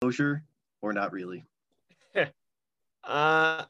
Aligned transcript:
closure 0.00 0.44
or 0.82 0.92
not 0.92 1.12
really? 1.12 1.44
uh, 3.04 3.64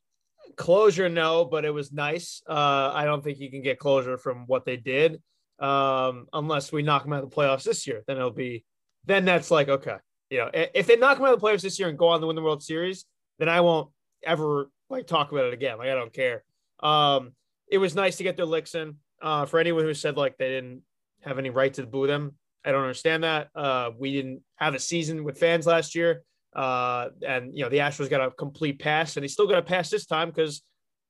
closure, 0.56 1.08
no, 1.08 1.44
but 1.44 1.64
it 1.64 1.70
was 1.70 1.92
nice. 1.92 2.42
Uh, 2.48 2.90
I 2.92 3.04
don't 3.04 3.22
think 3.22 3.38
you 3.38 3.50
can 3.50 3.62
get 3.62 3.78
closure 3.78 4.18
from 4.18 4.44
what 4.46 4.64
they 4.64 4.76
did, 4.76 5.22
um, 5.58 6.26
unless 6.32 6.72
we 6.72 6.82
knock 6.82 7.04
them 7.04 7.12
out 7.12 7.22
of 7.22 7.30
the 7.30 7.36
playoffs 7.36 7.64
this 7.64 7.86
year. 7.86 8.02
Then 8.06 8.16
it'll 8.16 8.30
be, 8.30 8.64
then 9.04 9.24
that's 9.24 9.50
like 9.50 9.68
okay, 9.68 9.96
you 10.30 10.38
know, 10.38 10.50
if 10.52 10.86
they 10.86 10.96
knock 10.96 11.18
them 11.18 11.26
out 11.26 11.34
of 11.34 11.40
the 11.40 11.46
playoffs 11.46 11.62
this 11.62 11.78
year 11.78 11.88
and 11.88 11.98
go 11.98 12.08
on 12.08 12.20
to 12.20 12.26
win 12.26 12.36
the 12.36 12.42
World 12.42 12.62
Series, 12.62 13.04
then 13.38 13.48
I 13.48 13.60
won't 13.60 13.90
ever 14.22 14.70
like 14.90 15.06
talk 15.06 15.32
about 15.32 15.46
it 15.46 15.54
again. 15.54 15.78
Like 15.78 15.88
I 15.88 15.94
don't 15.94 16.12
care. 16.12 16.42
Um, 16.80 17.32
it 17.70 17.78
was 17.78 17.94
nice 17.94 18.16
to 18.16 18.22
get 18.22 18.36
their 18.36 18.46
licks 18.46 18.74
in. 18.74 18.96
Uh, 19.22 19.46
for 19.46 19.58
anyone 19.58 19.84
who 19.84 19.94
said 19.94 20.16
like 20.16 20.36
they 20.36 20.48
didn't 20.48 20.82
have 21.22 21.38
any 21.38 21.48
right 21.48 21.72
to 21.72 21.86
boo 21.86 22.06
them, 22.06 22.34
I 22.66 22.72
don't 22.72 22.82
understand 22.82 23.24
that. 23.24 23.48
Uh, 23.54 23.90
we 23.96 24.12
didn't 24.12 24.42
have 24.56 24.74
a 24.74 24.78
season 24.80 25.22
with 25.22 25.38
fans 25.38 25.66
last 25.66 25.94
year. 25.94 26.22
Uh, 26.54 27.10
and 27.26 27.54
you 27.54 27.62
know 27.62 27.68
the 27.68 27.78
Astros 27.78 28.08
got 28.08 28.26
a 28.26 28.30
complete 28.30 28.80
pass, 28.80 29.16
and 29.16 29.22
they 29.22 29.28
still 29.28 29.46
got 29.46 29.58
a 29.58 29.62
pass 29.62 29.90
this 29.90 30.06
time 30.06 30.30
because 30.30 30.62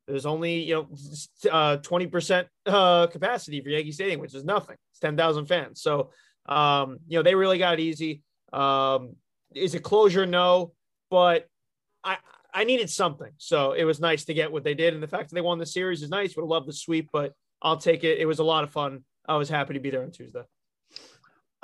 there's 0.08 0.26
only 0.26 0.64
you 0.64 0.74
know 0.74 1.50
uh, 1.50 1.76
twenty 1.76 2.08
percent 2.08 2.48
uh, 2.66 3.06
capacity 3.06 3.60
for 3.60 3.68
Yankee 3.68 3.92
Stadium, 3.92 4.20
which 4.20 4.34
is 4.34 4.44
nothing. 4.44 4.76
It's 4.90 4.98
ten 4.98 5.16
thousand 5.16 5.46
fans, 5.46 5.80
so 5.80 6.10
um, 6.46 6.98
you 7.06 7.16
know 7.16 7.22
they 7.22 7.36
really 7.36 7.58
got 7.58 7.74
it 7.74 7.80
easy. 7.80 8.22
Um, 8.52 9.14
is 9.54 9.76
it 9.76 9.84
closure? 9.84 10.26
No, 10.26 10.72
but 11.10 11.46
I 12.02 12.16
I 12.52 12.64
needed 12.64 12.90
something, 12.90 13.30
so 13.36 13.72
it 13.72 13.84
was 13.84 14.00
nice 14.00 14.24
to 14.24 14.34
get 14.34 14.50
what 14.50 14.64
they 14.64 14.74
did, 14.74 14.94
and 14.94 15.02
the 15.02 15.08
fact 15.08 15.28
that 15.28 15.36
they 15.36 15.42
won 15.42 15.58
the 15.58 15.66
series 15.66 16.02
is 16.02 16.10
nice. 16.10 16.34
Would 16.34 16.42
have 16.42 16.48
loved 16.48 16.68
the 16.68 16.72
sweep, 16.72 17.10
but 17.12 17.34
I'll 17.62 17.76
take 17.76 18.02
it. 18.02 18.18
It 18.18 18.26
was 18.26 18.40
a 18.40 18.44
lot 18.44 18.64
of 18.64 18.70
fun. 18.70 19.04
I 19.28 19.36
was 19.36 19.48
happy 19.48 19.74
to 19.74 19.80
be 19.80 19.90
there 19.90 20.02
on 20.02 20.10
Tuesday. 20.10 20.42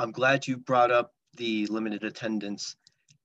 I'm 0.02 0.10
glad 0.10 0.48
you 0.48 0.56
brought 0.56 0.90
up 0.90 1.14
the 1.36 1.64
limited 1.66 2.02
attendance 2.02 2.74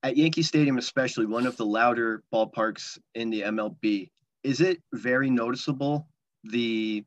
at 0.04 0.16
Yankee 0.16 0.44
Stadium, 0.44 0.77
especially 0.77 1.26
one 1.26 1.48
of 1.48 1.58
the 1.58 1.66
louder 1.66 2.22
ballparks 2.31 3.00
in 3.16 3.31
the 3.31 3.41
MLB, 3.41 4.12
is 4.44 4.61
it 4.61 4.80
very 4.94 5.31
noticeable 5.31 6.08
the 6.44 7.03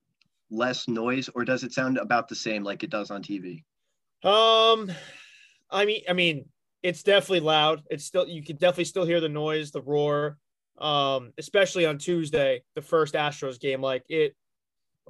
less 0.51 0.89
noise, 0.89 1.31
or 1.37 1.45
does 1.45 1.63
it 1.63 1.73
sound 1.73 1.99
about 1.99 2.27
the 2.27 2.35
same 2.35 2.65
like 2.65 2.83
it 2.83 2.91
does 2.91 3.13
on 3.13 3.23
TV? 3.23 3.63
Um, 4.25 4.91
I 5.71 5.85
mean, 5.85 6.03
I 6.09 6.15
mean, 6.15 6.47
it's 6.83 7.05
definitely 7.05 7.41
loud. 7.41 7.83
It's 7.91 8.05
still 8.05 8.27
you 8.27 8.43
can 8.43 8.57
definitely 8.57 8.87
still 8.87 9.07
hear 9.07 9.21
the 9.21 9.29
noise, 9.29 9.71
the 9.71 9.83
roar. 9.83 10.37
Um, 10.79 11.33
especially 11.39 11.87
on 11.87 11.99
Tuesday, 11.99 12.63
the 12.75 12.83
first 12.83 13.15
Astros 13.15 13.61
game. 13.61 13.81
Like 13.81 14.03
it, 14.09 14.35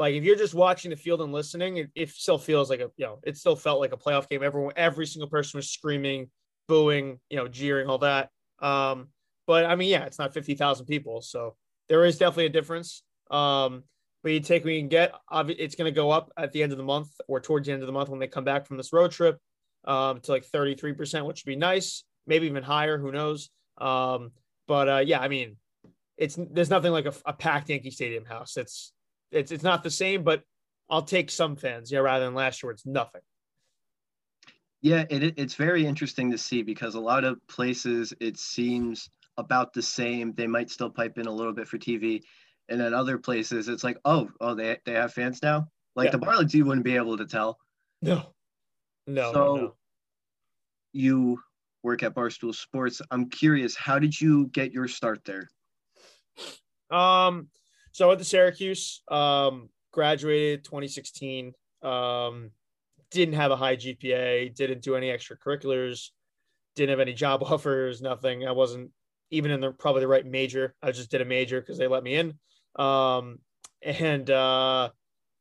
like 0.01 0.15
if 0.15 0.25
you're 0.25 0.37
just 0.37 0.55
watching 0.55 0.91
the 0.91 0.97
field 0.97 1.21
and 1.21 1.33
listening, 1.33 1.77
it, 1.77 1.91
it 1.95 2.11
still 2.11 2.39
feels 2.39 2.71
like 2.71 2.81
a 2.81 2.91
you 2.97 3.07
know, 3.07 3.21
it 3.23 3.37
still 3.37 3.55
felt 3.55 3.81
like 3.81 3.93
a 3.93 3.97
playoff 3.97 4.29
game. 4.29 4.43
Everyone, 4.43 4.73
every 4.77 5.07
single 5.07 5.29
person 5.29 5.59
was 5.59 5.71
screaming 5.71 6.31
booing, 6.71 7.19
you 7.29 7.37
know, 7.37 7.49
jeering, 7.49 7.89
all 7.89 7.99
that. 7.99 8.31
Um, 8.61 9.09
but 9.47 9.67
I 9.67 9.75
mean, 9.75 9.89
yeah, 9.89 10.05
it's 10.05 10.21
not 10.21 10.33
50,000 10.33 10.87
people. 10.87 11.21
So 11.21 11.57
there 11.89 12.05
is 12.05 12.17
definitely 12.17 12.47
a 12.47 12.51
difference. 12.51 13.03
Um, 13.29 13.83
but 14.23 14.33
you 14.33 14.39
take 14.39 14.65
what 14.65 14.73
you 14.73 14.81
can 14.81 14.89
get, 14.89 15.13
it's 15.33 15.75
going 15.75 15.93
to 15.93 15.95
go 15.95 16.13
up 16.13 16.31
at 16.37 16.53
the 16.53 16.63
end 16.63 16.71
of 16.71 16.79
the 16.79 16.85
month 16.85 17.09
or 17.27 17.41
towards 17.41 17.67
the 17.67 17.73
end 17.73 17.83
of 17.83 17.89
the 17.89 17.93
month 17.93 18.09
when 18.09 18.21
they 18.21 18.29
come 18.29 18.45
back 18.45 18.67
from 18.67 18.77
this 18.77 18.93
road 18.93 19.11
trip 19.11 19.39
um, 19.85 20.21
to 20.21 20.31
like 20.31 20.47
33%, 20.47 21.27
which 21.27 21.45
would 21.45 21.51
be 21.51 21.57
nice, 21.57 22.05
maybe 22.29 22.47
even 22.47 22.63
higher. 22.63 22.99
Who 22.99 23.11
knows? 23.11 23.51
Um, 23.79 24.31
but 24.69 24.89
uh, 24.89 25.03
yeah, 25.05 25.19
I 25.19 25.27
mean, 25.27 25.57
it's 26.17 26.39
there's 26.39 26.71
nothing 26.71 26.93
like 26.93 27.07
a, 27.07 27.15
a, 27.25 27.33
packed 27.33 27.71
Yankee 27.71 27.91
Stadium 27.91 28.27
house. 28.27 28.57
It's 28.59 28.93
it's 29.31 29.53
it's 29.53 29.65
not 29.65 29.83
the 29.83 29.91
same, 29.91 30.23
but 30.23 30.43
I'll 30.89 31.03
take 31.03 31.31
some 31.31 31.57
fans, 31.57 31.91
yeah, 31.91 32.01
rather 32.01 32.25
than 32.25 32.35
last 32.35 32.63
year. 32.63 32.73
It's 32.73 32.87
nothing. 32.87 33.21
Yeah, 34.83 35.05
it, 35.11 35.35
it's 35.37 35.55
very 35.55 35.85
interesting 35.85 36.31
to 36.31 36.39
see 36.39 36.63
because 36.63 36.95
a 36.95 37.01
lot 37.01 37.25
of 37.25 37.39
places 37.49 38.15
it 38.21 38.39
seems 38.39 39.11
about 39.37 39.73
the 39.73 39.83
same. 39.83 40.33
They 40.33 40.47
might 40.47 40.71
still 40.71 40.91
pipe 40.91 41.19
in 41.19 41.27
a 41.27 41.33
little 41.33 41.53
bit 41.53 41.69
for 41.69 41.79
TV, 41.79 42.23
and 42.69 42.81
then 42.81 42.95
other 42.95 43.19
places 43.19 43.69
it's 43.69 43.85
like, 43.85 43.99
oh, 44.05 44.29
oh, 44.41 44.55
they 44.55 44.79
they 44.85 44.93
have 44.93 45.13
fans 45.13 45.43
now. 45.43 45.69
Like 45.97 46.07
yeah. 46.07 46.13
the 46.13 46.27
Marlins, 46.27 46.55
you 46.55 46.65
wouldn't 46.65 46.85
be 46.85 46.97
able 46.97 47.17
to 47.19 47.27
tell. 47.27 47.59
No, 48.03 48.33
no. 49.07 49.33
So 49.33 49.57
no. 49.57 49.75
you 50.93 51.41
work 51.83 52.03
at 52.03 52.15
Barstool 52.15 52.55
Sports. 52.55 53.01
I'm 53.11 53.29
curious, 53.29 53.77
how 53.77 53.99
did 53.99 54.19
you 54.19 54.49
get 54.49 54.73
your 54.73 54.89
start 54.89 55.25
there? 55.25 55.49
Um, 56.91 57.49
so 57.93 58.05
I 58.05 58.09
went 58.09 58.21
to 58.21 58.25
Syracuse. 58.25 59.03
Um, 59.11 59.69
graduated 59.93 60.65
2016. 60.65 61.53
Um, 61.83 62.51
didn't 63.11 63.35
have 63.35 63.51
a 63.51 63.57
high 63.57 63.77
GPA, 63.77 64.55
didn't 64.55 64.83
do 64.83 64.95
any 64.95 65.09
extracurriculars, 65.09 66.11
didn't 66.77 66.91
have 66.91 67.01
any 67.01 67.13
job 67.13 67.43
offers, 67.47 68.01
nothing. 68.01 68.47
I 68.47 68.53
wasn't 68.53 68.91
even 69.31 69.51
in 69.51 69.61
the 69.61 69.73
probably 69.73 70.01
the 70.01 70.09
right 70.09 70.27
major. 70.27 70.75
I 70.83 70.93
just 70.93 71.11
did 71.11 71.21
a 71.21 71.25
major 71.25 71.61
because 71.61 71.79
they 71.79 71.87
let 71.87 72.03
me 72.03 72.17
in. 72.17 72.35
Um, 72.77 73.39
and 73.83 74.31
uh, 74.31 74.91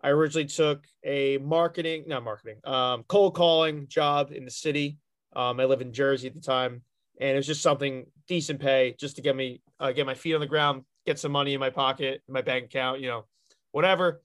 I 0.02 0.10
originally 0.10 0.48
took 0.48 0.86
a 1.04 1.38
marketing, 1.40 2.06
not 2.08 2.24
marketing, 2.24 2.58
um, 2.64 3.04
cold 3.08 3.36
calling 3.36 3.88
job 3.88 4.32
in 4.32 4.46
the 4.46 4.52
city. 4.52 4.98
Um, 5.36 5.60
I 5.60 5.66
live 5.66 5.82
in 5.82 5.94
Jersey 5.94 6.28
at 6.28 6.34
the 6.34 6.42
time, 6.42 6.82
and 7.20 7.32
it 7.32 7.36
was 7.36 7.48
just 7.48 7.62
something 7.62 8.06
decent 8.28 8.60
pay 8.60 8.96
just 9.00 9.16
to 9.18 9.22
get 9.22 9.36
me 9.36 9.62
uh, 9.80 9.92
get 9.92 10.06
my 10.06 10.16
feet 10.16 10.34
on 10.34 10.42
the 10.42 10.48
ground, 10.48 10.84
get 11.10 11.18
some 11.18 11.32
money 11.32 11.56
in 11.56 11.60
my 11.60 11.72
pocket, 11.72 12.22
in 12.28 12.34
my 12.34 12.42
bank 12.44 12.66
account, 12.66 13.00
you 13.00 13.08
know, 13.08 13.26
whatever. 13.72 14.22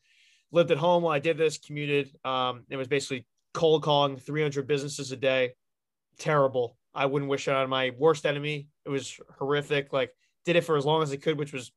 Lived 0.52 0.70
at 0.70 0.76
home 0.76 1.02
while 1.02 1.14
I 1.14 1.18
did 1.18 1.38
this, 1.38 1.56
commuted. 1.56 2.14
Um, 2.24 2.64
it 2.68 2.76
was 2.76 2.88
basically 2.88 3.26
cold 3.54 3.82
calling 3.82 4.18
300 4.18 4.66
businesses 4.66 5.10
a 5.10 5.16
day. 5.16 5.54
Terrible. 6.18 6.76
I 6.94 7.06
wouldn't 7.06 7.30
wish 7.30 7.48
it 7.48 7.54
on 7.54 7.70
my 7.70 7.92
worst 7.98 8.26
enemy. 8.26 8.68
It 8.84 8.90
was 8.90 9.18
horrific. 9.38 9.94
Like 9.94 10.10
did 10.44 10.56
it 10.56 10.60
for 10.60 10.76
as 10.76 10.84
long 10.84 11.02
as 11.02 11.10
I 11.10 11.16
could, 11.16 11.38
which 11.38 11.54
was 11.54 11.72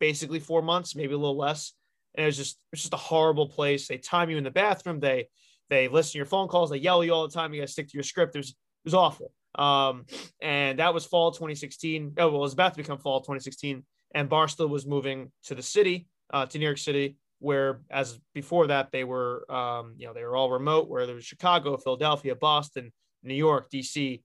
basically 0.00 0.40
four 0.40 0.62
months, 0.62 0.96
maybe 0.96 1.14
a 1.14 1.18
little 1.18 1.38
less. 1.38 1.72
And 2.16 2.24
it 2.24 2.26
was 2.26 2.36
just 2.36 2.58
it's 2.72 2.82
just 2.82 2.92
a 2.92 2.98
horrible 2.98 3.48
place. 3.48 3.86
They 3.86 3.98
time 3.98 4.30
you 4.30 4.36
in 4.36 4.44
the 4.44 4.50
bathroom. 4.50 4.98
They 4.98 5.28
they 5.68 5.86
listen 5.86 6.12
to 6.12 6.18
your 6.18 6.26
phone 6.26 6.48
calls. 6.48 6.70
They 6.70 6.78
yell 6.78 7.00
at 7.00 7.06
you 7.06 7.14
all 7.14 7.28
the 7.28 7.32
time. 7.32 7.54
You 7.54 7.60
got 7.60 7.68
to 7.68 7.72
stick 7.72 7.88
to 7.88 7.96
your 7.96 8.02
script. 8.02 8.34
It 8.34 8.40
was 8.40 8.50
it 8.50 8.56
was 8.84 8.94
awful. 8.94 9.32
Um, 9.54 10.06
and 10.42 10.80
that 10.80 10.92
was 10.92 11.06
fall 11.06 11.30
2016. 11.30 12.14
Oh 12.18 12.26
well, 12.26 12.36
it 12.36 12.40
was 12.40 12.52
about 12.52 12.74
to 12.74 12.78
become 12.78 12.98
fall 12.98 13.20
2016. 13.20 13.84
And 14.14 14.28
Barstool 14.28 14.68
was 14.68 14.86
moving 14.86 15.30
to 15.44 15.54
the 15.54 15.62
city, 15.62 16.08
uh, 16.32 16.46
to 16.46 16.58
New 16.58 16.64
York 16.64 16.78
City, 16.78 17.16
where 17.38 17.80
as 17.90 18.18
before 18.34 18.66
that 18.66 18.92
they 18.92 19.04
were 19.04 19.50
um, 19.50 19.94
you 19.96 20.06
know 20.06 20.12
they 20.12 20.24
were 20.24 20.36
all 20.36 20.50
remote 20.50 20.90
where 20.90 21.06
there 21.06 21.14
was 21.14 21.24
chicago 21.24 21.74
philadelphia 21.78 22.34
boston 22.34 22.92
new 23.22 23.32
york 23.32 23.70
dc 23.70 24.20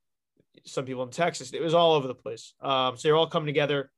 some 0.64 0.86
people 0.86 1.04
in 1.04 1.10
texas. 1.10 1.52
It 1.52 1.62
was 1.62 1.74
all 1.74 1.94
over 1.94 2.08
the 2.08 2.16
place. 2.16 2.54
Um, 2.62 2.98
so 2.98 3.08
they're 3.08 3.16
all 3.16 3.28
coming 3.28 3.48
together 3.48 3.92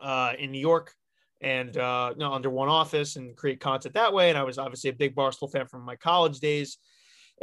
uh, 0.00 0.32
in 0.38 0.50
new 0.50 0.60
york 0.60 0.92
and 1.40 1.76
uh, 1.76 2.12
you 2.14 2.20
know, 2.20 2.32
under 2.32 2.48
one 2.48 2.68
office 2.68 3.16
and 3.16 3.36
create 3.36 3.60
content 3.60 3.94
that 3.94 4.12
way. 4.12 4.30
And 4.30 4.38
i 4.38 4.42
was 4.42 4.58
obviously 4.58 4.90
a 4.90 4.94
big 4.94 5.14
barstool 5.14 5.50
fan 5.50 5.66
from 5.66 5.82
my 5.82 5.96
college 5.96 6.40
days 6.40 6.78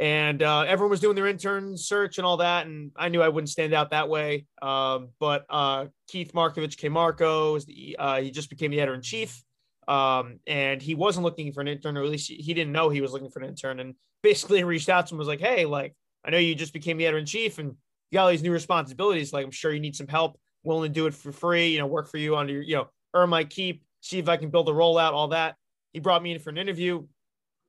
and 0.00 0.42
uh, 0.42 0.60
everyone 0.62 0.90
was 0.90 1.00
doing 1.00 1.14
their 1.14 1.28
intern 1.28 1.76
search 1.76 2.18
and 2.18 2.26
all 2.26 2.38
that 2.38 2.66
and 2.66 2.90
i 2.96 3.08
knew 3.08 3.22
i 3.22 3.28
wouldn't 3.28 3.48
stand 3.48 3.72
out 3.72 3.90
that 3.90 4.08
way 4.08 4.46
um, 4.62 5.08
but 5.20 5.46
uh, 5.48 5.86
keith 6.08 6.32
markovich 6.32 6.76
KMarko 6.76 7.64
the, 7.64 7.96
uh, 7.98 8.20
he 8.20 8.30
just 8.30 8.50
became 8.50 8.70
the 8.70 8.80
editor-in-chief 8.80 9.42
um, 9.88 10.40
and 10.46 10.80
he 10.80 10.94
wasn't 10.94 11.24
looking 11.24 11.52
for 11.52 11.60
an 11.60 11.68
intern, 11.68 11.96
or 11.96 12.02
at 12.02 12.10
least 12.10 12.30
he 12.30 12.54
didn't 12.54 12.72
know 12.72 12.88
he 12.88 13.00
was 13.00 13.12
looking 13.12 13.30
for 13.30 13.40
an 13.40 13.48
intern. 13.48 13.80
And 13.80 13.94
basically 14.22 14.64
reached 14.64 14.88
out 14.88 15.06
to 15.06 15.14
him, 15.14 15.18
was 15.18 15.28
like, 15.28 15.40
Hey, 15.40 15.64
like, 15.64 15.94
I 16.24 16.30
know 16.30 16.38
you 16.38 16.54
just 16.54 16.72
became 16.72 16.96
the 16.96 17.06
editor 17.06 17.18
in 17.18 17.26
chief 17.26 17.58
and 17.58 17.68
you 17.68 18.16
got 18.16 18.24
all 18.24 18.30
these 18.30 18.42
new 18.42 18.52
responsibilities. 18.52 19.32
Like, 19.32 19.44
I'm 19.44 19.50
sure 19.50 19.72
you 19.72 19.80
need 19.80 19.96
some 19.96 20.08
help, 20.08 20.38
willing 20.62 20.90
to 20.90 20.94
do 20.94 21.06
it 21.06 21.14
for 21.14 21.32
free, 21.32 21.68
you 21.68 21.78
know, 21.78 21.86
work 21.86 22.08
for 22.08 22.16
you 22.16 22.36
under 22.36 22.52
your, 22.52 22.62
you 22.62 22.76
know, 22.76 22.88
earn 23.12 23.28
my 23.28 23.44
keep, 23.44 23.84
see 24.00 24.18
if 24.18 24.28
I 24.28 24.36
can 24.36 24.50
build 24.50 24.68
a 24.68 24.72
rollout, 24.72 25.12
all 25.12 25.28
that. 25.28 25.56
He 25.92 26.00
brought 26.00 26.22
me 26.22 26.32
in 26.32 26.40
for 26.40 26.50
an 26.50 26.58
interview, 26.58 27.06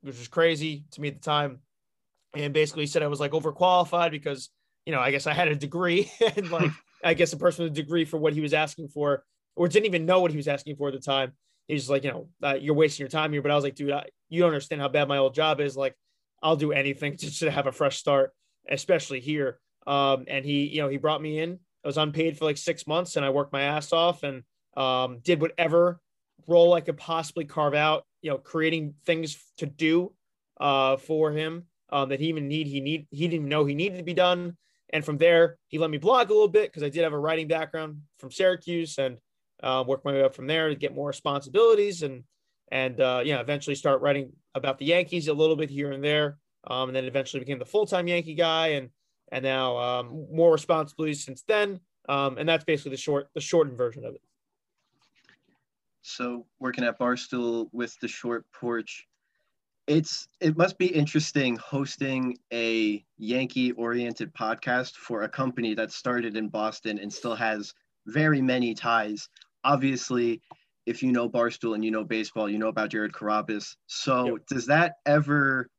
which 0.02 0.18
was 0.18 0.28
crazy 0.28 0.86
to 0.92 1.02
me 1.02 1.10
at 1.10 1.16
the 1.16 1.22
time. 1.22 1.60
And 2.36 2.54
basically 2.54 2.86
said 2.88 3.04
I 3.04 3.08
was 3.08 3.20
like 3.20 3.32
overqualified 3.32 4.12
because, 4.12 4.50
you 4.86 4.94
know, 4.94 5.00
I 5.00 5.12
guess 5.12 5.28
I 5.28 5.34
had 5.34 5.48
a 5.48 5.56
degree 5.56 6.12
and 6.36 6.50
like, 6.52 6.72
I 7.04 7.14
guess 7.14 7.34
a 7.34 7.38
person 7.38 7.64
with 7.64 7.74
a 7.74 7.76
degree 7.76 8.06
for 8.06 8.18
what 8.18 8.34
he 8.34 8.42
was 8.42 8.54
asking 8.54 8.90
for, 8.90 9.24
or 9.56 9.68
didn't 9.68 9.86
even 9.86 10.06
know 10.06 10.22
what 10.22 10.32
he 10.32 10.38
was 10.38 10.48
asking 10.48 10.76
for 10.76 10.90
at 10.90 10.94
the 10.94 11.00
time 11.00 11.34
he's 11.68 11.90
like, 11.90 12.04
you 12.04 12.12
know, 12.12 12.28
uh, 12.44 12.56
you're 12.56 12.76
wasting 12.76 13.04
your 13.04 13.10
time 13.10 13.32
here. 13.32 13.42
But 13.42 13.52
I 13.52 13.56
was 13.56 13.64
like, 13.64 13.76
dude, 13.76 13.92
I, 13.92 14.06
you 14.30 14.42
don't 14.42 14.50
understand 14.50 14.82
how 14.82 14.88
bad 14.88 15.08
my 15.08 15.18
old 15.18 15.34
job 15.34 15.60
is. 15.60 15.76
Like, 15.76 15.96
I'll 16.42 16.56
do 16.56 16.72
anything 16.72 17.18
to, 17.18 17.40
to 17.40 17.52
have 17.52 17.68
a 17.68 17.72
fresh 17.72 17.98
start, 17.98 18.32
especially 18.70 19.20
here. 19.20 19.60
Um, 19.88 20.26
and 20.28 20.44
he, 20.46 20.66
you 20.68 20.82
know, 20.82 20.88
he 20.88 20.98
brought 20.98 21.22
me 21.22 21.40
in. 21.40 21.60
I 21.84 21.88
was 21.88 21.98
unpaid 21.98 22.38
for 22.38 22.46
like 22.46 22.58
six 22.58 22.88
months, 22.88 23.16
and 23.16 23.26
I 23.26 23.30
worked 23.30 23.54
my 23.54 23.62
ass 23.62 23.94
off 23.94 24.24
and 24.24 24.42
um, 24.76 25.20
did 25.20 25.40
whatever 25.40 26.00
role 26.48 26.74
I 26.74 26.82
could 26.82 26.98
possibly 26.98 27.46
carve 27.46 27.76
out. 27.76 28.06
You 28.22 28.32
know, 28.32 28.38
creating 28.40 28.96
things 29.06 29.38
to 29.58 29.68
do 29.68 30.12
uh, 30.60 30.98
for 30.98 31.32
him 31.32 31.66
um, 31.90 32.10
that 32.10 32.20
he 32.20 32.28
even 32.28 32.48
need. 32.48 32.68
He 32.68 32.80
need. 32.82 33.08
He 33.12 33.28
didn't 33.28 33.48
know 33.48 33.66
he 33.66 33.76
needed 33.76 33.98
to 33.98 34.04
be 34.04 34.14
done. 34.14 34.58
And 34.92 35.04
from 35.04 35.18
there, 35.18 35.58
he 35.68 35.78
let 35.78 35.90
me 35.90 35.98
blog 35.98 36.30
a 36.30 36.34
little 36.34 36.48
bit 36.48 36.72
because 36.72 36.84
I 36.84 36.90
did 36.90 37.04
have 37.04 37.14
a 37.14 37.20
writing 37.20 37.48
background 37.48 38.02
from 38.20 38.32
Syracuse, 38.32 38.98
and 38.98 39.18
uh, 39.64 39.84
work 39.88 40.06
my 40.06 40.14
way 40.14 40.24
up 40.24 40.36
from 40.36 40.48
there 40.48 40.70
to 40.70 40.76
get 40.76 40.96
more 40.96 41.08
responsibilities 41.08 42.04
and 42.04 42.24
and 42.72 43.00
uh, 43.00 43.22
yeah, 43.24 43.40
eventually 43.40 43.76
start 43.76 44.02
writing 44.02 44.32
about 44.56 44.80
the 44.80 44.86
Yankees 44.86 45.28
a 45.28 45.34
little 45.34 45.56
bit 45.56 45.70
here 45.70 45.92
and 45.92 46.04
there, 46.04 46.38
um, 46.68 46.90
and 46.90 46.96
then 46.96 47.06
eventually 47.06 47.40
became 47.40 47.60
the 47.60 47.66
full 47.66 47.86
time 47.86 48.08
Yankee 48.08 48.36
guy 48.36 48.68
and 48.70 48.90
and 49.32 49.44
now 49.44 49.78
um, 49.78 50.28
more 50.32 50.52
responsibilities 50.52 51.24
since 51.24 51.44
then. 51.48 51.80
Um, 52.08 52.38
and 52.38 52.48
that's 52.48 52.64
basically 52.64 52.92
the 52.92 52.98
short, 52.98 53.30
the 53.34 53.42
shortened 53.42 53.78
version 53.78 54.06
of 54.06 54.14
it. 54.14 54.22
So 56.04 56.46
working 56.60 56.84
at 56.84 57.00
Barstool 57.00 57.68
with 57.72 57.98
the 58.00 58.08
short 58.08 58.46
porch, 58.54 59.08
it's 59.88 60.28
it 60.40 60.58
must 60.58 60.78
be 60.78 60.88
interesting 60.88 61.58
hosting 61.58 62.38
a 62.52 63.04
Yankee 63.18 63.72
oriented 63.74 64.34
podcast 64.34 64.94
for 64.94 65.24
a 65.24 65.30
company 65.30 65.76
that 65.76 65.92
started 65.92 66.36
in 66.36 66.50
Boston 66.50 66.98
and 67.00 67.12
still 67.12 67.36
has 67.36 67.74
very 68.08 68.42
many 68.42 68.74
ties. 68.74 69.30
Obviously, 69.64 70.42
if 70.86 71.04
you 71.04 71.12
know 71.12 71.30
Barstool 71.30 71.76
and 71.76 71.86
you 71.86 71.92
know 71.92 72.04
baseball, 72.04 72.50
you 72.50 72.58
know 72.58 72.68
about 72.68 72.90
Jared 72.90 73.14
Carrabis. 73.14 73.76
So 73.88 74.26
yep. 74.26 74.46
does 74.50 74.66
that 74.68 74.94
ever 75.06 75.70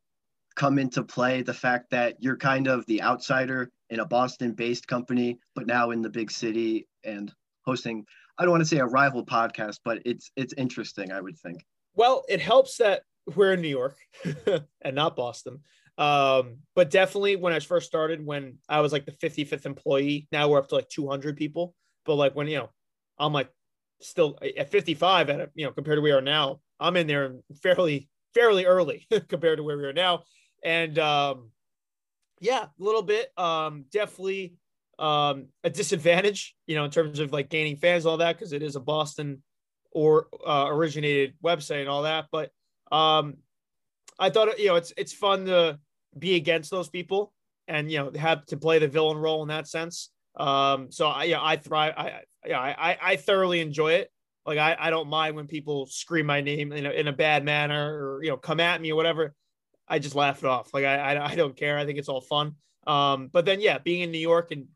come 0.55 0.79
into 0.79 1.03
play? 1.03 1.43
The 1.43 1.55
fact 1.55 1.91
that 1.91 2.17
you're 2.21 2.37
kind 2.37 2.69
of 2.69 2.87
the 2.87 3.03
outsider 3.03 3.71
in 3.91 4.01
a 4.01 4.07
Boston 4.07 4.53
based 4.53 4.87
company, 4.87 5.39
but 5.55 5.67
now 5.67 5.91
in 5.91 6.03
the 6.03 6.11
big 6.11 6.31
city 6.31 6.87
and 7.05 7.33
hosting 7.65 8.05
I 8.39 8.43
don't 8.43 8.51
want 8.51 8.63
to 8.63 8.69
say 8.69 8.79
a 8.79 8.87
rival 8.87 9.25
podcast, 9.25 9.81
but 9.85 10.01
it's 10.05 10.31
it's 10.37 10.55
interesting, 10.57 11.11
I 11.11 11.21
would 11.21 11.39
think. 11.39 11.65
Well, 11.95 12.25
it 12.29 12.41
helps 12.41 12.77
that 12.77 13.03
we're 13.35 13.53
in 13.53 13.61
New 13.61 13.69
York 13.69 13.99
and 14.83 14.95
not 14.95 15.17
Boston. 15.17 15.61
Um, 15.99 16.59
but 16.75 16.91
definitely 16.91 17.37
when 17.37 17.53
I 17.53 17.61
first 17.61 17.87
started, 17.87 18.25
when 18.25 18.59
I 18.69 18.81
was 18.81 18.93
like 18.93 19.07
the 19.07 19.13
55th 19.13 19.67
employee, 19.67 20.29
now 20.31 20.49
we're 20.49 20.59
up 20.59 20.69
to 20.69 20.75
like 20.75 20.89
200 20.89 21.37
people. 21.37 21.75
But 22.05 22.17
like 22.17 22.37
when 22.37 22.49
you 22.49 22.59
know, 22.59 22.71
I'm 23.19 23.33
like 23.33 23.49
still 24.01 24.39
at 24.59 24.71
55 24.71 25.31
at 25.31 25.41
a, 25.41 25.51
you 25.55 25.65
know 25.65 25.73
compared 25.73 25.97
to 25.97 26.03
where 26.03 26.15
we 26.15 26.19
are 26.19 26.23
now, 26.23 26.61
I'm 26.79 26.97
in 26.97 27.07
there 27.07 27.37
fairly 27.63 28.09
fairly 28.35 28.67
early 28.67 29.07
compared 29.29 29.57
to 29.57 29.63
where 29.63 29.79
we 29.79 29.85
are 29.85 29.93
now, 29.93 30.25
and 30.63 30.99
um, 30.99 31.51
yeah, 32.41 32.65
a 32.65 32.71
little 32.79 33.03
bit. 33.03 33.31
Um, 33.39 33.87
definitely 33.91 34.55
um, 34.99 35.49
a 35.65 35.71
disadvantage, 35.71 36.55
you 36.67 36.75
know, 36.75 36.85
in 36.85 36.91
terms 36.91 37.19
of 37.21 37.33
like 37.33 37.49
gaining 37.49 37.77
fans, 37.77 38.07
all 38.07 38.19
that, 38.19 38.37
because 38.37 38.53
it 38.53 38.63
is 38.63 38.77
a 38.77 38.81
Boston 38.81 39.43
or 39.91 40.29
uh, 40.47 40.67
originated 40.69 41.35
website 41.43 41.81
and 41.81 41.89
all 41.89 42.03
that. 42.03 42.27
But 42.31 42.51
um, 42.93 43.37
I 44.19 44.31
thought, 44.31 44.59
you 44.59 44.67
know, 44.67 44.77
it's 44.77 44.93
it's 44.97 45.13
fun 45.13 45.47
to 45.47 45.79
be 46.19 46.37
against 46.37 46.71
those 46.71 46.89
people 46.89 47.33
and 47.69 47.91
you 47.91 47.99
know 47.99 48.11
have 48.19 48.47
to 48.47 48.57
play 48.57 48.79
the 48.79 48.89
villain 48.89 49.19
role 49.19 49.43
in 49.43 49.49
that 49.49 49.69
sense. 49.69 50.11
Um, 50.37 50.91
so 50.91 51.09
I, 51.09 51.25
yeah, 51.25 51.43
I 51.43 51.57
thrive. 51.57 51.95
I, 51.97 52.21
yeah, 52.47 52.61
I, 52.61 52.97
I 53.01 53.17
thoroughly 53.17 53.61
enjoy 53.61 53.95
it. 53.95 54.11
Like 54.45 54.59
I, 54.59 54.77
I 54.79 54.91
don't 54.91 55.09
mind 55.09 55.35
when 55.35 55.47
people 55.47 55.87
scream 55.87 56.27
my 56.27 56.41
name 56.41 56.73
in 56.73 56.87
a, 56.87 56.91
in 56.91 57.09
a 57.09 57.13
bad 57.13 57.45
manner 57.45 58.17
or 58.17 58.23
you 58.23 58.31
know 58.31 58.37
come 58.37 58.61
at 58.61 58.81
me 58.81 58.93
or 58.93 58.97
whatever. 58.97 59.35
I 59.89 59.99
just 59.99 60.15
laugh 60.15 60.39
it 60.39 60.45
off. 60.47 60.73
Like 60.75 60.85
I, 60.85 61.15
I, 61.15 61.27
I 61.31 61.35
don't 61.35 61.57
care. 61.57 61.79
I 61.79 61.87
think 61.87 61.99
it's 61.99 62.09
all 62.09 62.21
fun. 62.21 62.55
Um, 62.87 63.29
but 63.33 63.45
then 63.45 63.61
yeah, 63.61 63.79
being 63.79 64.03
in 64.03 64.11
New 64.11 64.19
York 64.19 64.51
and 64.51 64.67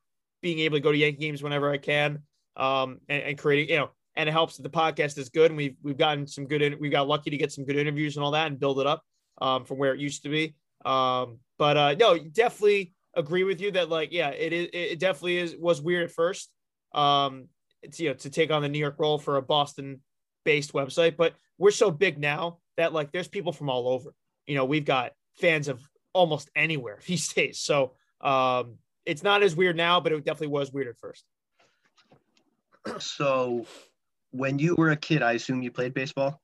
being 0.43 0.61
able 0.61 0.77
to 0.77 0.81
go 0.81 0.93
to 0.93 0.99
Yankee 0.99 1.19
games 1.19 1.43
whenever 1.43 1.71
I 1.71 1.79
can, 1.79 2.23
um, 2.57 3.01
and, 3.09 3.23
and 3.23 3.39
creating, 3.39 3.71
you 3.71 3.81
know, 3.81 3.91
and 4.17 4.29
it 4.29 4.33
helps 4.33 4.57
that 4.57 4.63
the 4.63 4.71
podcast 4.71 5.19
is 5.19 5.29
good. 5.29 5.51
And 5.51 5.57
we've 5.57 5.77
we've 5.83 5.99
gotten 5.99 6.27
some 6.27 6.47
good, 6.47 6.63
in, 6.63 6.79
we 6.81 6.89
got 6.89 7.09
lucky 7.09 7.31
to 7.31 7.37
get 7.37 7.53
some 7.53 7.65
good 7.65 7.77
interviews 7.77 8.17
and 8.17 8.25
all 8.25 8.33
that, 8.33 8.47
and 8.47 8.59
build 8.59 8.81
it 8.81 8.87
up 8.87 9.03
um, 9.41 9.65
from 9.65 9.79
where 9.79 9.95
it 9.95 10.01
used 10.01 10.23
to 10.25 10.29
be. 10.29 10.55
Um, 10.85 11.39
but 11.59 11.77
uh, 11.77 11.95
no, 11.95 12.19
definitely 12.19 12.95
agree 13.15 13.45
with 13.45 13.61
you 13.61 13.71
that 13.73 13.89
like, 13.89 14.13
yeah, 14.13 14.31
it 14.31 14.53
is. 14.53 14.69
It 14.73 14.99
definitely 14.99 15.39
is 15.39 15.57
was 15.57 15.81
weird 15.81 16.05
at 16.05 16.11
first. 16.11 16.51
Um, 16.93 17.49
it's 17.83 18.01
you 18.01 18.09
know 18.09 18.15
to 18.15 18.31
take 18.31 18.51
on 18.51 18.63
the 18.63 18.69
New 18.69 18.79
York 18.79 18.97
role 18.99 19.19
for 19.19 19.37
a 19.37 19.43
Boston 19.43 20.01
based 20.45 20.73
website, 20.73 21.17
but 21.17 21.35
we're 21.59 21.71
so 21.71 21.91
big 21.91 22.19
now 22.19 22.59
that 22.77 22.93
like 22.93 23.13
there's 23.13 23.29
people 23.29 23.53
from 23.53 23.71
all 23.71 23.89
over. 23.89 24.15
You 24.47 24.57
know, 24.57 24.65
we've 24.65 24.85
got 24.85 25.13
fans 25.39 25.69
of 25.69 25.81
almost 26.13 26.51
anywhere 26.57 26.99
these 27.07 27.33
days. 27.33 27.59
So 27.61 27.95
um, 28.21 28.77
it's 29.07 29.23
not 29.23 29.43
as 29.43 29.57
weird 29.57 29.77
now, 29.77 30.01
but 30.01 30.13
it 30.13 30.25
definitely 30.25 30.49
was 30.49 30.73
weird 30.73 30.89
at 30.89 30.99
first. 30.99 31.25
So, 32.99 33.67
when 34.31 34.59
you 34.59 34.75
were 34.77 34.91
a 34.91 34.97
kid, 34.97 35.23
I 35.23 35.33
assume 35.33 35.63
you 35.63 35.71
played 35.71 35.95
baseball. 35.95 36.41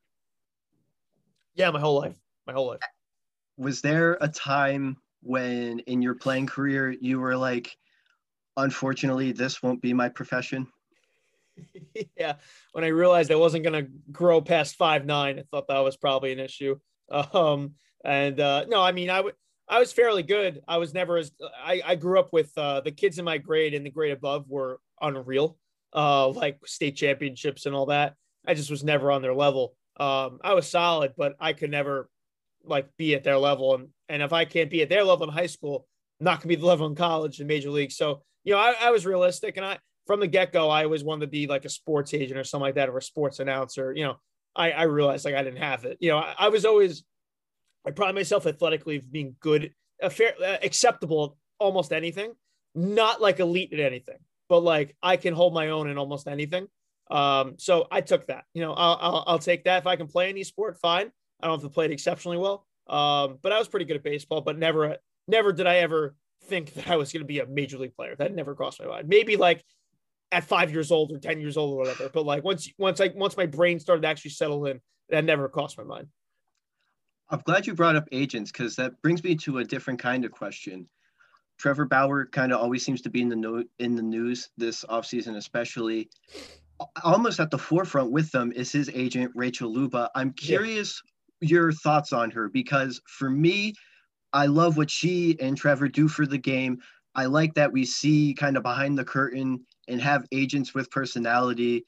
Yeah, 1.55 1.71
my 1.71 1.81
whole 1.81 1.99
life. 1.99 2.17
My 2.47 2.53
whole 2.53 2.69
life. 2.69 2.81
Was 3.57 3.81
there 3.81 4.19
a 4.21 4.29
time 4.29 4.97
when 5.23 5.81
in 5.81 6.03
your 6.03 6.15
playing 6.15 6.47
career 6.47 6.91
you 6.91 7.19
were 7.19 7.37
like, 7.37 7.77
unfortunately, 8.57 9.33
this 9.33 9.63
won't 9.63 9.81
be 9.81 9.93
my 9.93 10.09
profession? 10.09 10.67
yeah, 12.17 12.35
when 12.73 12.85
I 12.85 12.89
realized 12.89 13.33
I 13.33 13.37
wasn't 13.37 13.65
going 13.65 13.85
to 13.85 13.91
grow 14.13 14.41
past 14.41 14.77
five 14.77 15.07
nine, 15.07 15.39
I 15.39 15.45
thought 15.51 15.69
that 15.69 15.79
was 15.79 15.97
probably 15.97 16.33
an 16.33 16.41
issue. 16.41 16.79
Um, 17.33 17.75
and 18.05 18.41
uh, 18.41 18.65
no, 18.67 18.83
I 18.83 18.91
mean, 18.91 19.11
I 19.11 19.21
would 19.21 19.35
I 19.69 19.79
was 19.79 19.93
fairly 19.93 20.25
good. 20.25 20.63
I 20.67 20.79
was 20.79 20.93
never 20.93 21.19
as 21.19 21.31
I, 21.63 21.81
I 21.85 21.95
grew 21.95 22.19
up 22.19 22.33
with 22.33 22.51
uh, 22.57 22.81
the 22.81 22.91
kids 22.91 23.19
in 23.19 23.25
my 23.25 23.39
grade 23.39 23.75
and 23.75 23.87
the 23.87 23.91
grade 23.91 24.13
above 24.13 24.49
were 24.49 24.81
unreal, 25.01 25.57
uh, 25.95 26.29
like 26.29 26.59
state 26.67 26.97
championships 26.97 27.67
and 27.67 27.75
all 27.75 27.87
that. 27.87 28.15
I 28.47 28.55
just 28.55 28.71
was 28.71 28.85
never 28.85 29.11
on 29.11 29.23
their 29.23 29.35
level. 29.35 29.75
Um, 29.99 30.39
I 30.43 30.55
was 30.55 30.69
solid, 30.69 31.13
but 31.17 31.35
I 31.41 31.53
could 31.53 31.71
never 31.71 32.09
like 32.65 32.89
be 32.97 33.15
at 33.15 33.25
their 33.25 33.39
level. 33.39 33.75
And 33.75 33.89
and 34.09 34.23
if 34.23 34.33
I 34.33 34.45
can't 34.45 34.71
be 34.71 34.83
at 34.83 34.89
their 34.89 35.05
level 35.05 35.27
in 35.27 35.33
high 35.33 35.47
school, 35.47 35.87
I'm 36.21 36.25
not 36.25 36.41
gonna 36.41 36.49
be 36.49 36.57
the 36.57 36.67
level 36.73 36.87
in 36.87 36.95
college 36.95 37.39
and 37.39 37.49
major 37.49 37.71
league. 37.71 37.93
So 37.93 38.23
you 38.45 38.53
know, 38.53 38.59
I, 38.59 38.75
I 38.81 38.91
was 38.91 39.05
realistic, 39.07 39.57
and 39.57 39.67
I 39.67 39.79
from 40.07 40.21
the 40.21 40.27
get 40.27 40.53
go, 40.53 40.71
I 40.71 40.85
always 40.85 41.03
wanted 41.03 41.23
to 41.23 41.31
be 41.31 41.47
like 41.47 41.65
a 41.65 41.71
sports 41.71 42.15
agent 42.15 42.39
or 42.39 42.45
something 42.45 42.67
like 42.67 42.77
that, 42.77 42.89
or 42.89 42.99
a 42.99 43.03
sports 43.03 43.41
announcer. 43.41 43.93
You 43.93 44.05
know, 44.05 44.17
I, 44.55 44.71
I 44.71 44.83
realized 44.85 45.25
like 45.25 45.35
I 45.35 45.43
didn't 45.43 45.63
have 45.63 45.85
it. 45.85 45.99
You 46.01 46.11
know, 46.11 46.19
I, 46.19 46.35
I 46.39 46.49
was 46.49 46.65
always 46.65 47.05
I 47.87 47.91
pride 47.93 48.15
myself 48.15 48.47
athletically 48.47 48.97
of 48.97 49.13
being 49.13 49.37
good, 49.41 49.73
a 50.03 50.11
fair, 50.11 50.35
uh, 50.45 50.57
acceptable 50.63 51.37
almost 51.59 51.93
anything, 51.93 52.33
not 52.75 53.21
like 53.21 53.39
elite 53.39 53.73
at 53.73 53.81
anything, 53.81 54.19
but 54.49 54.61
like 54.61 54.97
I 55.03 55.17
can 55.17 55.35
hold 55.35 55.55
my 55.55 55.69
own 55.71 55.89
in 55.89 55.99
almost 55.99 56.29
anything. 56.29 56.67
Um, 57.11 57.55
so 57.59 57.87
I 57.91 58.01
took 58.01 58.27
that. 58.27 58.45
You 58.55 58.63
know, 58.63 58.73
I'll, 58.73 58.99
I'll, 59.01 59.25
I'll 59.27 59.39
take 59.39 59.65
that 59.65 59.79
if 59.79 59.87
I 59.87 59.97
can 59.97 60.07
play 60.07 60.29
any 60.29 60.45
sport. 60.45 60.79
Fine. 60.81 61.11
I 61.41 61.47
don't 61.47 61.61
have 61.61 61.69
to 61.69 61.73
play 61.73 61.85
it 61.85 61.93
exceptionally 61.93 62.39
well. 62.39 62.67
Um, 62.89 63.39
but 63.43 63.53
I 63.53 63.59
was 63.59 63.69
pretty 63.69 63.87
good 63.87 63.97
at 63.97 64.03
baseball, 64.03 64.41
but 64.41 64.59
never, 64.59 64.97
never 65.29 65.53
did 65.53 65.67
I 65.67 65.77
ever 65.79 66.15
think 66.45 66.75
that 66.75 66.89
I 66.89 66.97
was 66.97 67.13
going 67.13 67.23
to 67.23 67.27
be 67.27 67.41
a 67.41 67.47
major 67.47 67.79
league 67.79 67.95
player. 67.95 68.15
That 68.17 68.35
never 68.35 68.55
crossed 68.55 68.81
my 68.81 68.87
mind. 68.87 69.09
Maybe 69.09 69.37
like 69.37 69.65
at 70.33 70.45
five 70.45 70.73
years 70.73 70.91
old 70.91 71.13
or 71.13 71.19
10 71.19 71.41
years 71.41 71.57
old 71.57 71.75
or 71.75 71.77
whatever. 71.77 72.09
But 72.09 72.27
like 72.27 72.45
once, 72.45 72.69
once 72.79 73.01
I, 73.01 73.09
once 73.15 73.37
my 73.37 73.47
brain 73.47 73.79
started 73.79 74.03
to 74.03 74.09
actually 74.09 74.33
settle 74.33 74.67
in, 74.67 74.81
that 75.09 75.25
never 75.25 75.49
crossed 75.49 75.79
my 75.79 75.85
mind. 75.85 76.09
I'm 77.29 77.43
glad 77.45 77.67
you 77.67 77.75
brought 77.75 77.97
up 77.97 78.09
agents 78.13 78.53
because 78.53 78.77
that 78.77 79.01
brings 79.03 79.23
me 79.23 79.35
to 79.37 79.59
a 79.59 79.65
different 79.65 79.99
kind 79.99 80.25
of 80.25 80.31
question. 80.31 80.89
Trevor 81.59 81.87
Bauer 81.87 82.27
kind 82.27 82.53
of 82.53 82.61
always 82.61 82.85
seems 82.85 83.01
to 83.03 83.11
be 83.11 83.23
in 83.23 83.29
the 83.29 83.37
no- 83.37 83.65
in 83.79 83.95
the 83.95 84.03
news 84.03 84.51
this 84.57 84.85
offseason, 84.85 85.37
especially 85.37 86.09
almost 87.03 87.41
at 87.41 87.51
the 87.51 87.59
forefront 87.59 88.11
with 88.11 88.31
them 88.33 88.53
is 88.53 88.71
his 88.71 88.91
agent 88.95 89.33
Rachel 89.35 89.73
Luba. 89.73 90.11
I'm 90.15 90.33
curious 90.33 91.03
yeah. 91.41 91.49
your 91.49 91.73
thoughts 91.73 92.13
on 92.13 92.31
her 92.33 92.49
because 92.49 93.01
for 93.07 93.31
me, 93.31 93.75
I 94.33 94.47
love 94.47 94.77
what 94.77 94.91
she 94.91 95.37
and 95.41 95.57
Trevor 95.57 95.89
do 95.89 96.09
for 96.09 96.27
the 96.27 96.39
game. 96.39 96.79
I 97.15 97.27
like 97.27 97.55
that 97.55 97.73
we 97.73 97.87
see 97.87 98.35
kind 98.35 98.57
of 98.57 98.63
behind 98.63 98.99
the 98.99 99.05
curtain 99.05 99.65
and 99.89 100.01
have 100.01 100.27
agents 100.33 100.75
with 100.75 100.91
personality 100.91 101.87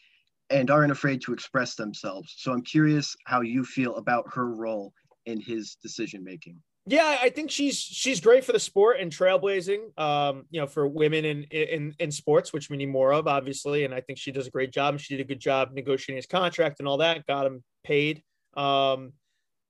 and 0.48 0.70
aren't 0.70 0.92
afraid 0.92 1.20
to 1.22 1.34
express 1.34 1.74
themselves. 1.74 2.34
So 2.38 2.52
I'm 2.52 2.62
curious 2.62 3.14
how 3.26 3.42
you 3.42 3.64
feel 3.64 3.96
about 3.96 4.32
her 4.32 4.46
role 4.54 4.94
in 5.26 5.40
his 5.40 5.76
decision 5.82 6.24
making. 6.24 6.62
Yeah, 6.90 7.18
I 7.20 7.28
think 7.28 7.50
she's 7.50 7.78
she's 7.78 8.18
great 8.18 8.44
for 8.44 8.52
the 8.52 8.58
sport 8.58 8.98
and 8.98 9.12
trailblazing. 9.12 9.98
Um, 10.00 10.46
you 10.50 10.58
know, 10.58 10.66
for 10.66 10.88
women 10.88 11.26
in 11.26 11.42
in 11.44 11.94
in 11.98 12.10
sports, 12.10 12.50
which 12.50 12.70
we 12.70 12.78
need 12.78 12.88
more 12.88 13.12
of, 13.12 13.28
obviously. 13.28 13.84
And 13.84 13.92
I 13.92 14.00
think 14.00 14.18
she 14.18 14.32
does 14.32 14.46
a 14.46 14.50
great 14.50 14.72
job. 14.72 14.98
She 14.98 15.14
did 15.14 15.22
a 15.22 15.28
good 15.28 15.38
job 15.38 15.72
negotiating 15.74 16.16
his 16.16 16.26
contract 16.26 16.78
and 16.78 16.88
all 16.88 16.96
that. 16.98 17.26
Got 17.26 17.44
him 17.44 17.62
paid. 17.84 18.22
Um, 18.56 19.12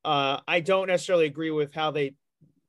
uh, 0.05 0.39
I 0.47 0.61
don't 0.61 0.87
necessarily 0.87 1.27
agree 1.27 1.51
with 1.51 1.75
how 1.75 1.91
they 1.91 2.15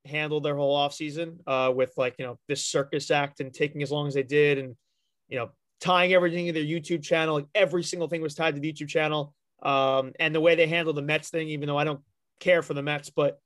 handled 0.05 0.43
their 0.43 0.55
whole 0.55 0.75
offseason 0.75 1.37
uh, 1.45 1.71
with 1.71 1.93
like 1.95 2.15
you 2.17 2.25
know 2.25 2.39
this 2.47 2.65
circus 2.65 3.11
act 3.11 3.41
and 3.41 3.53
taking 3.53 3.83
as 3.83 3.91
long 3.91 4.07
as 4.07 4.15
they 4.15 4.23
did, 4.23 4.57
and 4.57 4.75
you 5.27 5.37
know 5.37 5.51
tying 5.79 6.11
everything 6.13 6.47
to 6.47 6.53
their 6.53 6.63
YouTube 6.63 7.03
channel. 7.03 7.35
Like 7.35 7.47
every 7.53 7.83
single 7.83 8.07
thing 8.07 8.23
was 8.23 8.33
tied 8.33 8.55
to 8.55 8.61
the 8.61 8.73
YouTube 8.73 8.89
channel. 8.89 9.35
Um, 9.61 10.13
and 10.19 10.33
the 10.33 10.41
way 10.41 10.55
they 10.55 10.65
handled 10.65 10.95
the 10.95 11.03
Mets 11.03 11.29
thing, 11.29 11.49
even 11.49 11.67
though 11.67 11.77
I 11.77 11.83
don't 11.83 12.01
care 12.39 12.63
for 12.63 12.73
the 12.73 12.81
Mets, 12.81 13.11
but 13.11 13.39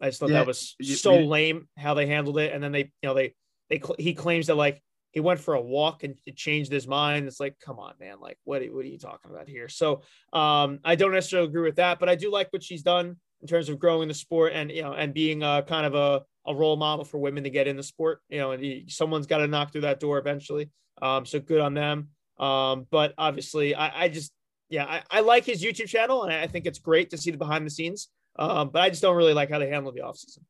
I 0.00 0.06
just 0.06 0.20
thought 0.20 0.30
yeah, 0.30 0.38
that 0.38 0.46
was 0.46 0.76
so 0.82 1.18
you, 1.18 1.26
lame 1.26 1.68
how 1.76 1.94
they 1.94 2.06
handled 2.06 2.38
it. 2.38 2.52
And 2.52 2.62
then 2.62 2.72
they, 2.72 2.90
you 3.02 3.08
know, 3.08 3.14
they, 3.14 3.34
they, 3.70 3.80
he 3.98 4.14
claims 4.14 4.48
that 4.48 4.56
like 4.56 4.82
he 5.12 5.20
went 5.20 5.40
for 5.40 5.54
a 5.54 5.60
walk 5.60 6.04
and 6.04 6.16
it 6.26 6.36
changed 6.36 6.70
his 6.70 6.86
mind. 6.86 7.26
It's 7.26 7.40
like, 7.40 7.56
come 7.58 7.78
on, 7.78 7.94
man. 7.98 8.16
Like, 8.20 8.38
what, 8.44 8.62
what 8.66 8.84
are 8.84 8.88
you 8.88 8.98
talking 8.98 9.30
about 9.30 9.48
here? 9.48 9.68
So 9.68 10.02
um, 10.32 10.80
I 10.84 10.94
don't 10.94 11.12
necessarily 11.12 11.48
agree 11.48 11.62
with 11.62 11.76
that, 11.76 11.98
but 11.98 12.08
I 12.08 12.14
do 12.14 12.30
like 12.30 12.52
what 12.52 12.62
she's 12.62 12.82
done 12.82 13.16
in 13.40 13.48
terms 13.48 13.68
of 13.68 13.78
growing 13.78 14.08
the 14.08 14.14
sport 14.14 14.52
and, 14.54 14.70
you 14.70 14.82
know, 14.82 14.92
and 14.92 15.14
being 15.14 15.42
a 15.42 15.62
kind 15.66 15.86
of 15.86 15.94
a, 15.94 16.22
a 16.46 16.54
role 16.54 16.76
model 16.76 17.04
for 17.04 17.18
women 17.18 17.44
to 17.44 17.50
get 17.50 17.66
in 17.66 17.76
the 17.76 17.82
sport, 17.82 18.20
you 18.28 18.38
know, 18.38 18.52
and 18.52 18.62
he, 18.62 18.84
someone's 18.88 19.26
got 19.26 19.38
to 19.38 19.46
knock 19.46 19.72
through 19.72 19.80
that 19.82 20.00
door 20.00 20.18
eventually. 20.18 20.70
Um, 21.00 21.24
so 21.24 21.40
good 21.40 21.60
on 21.60 21.74
them. 21.74 22.08
Um, 22.38 22.86
but 22.90 23.14
obviously 23.16 23.74
I, 23.74 24.04
I 24.04 24.08
just, 24.08 24.32
yeah, 24.68 24.84
I, 24.84 25.02
I 25.10 25.20
like 25.20 25.44
his 25.44 25.62
YouTube 25.62 25.88
channel 25.88 26.24
and 26.24 26.32
I 26.32 26.46
think 26.46 26.66
it's 26.66 26.78
great 26.78 27.10
to 27.10 27.16
see 27.16 27.30
the 27.30 27.38
behind 27.38 27.64
the 27.64 27.70
scenes. 27.70 28.08
Um, 28.38 28.70
but 28.70 28.82
I 28.82 28.90
just 28.90 29.02
don't 29.02 29.16
really 29.16 29.34
like 29.34 29.50
how 29.50 29.58
they 29.58 29.68
handle 29.68 29.92
the 29.92 30.00
offseason. 30.00 30.40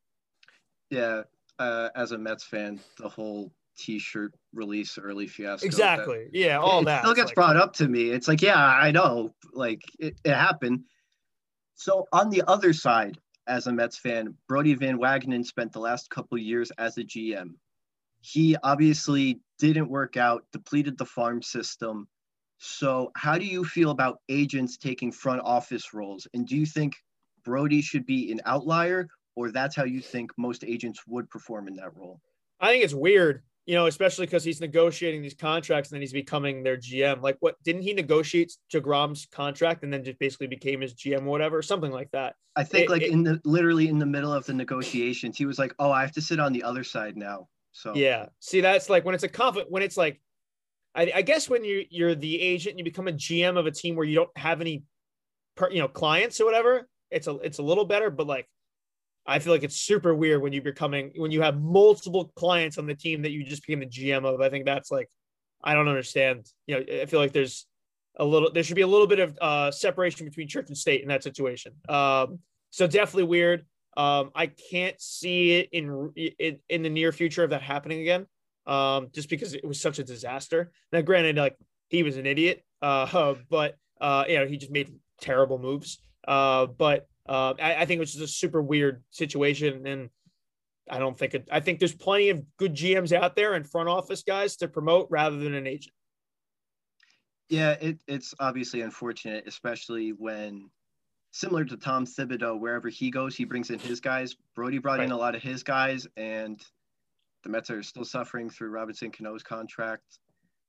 Yeah, 0.89 1.23
uh, 1.59 1.89
as 1.95 2.11
a 2.11 2.17
Mets 2.17 2.43
fan, 2.43 2.79
the 2.97 3.09
whole 3.09 3.51
T-shirt 3.77 4.33
release 4.53 4.97
early 4.97 5.27
fiasco. 5.27 5.65
Exactly. 5.65 6.25
That, 6.31 6.37
yeah, 6.37 6.57
all 6.57 6.81
it 6.81 6.85
that 6.85 7.01
still 7.01 7.13
gets 7.13 7.27
like, 7.27 7.35
brought 7.35 7.57
up 7.57 7.73
to 7.73 7.87
me. 7.87 8.09
It's 8.09 8.27
like, 8.27 8.41
yeah, 8.41 8.57
I 8.57 8.91
know, 8.91 9.33
like 9.53 9.81
it, 9.99 10.19
it 10.23 10.33
happened. 10.33 10.83
So 11.75 12.07
on 12.11 12.29
the 12.29 12.43
other 12.47 12.73
side, 12.73 13.17
as 13.47 13.67
a 13.67 13.71
Mets 13.71 13.97
fan, 13.97 14.35
Brodie 14.47 14.75
Van 14.75 14.99
Wagenen 14.99 15.45
spent 15.45 15.71
the 15.71 15.79
last 15.79 16.09
couple 16.09 16.37
years 16.37 16.71
as 16.77 16.97
a 16.97 17.03
GM. 17.03 17.51
He 18.21 18.57
obviously 18.63 19.39
didn't 19.59 19.89
work 19.89 20.17
out, 20.17 20.43
depleted 20.51 20.97
the 20.97 21.05
farm 21.05 21.41
system. 21.41 22.07
So, 22.57 23.11
how 23.15 23.37
do 23.37 23.45
you 23.45 23.63
feel 23.63 23.91
about 23.91 24.19
agents 24.27 24.77
taking 24.77 25.11
front 25.11 25.41
office 25.45 25.93
roles? 25.93 26.27
And 26.33 26.47
do 26.47 26.57
you 26.57 26.65
think 26.65 26.95
Brodie 27.47 27.81
should 27.81 28.05
be 28.05 28.29
an 28.33 28.41
outlier, 28.45 29.07
or 29.37 29.51
that's 29.51 29.73
how 29.73 29.85
you 29.85 30.01
think 30.01 30.31
most 30.37 30.65
agents 30.65 31.01
would 31.07 31.29
perform 31.29 31.69
in 31.69 31.77
that 31.77 31.95
role? 31.95 32.19
I 32.59 32.67
think 32.67 32.83
it's 32.83 32.93
weird, 32.93 33.41
you 33.65 33.75
know, 33.75 33.87
especially 33.87 34.25
because 34.25 34.43
he's 34.43 34.59
negotiating 34.59 35.21
these 35.21 35.33
contracts 35.33 35.89
and 35.89 35.95
then 35.95 36.01
he's 36.01 36.11
becoming 36.11 36.61
their 36.61 36.75
GM. 36.75 37.21
Like, 37.21 37.37
what 37.39 37.55
didn't 37.63 37.83
he 37.83 37.93
negotiate 37.93 38.51
deGrom's 38.73 39.27
contract 39.31 39.83
and 39.83 39.93
then 39.93 40.03
just 40.03 40.19
basically 40.19 40.47
became 40.47 40.81
his 40.81 40.93
GM 40.93 41.21
or 41.21 41.29
whatever, 41.29 41.61
something 41.61 41.91
like 41.91 42.11
that? 42.11 42.35
I 42.57 42.65
think, 42.65 42.85
it, 42.85 42.89
like 42.89 43.01
it, 43.01 43.11
in 43.11 43.23
the 43.23 43.39
literally 43.45 43.87
in 43.87 43.97
the 43.97 44.05
middle 44.05 44.33
of 44.33 44.45
the 44.45 44.53
negotiations, 44.53 45.37
he 45.37 45.45
was 45.45 45.57
like, 45.57 45.73
"Oh, 45.79 45.91
I 45.91 46.01
have 46.01 46.11
to 46.13 46.21
sit 46.21 46.41
on 46.41 46.51
the 46.51 46.63
other 46.63 46.83
side 46.83 47.15
now." 47.15 47.47
So 47.71 47.93
yeah, 47.95 48.25
see, 48.39 48.59
that's 48.59 48.89
like 48.89 49.05
when 49.05 49.15
it's 49.15 49.23
a 49.23 49.29
conflict, 49.29 49.71
when 49.71 49.83
it's 49.83 49.95
like, 49.95 50.19
I, 50.95 51.11
I 51.15 51.21
guess 51.21 51.49
when 51.49 51.63
you 51.63 51.85
you're 51.89 52.15
the 52.15 52.41
agent 52.41 52.71
and 52.71 52.79
you 52.79 52.83
become 52.83 53.07
a 53.07 53.13
GM 53.13 53.57
of 53.57 53.67
a 53.67 53.71
team 53.71 53.95
where 53.95 54.05
you 54.05 54.15
don't 54.15 54.35
have 54.37 54.59
any, 54.59 54.83
per, 55.55 55.69
you 55.69 55.79
know, 55.79 55.87
clients 55.87 56.41
or 56.41 56.45
whatever, 56.45 56.89
it's 57.11 57.27
a 57.27 57.35
it's 57.37 57.59
a 57.59 57.63
little 57.63 57.85
better. 57.85 58.09
But 58.09 58.27
like, 58.27 58.47
I 59.25 59.39
feel 59.39 59.53
like 59.53 59.63
it's 59.63 59.77
super 59.77 60.13
weird 60.13 60.41
when 60.41 60.53
you're 60.53 60.61
becoming 60.61 61.11
when 61.15 61.31
you 61.31 61.41
have 61.41 61.59
multiple 61.59 62.31
clients 62.35 62.77
on 62.77 62.85
the 62.85 62.95
team 62.95 63.21
that 63.23 63.31
you 63.31 63.43
just 63.43 63.65
became 63.65 63.79
the 63.79 63.85
GM 63.85 64.25
of. 64.25 64.41
I 64.41 64.49
think 64.49 64.65
that's 64.65 64.91
like, 64.91 65.09
I 65.63 65.73
don't 65.73 65.87
understand. 65.87 66.45
You 66.65 66.75
know, 66.75 67.01
I 67.01 67.05
feel 67.05 67.19
like 67.19 67.33
there's 67.33 67.65
a 68.17 68.25
little 68.25 68.51
there 68.51 68.63
should 68.63 68.75
be 68.75 68.81
a 68.81 68.87
little 68.87 69.07
bit 69.07 69.19
of 69.19 69.37
uh, 69.41 69.71
separation 69.71 70.25
between 70.25 70.47
church 70.47 70.67
and 70.67 70.77
state 70.77 71.01
in 71.01 71.07
that 71.09 71.23
situation. 71.23 71.73
Um, 71.89 72.39
so 72.69 72.87
definitely 72.87 73.23
weird. 73.23 73.65
Um, 73.95 74.31
I 74.35 74.47
can't 74.47 74.99
see 75.01 75.53
it 75.57 75.69
in, 75.71 76.11
in 76.15 76.59
in 76.69 76.83
the 76.83 76.89
near 76.89 77.11
future 77.11 77.43
of 77.43 77.49
that 77.51 77.61
happening 77.61 78.01
again. 78.01 78.27
Um, 78.65 79.07
just 79.13 79.29
because 79.29 79.53
it 79.53 79.65
was 79.65 79.79
such 79.79 79.97
a 79.97 80.03
disaster. 80.03 80.71
Now, 80.91 81.01
granted, 81.01 81.37
like 81.37 81.55
he 81.89 82.03
was 82.03 82.17
an 82.17 82.25
idiot, 82.25 82.63
uh, 82.81 83.35
but 83.49 83.75
uh, 83.99 84.25
you 84.27 84.37
know, 84.37 84.45
he 84.45 84.57
just 84.57 84.71
made 84.71 84.93
terrible 85.21 85.57
moves. 85.57 85.99
Uh, 86.27 86.65
but 86.67 87.07
uh, 87.27 87.53
I, 87.61 87.75
I 87.75 87.85
think 87.85 87.97
it 87.97 88.01
was 88.01 88.13
just 88.13 88.23
a 88.23 88.27
super 88.27 88.61
weird 88.61 89.03
situation, 89.11 89.87
and 89.87 90.09
I 90.89 90.99
don't 90.99 91.17
think 91.17 91.33
it. 91.33 91.47
I 91.51 91.59
think 91.59 91.79
there's 91.79 91.95
plenty 91.95 92.29
of 92.29 92.43
good 92.57 92.75
GMs 92.75 93.11
out 93.11 93.35
there 93.35 93.53
and 93.53 93.67
front 93.67 93.89
office 93.89 94.23
guys 94.23 94.57
to 94.57 94.67
promote 94.67 95.07
rather 95.09 95.37
than 95.37 95.53
an 95.53 95.67
agent. 95.67 95.93
Yeah, 97.49 97.71
it, 97.71 98.01
it's 98.07 98.33
obviously 98.39 98.81
unfortunate, 98.81 99.47
especially 99.47 100.11
when 100.11 100.69
similar 101.31 101.63
to 101.65 101.77
Tom 101.77 102.05
Thibodeau, 102.05 102.59
wherever 102.59 102.89
he 102.89 103.09
goes, 103.09 103.35
he 103.35 103.45
brings 103.45 103.69
in 103.69 103.79
his 103.79 104.01
guys. 104.01 104.35
Brodie 104.55 104.79
brought 104.79 104.99
right. 104.99 105.05
in 105.05 105.11
a 105.11 105.17
lot 105.17 105.35
of 105.35 105.41
his 105.41 105.63
guys, 105.63 106.07
and 106.17 106.61
the 107.43 107.49
Mets 107.49 107.69
are 107.69 107.83
still 107.83 108.03
suffering 108.03 108.49
through 108.49 108.69
Robinson 108.69 109.11
Cano's 109.11 109.43
contract. 109.43 110.19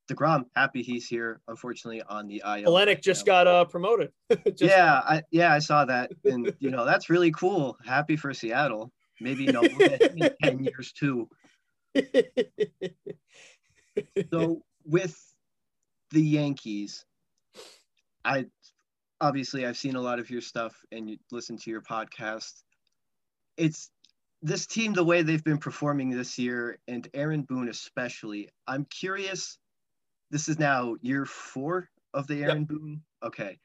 DeGrom, 0.08 0.44
happy 0.56 0.82
he's 0.82 1.06
here. 1.06 1.40
Unfortunately, 1.48 2.02
on 2.08 2.26
the 2.26 2.42
IL. 2.44 2.74
Right 2.74 3.00
just 3.02 3.26
got 3.26 3.46
uh, 3.46 3.64
promoted. 3.66 4.10
just 4.46 4.62
yeah, 4.62 5.00
I, 5.04 5.22
yeah, 5.30 5.52
I 5.52 5.58
saw 5.58 5.84
that, 5.84 6.10
and 6.24 6.52
you 6.58 6.70
know 6.70 6.84
that's 6.84 7.10
really 7.10 7.30
cool. 7.30 7.76
Happy 7.84 8.16
for 8.16 8.32
Seattle. 8.32 8.92
Maybe 9.20 9.44
you 9.44 9.52
know 9.52 9.62
ten 10.42 10.64
years 10.64 10.92
too. 10.92 11.28
so 14.32 14.62
with 14.84 15.16
the 16.10 16.22
Yankees, 16.22 17.04
I 18.24 18.46
obviously 19.20 19.66
I've 19.66 19.76
seen 19.76 19.96
a 19.96 20.00
lot 20.00 20.18
of 20.18 20.30
your 20.30 20.40
stuff 20.40 20.74
and 20.92 21.10
you 21.10 21.18
listen 21.30 21.56
to 21.58 21.70
your 21.70 21.82
podcast. 21.82 22.62
It's 23.56 23.90
this 24.42 24.66
team, 24.66 24.92
the 24.92 25.04
way 25.04 25.22
they've 25.22 25.42
been 25.42 25.58
performing 25.58 26.10
this 26.10 26.38
year, 26.38 26.78
and 26.86 27.08
Aaron 27.12 27.42
Boone 27.42 27.68
especially. 27.68 28.48
I'm 28.66 28.84
curious. 28.84 29.58
This 30.30 30.48
is 30.48 30.58
now 30.58 30.96
year 31.00 31.24
four 31.24 31.88
of 32.14 32.26
the 32.26 32.42
Aaron 32.42 32.60
yep. 32.60 32.68
Boone. 32.68 33.02
Okay, 33.22 33.58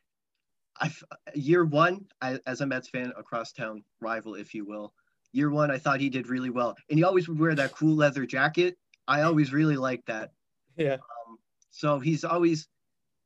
I 0.80 0.92
year 1.34 1.66
one 1.66 2.06
I, 2.22 2.40
as 2.46 2.62
a 2.62 2.66
Mets 2.66 2.90
fan, 2.90 3.14
across 3.18 3.52
town 3.52 3.84
rival, 4.02 4.36
if 4.36 4.54
you 4.54 4.66
will. 4.66 4.94
Year 5.32 5.50
one, 5.50 5.72
I 5.72 5.80
thought 5.80 6.00
he 6.00 6.10
did 6.10 6.28
really 6.28 6.52
well, 6.52 6.76
and 6.90 6.98
he 6.98 7.04
always 7.04 7.28
would 7.28 7.40
wear 7.40 7.56
that 7.56 7.74
cool 7.74 7.96
leather 7.96 8.26
jacket. 8.26 8.78
I 9.08 9.22
always 9.24 9.52
really 9.52 9.78
liked 9.78 10.08
that. 10.08 10.32
Yeah. 10.78 10.94
Um, 10.94 11.38
so 11.72 12.00
he's 12.00 12.24
always 12.24 12.68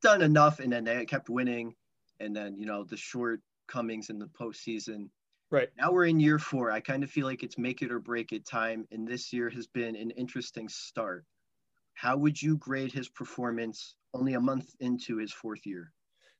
done 0.02 0.22
enough, 0.22 0.60
and 0.60 0.72
then 0.72 0.84
they 0.84 1.04
kept 1.04 1.28
winning 1.28 1.74
and 2.20 2.34
then 2.34 2.56
you 2.56 2.66
know 2.66 2.84
the 2.84 2.96
shortcomings 2.96 4.10
in 4.10 4.18
the 4.18 4.26
postseason. 4.26 5.08
Right 5.50 5.68
now 5.78 5.92
we're 5.92 6.06
in 6.06 6.20
year 6.20 6.38
four. 6.38 6.70
I 6.70 6.80
kind 6.80 7.02
of 7.02 7.10
feel 7.10 7.26
like 7.26 7.42
it's 7.42 7.58
make 7.58 7.82
it 7.82 7.90
or 7.90 7.98
break 7.98 8.32
it 8.32 8.46
time, 8.46 8.86
and 8.90 9.06
this 9.06 9.32
year 9.32 9.48
has 9.50 9.66
been 9.66 9.96
an 9.96 10.10
interesting 10.10 10.68
start. 10.68 11.24
How 11.98 12.16
would 12.16 12.40
you 12.40 12.56
grade 12.58 12.92
his 12.92 13.08
performance 13.08 13.96
only 14.14 14.34
a 14.34 14.40
month 14.40 14.70
into 14.78 15.16
his 15.16 15.32
fourth 15.32 15.66
year? 15.66 15.92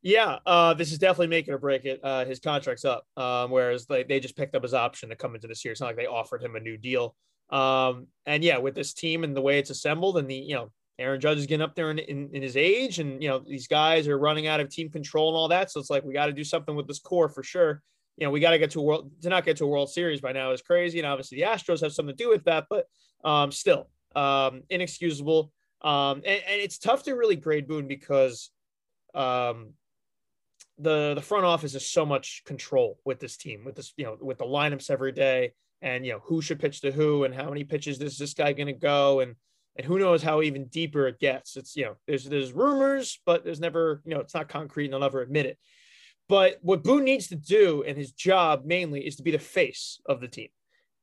Yeah, 0.03 0.39
uh, 0.47 0.75
this 0.75 0.93
is 0.93 0.99
definitely 0.99 1.27
making 1.27 1.53
or 1.53 1.59
break 1.59 1.85
it. 1.85 1.99
Uh, 2.01 2.25
his 2.25 2.39
contract's 2.39 2.85
up, 2.85 3.05
um, 3.17 3.51
whereas 3.51 3.91
like 3.91 4.07
they 4.07 4.21
just 4.21 4.37
picked 4.37 4.55
up 4.55 4.63
his 4.63 4.73
option 4.73 5.09
to 5.09 5.17
come 5.17 5.35
into 5.35 5.49
this 5.49 5.65
year. 5.65 5.73
It's 5.73 5.81
not 5.81 5.89
like 5.89 5.97
they 5.97 6.07
offered 6.07 6.45
him 6.45 6.55
a 6.55 6.61
new 6.61 6.77
deal. 6.77 7.17
Um, 7.51 8.07
and 8.25 8.45
yeah, 8.45 8.59
with 8.59 8.77
this 8.77 8.95
team 8.95 9.25
and 9.25 9.37
the 9.37 9.41
way 9.41 9.59
it's 9.59 9.71
assembled, 9.71 10.17
and 10.19 10.31
the 10.31 10.37
you 10.37 10.55
know 10.55 10.71
Aaron 10.97 11.21
Judge 11.21 11.39
is 11.39 11.47
getting 11.47 11.65
up 11.65 11.75
there 11.75 11.91
in, 11.91 11.99
in, 11.99 12.31
in, 12.33 12.41
his 12.41 12.57
age, 12.57 13.01
and 13.01 13.21
you 13.21 13.29
know 13.29 13.41
these 13.41 13.67
guys 13.67 14.07
are 14.07 14.17
running 14.17 14.47
out 14.47 14.61
of 14.61 14.71
team 14.71 14.91
control 14.91 15.31
and 15.31 15.37
all 15.37 15.49
that. 15.49 15.73
So 15.73 15.81
it's 15.81 15.91
like 15.91 16.05
we 16.05 16.13
got 16.13 16.27
to 16.27 16.33
do 16.33 16.45
something 16.45 16.77
with 16.77 16.87
this 16.87 17.01
core 17.01 17.29
for 17.29 17.43
sure. 17.43 17.83
You 18.17 18.27
know, 18.27 18.31
we 18.31 18.39
got 18.39 18.53
to 18.53 18.59
get 18.61 18.71
to 18.73 18.81
a 18.81 18.85
world 18.85 19.11
to 19.23 19.29
not 19.29 19.45
get 19.45 19.57
to 19.57 19.65
a 19.65 19.69
World 19.69 19.91
Series 19.91 20.21
by 20.21 20.31
now 20.31 20.53
is 20.53 20.63
crazy, 20.63 21.01
and 21.01 21.07
obviously 21.09 21.39
the 21.39 21.49
Astros 21.49 21.83
have 21.83 21.93
something 21.93 22.17
to 22.17 22.23
do 22.25 22.31
with 22.31 22.45
that, 22.45 22.67
but 22.71 22.87
um, 23.25 23.51
still 23.51 23.89
um, 24.15 24.63
inexcusable. 24.71 25.53
Um, 25.83 26.23
and, 26.27 26.43
and 26.49 26.61
it's 26.61 26.79
tough 26.79 27.05
to 27.05 27.15
really 27.15 27.37
grade 27.37 27.69
Boone 27.69 27.87
because 27.87 28.51
um, 29.15 29.75
the 30.79 31.15
the 31.15 31.23
front 31.23 31.45
office 31.45 31.75
is 31.75 31.87
so 31.87 32.05
much 32.05 32.43
control 32.45 32.99
with 33.05 33.21
this 33.21 33.37
team, 33.37 33.65
with 33.65 33.77
this 33.77 33.93
you 33.97 34.05
know 34.05 34.17
with 34.21 34.39
the 34.39 34.45
lineups 34.45 34.91
every 34.91 35.13
day, 35.13 35.53
and 35.83 36.05
you 36.05 36.13
know 36.13 36.21
who 36.25 36.43
should 36.43 36.61
pitch 36.61 36.81
to 36.83 36.93
who, 36.93 37.25
and 37.25 37.35
how 37.35 37.49
many 37.49 37.65
pitches 37.65 38.01
is 38.01 38.19
this 38.19 38.35
guy 38.35 38.53
going 38.53 38.67
to 38.67 38.73
go, 38.73 39.21
and 39.21 39.35
and 39.77 39.87
who 39.87 39.99
knows 39.99 40.23
how 40.23 40.43
even 40.43 40.67
deeper 40.67 41.07
it 41.07 41.21
gets. 41.21 41.57
It's 41.57 41.77
you 41.77 41.85
know 41.85 41.97
there's 42.07 42.25
there's 42.25 42.53
rumors, 42.53 43.21
but 43.25 43.45
there's 43.45 43.61
never 43.61 44.03
you 44.05 44.15
know 44.15 44.21
it's 44.21 44.35
not 44.35 44.49
concrete, 44.49 44.87
and 44.87 44.93
they'll 44.93 45.01
never 45.01 45.23
admit 45.23 45.47
it. 45.47 45.59
But 46.29 46.59
what 46.61 46.85
Boone 46.85 47.05
needs 47.05 47.29
to 47.29 47.37
do, 47.37 47.85
and 47.87 47.97
his 47.97 48.13
job 48.13 48.65
mainly, 48.65 49.07
is 49.07 49.17
to 49.17 49.23
be 49.23 49.31
the 49.31 49.39
face 49.39 50.01
of 50.07 50.21
the 50.21 50.29
team. 50.29 50.49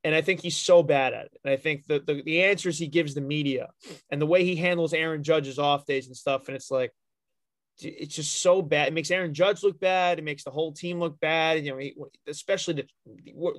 And 0.06 0.14
I 0.14 0.20
think 0.20 0.40
he's 0.40 0.56
so 0.56 0.84
bad 0.84 1.14
at 1.14 1.24
it. 1.24 1.40
And 1.44 1.52
I 1.52 1.56
think 1.56 1.84
the, 1.88 1.98
the, 1.98 2.22
the 2.22 2.44
answers 2.44 2.78
he 2.78 2.86
gives 2.86 3.12
the 3.12 3.20
media 3.20 3.70
and 4.08 4.22
the 4.22 4.26
way 4.26 4.44
he 4.44 4.54
handles 4.54 4.94
Aaron 4.94 5.24
Judge's 5.24 5.58
off 5.58 5.84
days 5.84 6.06
and 6.06 6.16
stuff, 6.16 6.46
and 6.46 6.54
it's 6.54 6.70
like, 6.70 6.92
it's 7.80 8.14
just 8.14 8.40
so 8.40 8.62
bad. 8.62 8.86
It 8.86 8.94
makes 8.94 9.10
Aaron 9.10 9.34
Judge 9.34 9.64
look 9.64 9.80
bad. 9.80 10.20
It 10.20 10.24
makes 10.24 10.44
the 10.44 10.52
whole 10.52 10.70
team 10.70 11.00
look 11.00 11.18
bad. 11.18 11.64
You 11.66 11.76
know, 11.76 12.06
especially 12.28 12.74
the, 12.74 12.86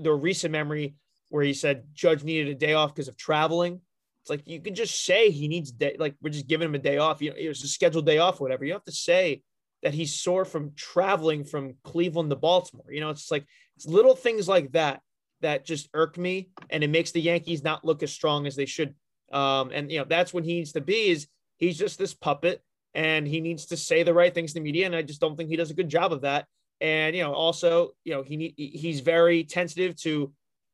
the 0.01 0.13
recent 0.13 0.53
memory 0.53 0.95
where 1.27 1.43
he 1.43 1.53
said 1.53 1.83
Judge 1.93 2.23
needed 2.23 2.47
a 2.47 2.55
day 2.55 2.73
off 2.75 2.95
because 2.95 3.09
of 3.09 3.17
traveling. 3.17 3.81
It's 4.21 4.29
like 4.29 4.47
you 4.47 4.61
can 4.61 4.73
just 4.73 5.03
say 5.03 5.29
he 5.29 5.49
needs 5.49 5.73
day, 5.73 5.97
like 5.99 6.15
we're 6.21 6.29
just 6.29 6.47
giving 6.47 6.69
him 6.69 6.75
a 6.75 6.79
day 6.79 6.97
off. 6.97 7.21
You 7.21 7.31
know, 7.31 7.35
it 7.37 7.49
was 7.49 7.61
a 7.61 7.67
scheduled 7.67 8.05
day 8.05 8.19
off, 8.19 8.39
whatever. 8.39 8.63
You 8.63 8.71
have 8.71 8.85
to 8.85 8.91
say 8.93 9.41
that 9.83 9.93
he's 9.93 10.15
sore 10.15 10.45
from 10.45 10.71
traveling 10.75 11.43
from 11.43 11.75
Cleveland 11.83 12.29
to 12.29 12.37
Baltimore. 12.37 12.89
You 12.89 13.01
know, 13.01 13.09
it's 13.09 13.29
like 13.29 13.45
it's 13.75 13.85
little 13.85 14.15
things 14.15 14.47
like 14.47 14.71
that 14.71 15.01
that 15.41 15.65
just 15.65 15.89
irk 15.93 16.17
me, 16.17 16.49
and 16.69 16.83
it 16.83 16.89
makes 16.89 17.11
the 17.11 17.21
Yankees 17.21 17.63
not 17.63 17.85
look 17.85 18.03
as 18.03 18.11
strong 18.11 18.47
as 18.47 18.55
they 18.55 18.65
should. 18.65 18.95
Um, 19.31 19.71
and 19.73 19.91
you 19.91 19.99
know, 19.99 20.05
that's 20.05 20.33
when 20.33 20.43
he 20.43 20.55
needs 20.55 20.73
to 20.73 20.81
be. 20.81 21.09
Is 21.09 21.27
he's 21.57 21.77
just 21.77 21.97
this 21.97 22.13
puppet, 22.13 22.61
and 22.93 23.27
he 23.27 23.41
needs 23.41 23.67
to 23.67 23.77
say 23.77 24.03
the 24.03 24.13
right 24.13 24.33
things 24.33 24.53
to 24.53 24.59
the 24.59 24.63
media, 24.63 24.85
and 24.85 24.95
I 24.95 25.01
just 25.01 25.21
don't 25.21 25.35
think 25.35 25.49
he 25.49 25.55
does 25.55 25.71
a 25.71 25.75
good 25.75 25.89
job 25.89 26.13
of 26.13 26.21
that. 26.21 26.45
And 26.79 27.15
you 27.15 27.23
know, 27.23 27.33
also, 27.33 27.91
you 28.03 28.13
know, 28.13 28.23
he 28.23 28.53
he's 28.57 28.99
very 28.99 29.43
tentative 29.43 29.95
to 30.01 30.31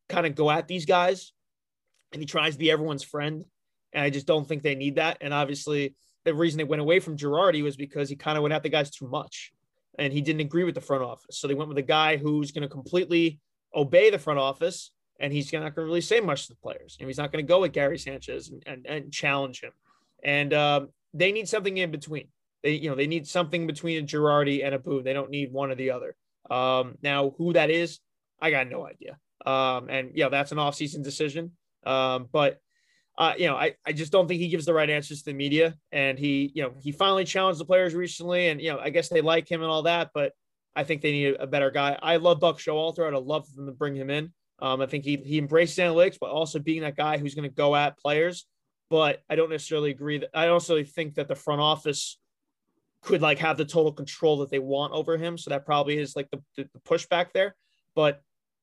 kind 0.09 0.25
of 0.25 0.35
go 0.35 0.51
at 0.51 0.67
these 0.67 0.85
guys 0.85 1.31
and 2.13 2.21
he 2.21 2.25
tries 2.25 2.53
to 2.53 2.59
be 2.59 2.71
everyone's 2.71 3.03
friend. 3.03 3.43
And 3.91 4.03
I 4.03 4.09
just 4.09 4.27
don't 4.27 4.47
think 4.47 4.63
they 4.63 4.75
need 4.75 4.95
that. 4.95 5.17
And 5.21 5.33
obviously, 5.33 5.95
the 6.25 6.33
reason 6.33 6.57
they 6.57 6.63
went 6.63 6.81
away 6.81 6.99
from 6.99 7.17
Girardi 7.17 7.63
was 7.63 7.75
because 7.75 8.09
he 8.09 8.15
kind 8.15 8.37
of 8.37 8.43
went 8.43 8.53
at 8.53 8.63
the 8.63 8.69
guys 8.69 8.89
too 8.89 9.07
much 9.07 9.51
and 9.99 10.11
he 10.11 10.21
didn't 10.21 10.41
agree 10.41 10.63
with 10.63 10.75
the 10.75 10.81
front 10.81 11.03
office. 11.03 11.37
So 11.39 11.47
they 11.47 11.53
went 11.53 11.69
with 11.69 11.77
a 11.77 11.83
guy 11.83 12.17
who's 12.17 12.51
going 12.51 12.63
to 12.63 12.69
completely 12.69 13.39
obey 13.75 14.09
the 14.09 14.19
front 14.19 14.39
office 14.39 14.91
and 15.19 15.31
he's 15.31 15.51
not 15.53 15.59
going 15.59 15.73
to 15.73 15.85
really 15.85 16.01
say 16.01 16.19
much 16.19 16.47
to 16.47 16.49
the 16.49 16.59
players. 16.59 16.97
And 16.99 17.07
he's 17.07 17.17
not 17.17 17.31
going 17.31 17.43
to 17.43 17.47
go 17.47 17.61
with 17.61 17.71
Gary 17.71 17.97
Sanchez 17.97 18.49
and, 18.49 18.63
and, 18.65 18.85
and 18.85 19.11
challenge 19.11 19.61
him. 19.61 19.71
And 20.23 20.53
um, 20.53 20.89
they 21.13 21.31
need 21.31 21.47
something 21.47 21.77
in 21.77 21.91
between. 21.91 22.27
They, 22.63 22.73
you 22.73 22.89
know, 22.89 22.95
they 22.95 23.07
need 23.07 23.27
something 23.27 23.67
between 23.67 24.03
a 24.03 24.07
Girardi 24.07 24.65
and 24.65 24.73
a 24.73 24.79
Boone. 24.79 25.03
They 25.03 25.13
don't 25.13 25.29
need 25.29 25.51
one 25.51 25.71
or 25.71 25.75
the 25.75 25.91
other. 25.91 26.15
Um, 26.49 26.97
now, 27.01 27.33
who 27.37 27.53
that 27.53 27.69
is, 27.69 27.99
I 28.41 28.51
got 28.51 28.67
no 28.67 28.85
idea. 28.85 29.17
Um, 29.45 29.89
and 29.89 30.11
yeah, 30.15 30.29
that's 30.29 30.51
an 30.51 30.57
offseason 30.57 31.03
decision. 31.03 31.51
Um, 31.85 32.27
but 32.31 32.59
uh, 33.17 33.33
you 33.37 33.45
know, 33.47 33.55
I, 33.55 33.75
I 33.85 33.93
just 33.93 34.11
don't 34.11 34.27
think 34.27 34.41
he 34.41 34.47
gives 34.47 34.65
the 34.65 34.73
right 34.73 34.89
answers 34.89 35.19
to 35.19 35.25
the 35.25 35.33
media. 35.33 35.75
And 35.91 36.17
he, 36.17 36.51
you 36.55 36.63
know, 36.63 36.73
he 36.81 36.91
finally 36.91 37.25
challenged 37.25 37.59
the 37.59 37.65
players 37.65 37.93
recently, 37.93 38.49
and 38.49 38.59
you 38.59 38.71
know, 38.71 38.79
I 38.79 38.89
guess 38.89 39.09
they 39.09 39.21
like 39.21 39.49
him 39.49 39.61
and 39.61 39.69
all 39.69 39.83
that, 39.83 40.09
but 40.13 40.33
I 40.75 40.83
think 40.83 41.01
they 41.01 41.11
need 41.11 41.35
a 41.39 41.47
better 41.47 41.71
guy. 41.71 41.97
I 42.01 42.17
love 42.17 42.39
Buck 42.39 42.57
Showalter. 42.57 43.07
I'd 43.07 43.23
love 43.23 43.47
for 43.47 43.55
them 43.55 43.67
to 43.67 43.71
bring 43.71 43.95
him 43.95 44.09
in. 44.09 44.33
Um, 44.59 44.81
I 44.81 44.85
think 44.85 45.03
he 45.03 45.17
he 45.17 45.37
embraces 45.37 45.77
analytics, 45.77 46.17
but 46.19 46.29
also 46.29 46.59
being 46.59 46.81
that 46.81 46.95
guy 46.95 47.17
who's 47.17 47.35
going 47.35 47.49
to 47.49 47.55
go 47.55 47.75
at 47.75 47.97
players. 47.97 48.45
But 48.89 49.21
I 49.29 49.35
don't 49.35 49.49
necessarily 49.49 49.91
agree 49.91 50.19
that 50.19 50.29
I 50.33 50.45
don't 50.45 50.55
necessarily 50.55 50.85
think 50.85 51.15
that 51.15 51.27
the 51.27 51.35
front 51.35 51.61
office 51.61 52.17
could 53.01 53.21
like 53.21 53.39
have 53.39 53.57
the 53.57 53.65
total 53.65 53.91
control 53.91 54.37
that 54.37 54.49
they 54.49 54.59
want 54.59 54.93
over 54.93 55.17
him. 55.17 55.37
So 55.37 55.49
that 55.49 55.65
probably 55.65 55.97
is 55.97 56.15
like 56.15 56.29
the, 56.31 56.41
the, 56.55 56.69
the 56.73 56.79
pushback 56.79 57.33
there. 57.33 57.55
But 57.95 58.21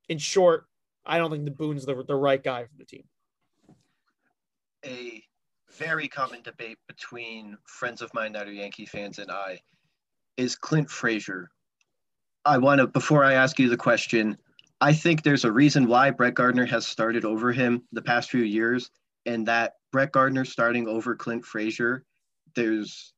in 0.08 0.18
short, 0.18 0.66
I 1.04 1.18
don't 1.18 1.30
think 1.30 1.44
the 1.44 1.50
Boone's 1.50 1.84
the, 1.84 2.02
the 2.06 2.16
right 2.16 2.42
guy 2.42 2.64
for 2.64 2.76
the 2.78 2.84
team. 2.84 3.04
A 4.84 5.22
very 5.72 6.08
common 6.08 6.42
debate 6.42 6.78
between 6.88 7.56
friends 7.66 8.02
of 8.02 8.12
mine 8.14 8.32
that 8.32 8.48
are 8.48 8.52
Yankee 8.52 8.86
fans 8.86 9.18
and 9.18 9.30
I 9.30 9.60
is 10.36 10.56
Clint 10.56 10.90
Frazier. 10.90 11.50
I 12.44 12.58
want 12.58 12.80
to, 12.80 12.86
before 12.86 13.24
I 13.24 13.34
ask 13.34 13.58
you 13.58 13.68
the 13.68 13.76
question, 13.76 14.36
I 14.80 14.92
think 14.92 15.22
there's 15.22 15.44
a 15.44 15.52
reason 15.52 15.86
why 15.86 16.10
Brett 16.10 16.34
Gardner 16.34 16.64
has 16.66 16.86
started 16.86 17.24
over 17.24 17.52
him 17.52 17.82
the 17.92 18.02
past 18.02 18.30
few 18.30 18.42
years, 18.42 18.90
and 19.26 19.46
that 19.46 19.74
Brett 19.92 20.12
Gardner 20.12 20.44
starting 20.44 20.88
over 20.88 21.14
Clint 21.14 21.44
Frazier, 21.44 22.04
there's, 22.54 23.12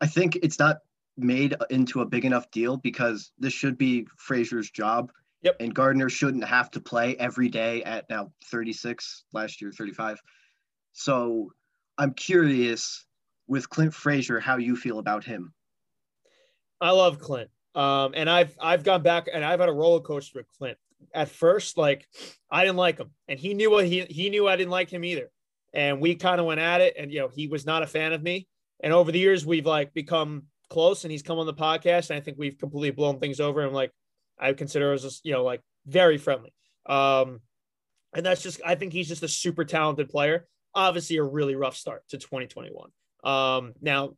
I 0.00 0.06
think 0.06 0.36
it's 0.42 0.58
not 0.58 0.78
made 1.16 1.56
into 1.70 2.00
a 2.00 2.06
big 2.06 2.24
enough 2.24 2.50
deal 2.50 2.76
because 2.76 3.32
this 3.38 3.52
should 3.52 3.78
be 3.78 4.06
Frazier's 4.18 4.70
job. 4.70 5.10
Yep. 5.42 5.56
And 5.60 5.74
Gardner 5.74 6.08
shouldn't 6.08 6.44
have 6.44 6.70
to 6.72 6.80
play 6.80 7.16
every 7.16 7.48
day 7.48 7.82
at 7.82 8.08
now 8.08 8.32
36, 8.50 9.24
last 9.32 9.60
year 9.60 9.72
35. 9.72 10.20
So 10.92 11.50
I'm 11.98 12.14
curious 12.14 13.06
with 13.48 13.68
Clint 13.68 13.92
Frazier 13.92 14.38
how 14.38 14.58
you 14.58 14.76
feel 14.76 14.98
about 14.98 15.24
him. 15.24 15.52
I 16.80 16.90
love 16.90 17.18
Clint. 17.18 17.50
Um, 17.74 18.12
and 18.14 18.28
I've 18.28 18.56
I've 18.60 18.84
gone 18.84 19.02
back 19.02 19.28
and 19.32 19.44
I've 19.44 19.60
had 19.60 19.68
a 19.68 19.72
roller 19.72 20.00
coaster 20.00 20.40
with 20.40 20.46
Clint. 20.58 20.78
At 21.14 21.28
first, 21.28 21.76
like 21.76 22.06
I 22.50 22.64
didn't 22.64 22.76
like 22.76 22.98
him, 22.98 23.10
and 23.28 23.38
he 23.38 23.54
knew 23.54 23.70
what 23.70 23.86
he 23.86 24.02
he 24.02 24.30
knew 24.30 24.46
I 24.46 24.56
didn't 24.56 24.70
like 24.70 24.90
him 24.90 25.04
either. 25.04 25.30
And 25.74 26.00
we 26.00 26.14
kind 26.14 26.40
of 26.40 26.46
went 26.46 26.60
at 26.60 26.80
it, 26.80 26.94
and 26.98 27.12
you 27.12 27.20
know 27.20 27.28
he 27.28 27.48
was 27.48 27.66
not 27.66 27.82
a 27.82 27.86
fan 27.86 28.12
of 28.12 28.22
me. 28.22 28.46
And 28.82 28.92
over 28.92 29.10
the 29.10 29.18
years, 29.18 29.46
we've 29.46 29.66
like 29.66 29.94
become 29.94 30.44
close, 30.68 31.04
and 31.04 31.10
he's 31.10 31.22
come 31.22 31.38
on 31.38 31.46
the 31.46 31.54
podcast, 31.54 32.10
and 32.10 32.18
I 32.18 32.20
think 32.20 32.38
we've 32.38 32.58
completely 32.58 32.90
blown 32.90 33.18
things 33.18 33.40
over. 33.40 33.62
And 33.62 33.72
like 33.72 33.90
I 34.38 34.52
consider 34.52 34.92
us, 34.92 35.20
you 35.24 35.32
know, 35.32 35.44
like 35.44 35.60
very 35.86 36.18
friendly. 36.18 36.52
Um, 36.86 37.40
and 38.14 38.24
that's 38.24 38.42
just 38.42 38.60
I 38.64 38.74
think 38.74 38.92
he's 38.92 39.08
just 39.08 39.22
a 39.22 39.28
super 39.28 39.64
talented 39.64 40.08
player. 40.08 40.46
Obviously, 40.74 41.16
a 41.16 41.22
really 41.22 41.54
rough 41.54 41.76
start 41.76 42.02
to 42.08 42.18
2021. 42.18 42.90
Um, 43.24 43.74
now, 43.80 44.14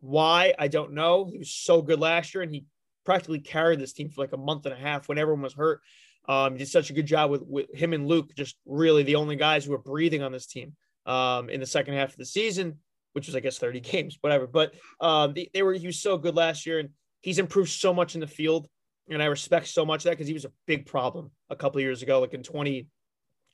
why 0.00 0.54
I 0.58 0.68
don't 0.68 0.92
know. 0.92 1.26
He 1.26 1.38
was 1.38 1.50
so 1.50 1.82
good 1.82 2.00
last 2.00 2.34
year, 2.34 2.42
and 2.42 2.52
he 2.52 2.64
practically 3.06 3.38
carried 3.38 3.80
this 3.80 3.92
team 3.92 4.10
for 4.10 4.20
like 4.20 4.32
a 4.32 4.36
month 4.36 4.66
and 4.66 4.74
a 4.74 4.78
half 4.78 5.08
when 5.08 5.16
everyone 5.16 5.42
was 5.42 5.54
hurt. 5.54 5.80
Um, 6.28 6.56
did 6.56 6.68
such 6.68 6.90
a 6.90 6.92
good 6.92 7.06
job 7.06 7.30
with, 7.30 7.42
with 7.46 7.72
him 7.72 7.92
and 7.92 8.06
Luke, 8.08 8.34
just 8.34 8.56
really 8.66 9.04
the 9.04 9.14
only 9.14 9.36
guys 9.36 9.64
who 9.64 9.70
were 9.70 9.78
breathing 9.78 10.22
on 10.22 10.32
this 10.32 10.46
team 10.46 10.74
um, 11.06 11.48
in 11.48 11.60
the 11.60 11.66
second 11.66 11.94
half 11.94 12.10
of 12.10 12.16
the 12.16 12.26
season, 12.26 12.80
which 13.12 13.26
was, 13.26 13.36
I 13.36 13.40
guess, 13.40 13.58
30 13.58 13.80
games, 13.92 14.18
whatever. 14.20 14.46
But 14.46 14.74
um, 15.00 15.32
they, 15.34 15.48
they 15.54 15.62
were, 15.62 15.72
he 15.72 15.86
was 15.86 16.00
so 16.00 16.18
good 16.18 16.34
last 16.34 16.66
year 16.66 16.80
and 16.80 16.90
he's 17.20 17.38
improved 17.38 17.70
so 17.70 17.94
much 17.94 18.14
in 18.14 18.20
the 18.20 18.26
field. 18.26 18.66
And 19.08 19.22
I 19.22 19.26
respect 19.26 19.68
so 19.68 19.86
much 19.86 20.02
that 20.02 20.10
because 20.10 20.26
he 20.26 20.34
was 20.34 20.44
a 20.44 20.52
big 20.66 20.86
problem 20.86 21.30
a 21.48 21.54
couple 21.54 21.78
of 21.78 21.82
years 21.82 22.02
ago, 22.02 22.20
like 22.20 22.34
in 22.34 22.42
20, 22.42 22.88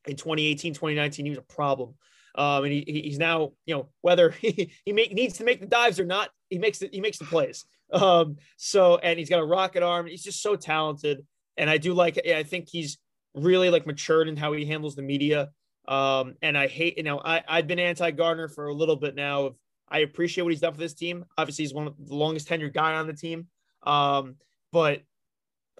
in 0.06 0.16
2018, 0.16 0.72
2019, 0.72 1.26
he 1.26 1.30
was 1.30 1.38
a 1.38 1.42
problem. 1.42 1.94
Um, 2.34 2.64
and 2.64 2.72
he, 2.72 3.02
he's 3.04 3.18
now, 3.18 3.52
you 3.66 3.74
know, 3.74 3.90
whether 4.00 4.30
he, 4.40 4.72
he 4.86 4.92
make, 4.92 5.12
needs 5.12 5.36
to 5.38 5.44
make 5.44 5.60
the 5.60 5.66
dives 5.66 6.00
or 6.00 6.06
not, 6.06 6.30
he 6.48 6.58
makes 6.58 6.80
it, 6.80 6.94
he 6.94 7.02
makes 7.02 7.18
the 7.18 7.26
plays. 7.26 7.66
Um, 7.92 8.36
so, 8.56 8.96
and 8.96 9.18
he's 9.18 9.28
got 9.28 9.40
a 9.40 9.44
rocket 9.44 9.82
arm. 9.82 10.06
He's 10.06 10.22
just 10.22 10.42
so 10.42 10.56
talented. 10.56 11.26
And 11.56 11.68
I 11.68 11.78
do 11.78 11.92
like, 11.92 12.18
I 12.26 12.42
think 12.42 12.68
he's 12.68 12.98
really 13.34 13.70
like 13.70 13.86
matured 13.86 14.28
in 14.28 14.36
how 14.36 14.52
he 14.52 14.64
handles 14.64 14.96
the 14.96 15.02
media. 15.02 15.50
Um, 15.86 16.34
and 16.42 16.56
I 16.56 16.68
hate, 16.68 16.96
you 16.96 17.02
know, 17.02 17.20
I, 17.22 17.42
I've 17.46 17.66
been 17.66 17.78
anti 17.78 18.10
Gardner 18.12 18.48
for 18.48 18.68
a 18.68 18.74
little 18.74 18.96
bit 18.96 19.14
now. 19.14 19.44
Of 19.44 19.56
I 19.88 19.98
appreciate 19.98 20.44
what 20.44 20.52
he's 20.52 20.60
done 20.60 20.72
for 20.72 20.80
this 20.80 20.94
team. 20.94 21.24
Obviously, 21.36 21.64
he's 21.64 21.74
one 21.74 21.86
of 21.86 21.94
the 21.98 22.14
longest 22.14 22.48
tenured 22.48 22.72
guy 22.72 22.94
on 22.94 23.06
the 23.06 23.12
team. 23.12 23.48
Um, 23.82 24.36
but 24.72 25.02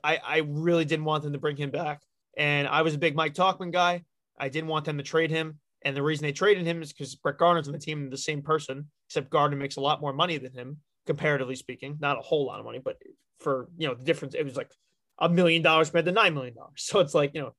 I, 0.04 0.18
I 0.22 0.38
really 0.46 0.84
didn't 0.84 1.04
want 1.04 1.22
them 1.22 1.32
to 1.32 1.38
bring 1.38 1.56
him 1.56 1.70
back. 1.70 2.02
And 2.36 2.68
I 2.68 2.82
was 2.82 2.94
a 2.94 2.98
big 2.98 3.14
Mike 3.14 3.34
Tauchman 3.34 3.72
guy. 3.72 4.02
I 4.38 4.48
didn't 4.48 4.68
want 4.68 4.84
them 4.84 4.98
to 4.98 5.04
trade 5.04 5.30
him. 5.30 5.58
And 5.84 5.96
the 5.96 6.02
reason 6.02 6.24
they 6.24 6.32
traded 6.32 6.66
him 6.66 6.82
is 6.82 6.92
because 6.92 7.14
Brett 7.14 7.38
Gardner's 7.38 7.68
on 7.68 7.72
the 7.72 7.78
team, 7.78 8.10
the 8.10 8.16
same 8.16 8.42
person, 8.42 8.88
except 9.08 9.30
Gardner 9.30 9.56
makes 9.56 9.76
a 9.76 9.80
lot 9.80 10.00
more 10.00 10.12
money 10.12 10.36
than 10.38 10.52
him 10.52 10.78
comparatively 11.06 11.56
speaking, 11.56 11.98
not 12.00 12.18
a 12.18 12.22
whole 12.22 12.46
lot 12.46 12.58
of 12.58 12.64
money, 12.64 12.80
but 12.82 12.96
for 13.40 13.68
you 13.76 13.88
know 13.88 13.94
the 13.94 14.04
difference, 14.04 14.34
it 14.34 14.44
was 14.44 14.56
like 14.56 14.70
a 15.18 15.28
million 15.28 15.62
dollars 15.62 15.88
compared 15.88 16.06
to 16.06 16.12
nine 16.12 16.34
million 16.34 16.54
dollars. 16.54 16.72
So 16.76 17.00
it's 17.00 17.14
like 17.14 17.34
you 17.34 17.42
know, 17.42 17.54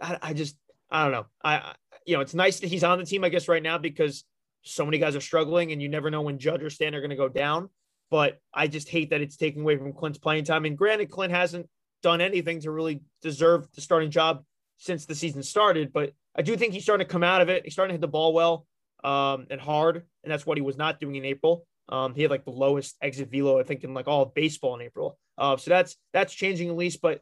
I, 0.00 0.18
I 0.22 0.32
just 0.32 0.56
I 0.90 1.04
don't 1.04 1.12
know. 1.12 1.26
I 1.44 1.74
you 2.06 2.16
know 2.16 2.20
it's 2.20 2.34
nice 2.34 2.60
that 2.60 2.68
he's 2.68 2.84
on 2.84 2.98
the 2.98 3.04
team, 3.04 3.24
I 3.24 3.28
guess, 3.28 3.48
right 3.48 3.62
now 3.62 3.78
because 3.78 4.24
so 4.62 4.84
many 4.84 4.98
guys 4.98 5.16
are 5.16 5.20
struggling, 5.20 5.72
and 5.72 5.82
you 5.82 5.88
never 5.88 6.10
know 6.10 6.22
when 6.22 6.38
Judge 6.38 6.62
or 6.62 6.70
Stan 6.70 6.94
are 6.94 7.00
going 7.00 7.10
to 7.10 7.16
go 7.16 7.28
down. 7.28 7.68
But 8.10 8.38
I 8.52 8.66
just 8.66 8.88
hate 8.88 9.10
that 9.10 9.22
it's 9.22 9.36
taking 9.36 9.62
away 9.62 9.76
from 9.76 9.92
Clint's 9.92 10.18
playing 10.18 10.44
time. 10.44 10.66
And 10.66 10.76
granted, 10.76 11.10
Clint 11.10 11.32
hasn't 11.32 11.66
done 12.02 12.20
anything 12.20 12.60
to 12.60 12.70
really 12.70 13.00
deserve 13.22 13.66
the 13.74 13.80
starting 13.80 14.10
job 14.10 14.44
since 14.76 15.06
the 15.06 15.14
season 15.14 15.42
started, 15.42 15.92
but 15.92 16.12
I 16.34 16.42
do 16.42 16.56
think 16.56 16.74
he's 16.74 16.82
starting 16.82 17.06
to 17.06 17.10
come 17.10 17.22
out 17.22 17.40
of 17.40 17.48
it. 17.48 17.64
He's 17.64 17.72
starting 17.72 17.90
to 17.90 17.94
hit 17.94 18.00
the 18.00 18.08
ball 18.08 18.32
well 18.32 18.66
um, 19.04 19.46
and 19.50 19.60
hard, 19.60 20.02
and 20.24 20.32
that's 20.32 20.44
what 20.44 20.58
he 20.58 20.62
was 20.62 20.76
not 20.76 21.00
doing 21.00 21.16
in 21.16 21.24
April. 21.24 21.66
Um, 21.92 22.14
he 22.14 22.22
had 22.22 22.30
like 22.30 22.46
the 22.46 22.50
lowest 22.50 22.96
exit 23.02 23.30
velo, 23.30 23.60
I 23.60 23.64
think, 23.64 23.84
in 23.84 23.92
like 23.92 24.08
all 24.08 24.22
of 24.22 24.32
baseball 24.32 24.74
in 24.74 24.80
April. 24.80 25.18
Uh, 25.36 25.58
so 25.58 25.70
that's 25.70 25.94
that's 26.14 26.32
changing 26.32 26.70
at 26.70 26.76
least, 26.76 27.02
but 27.02 27.20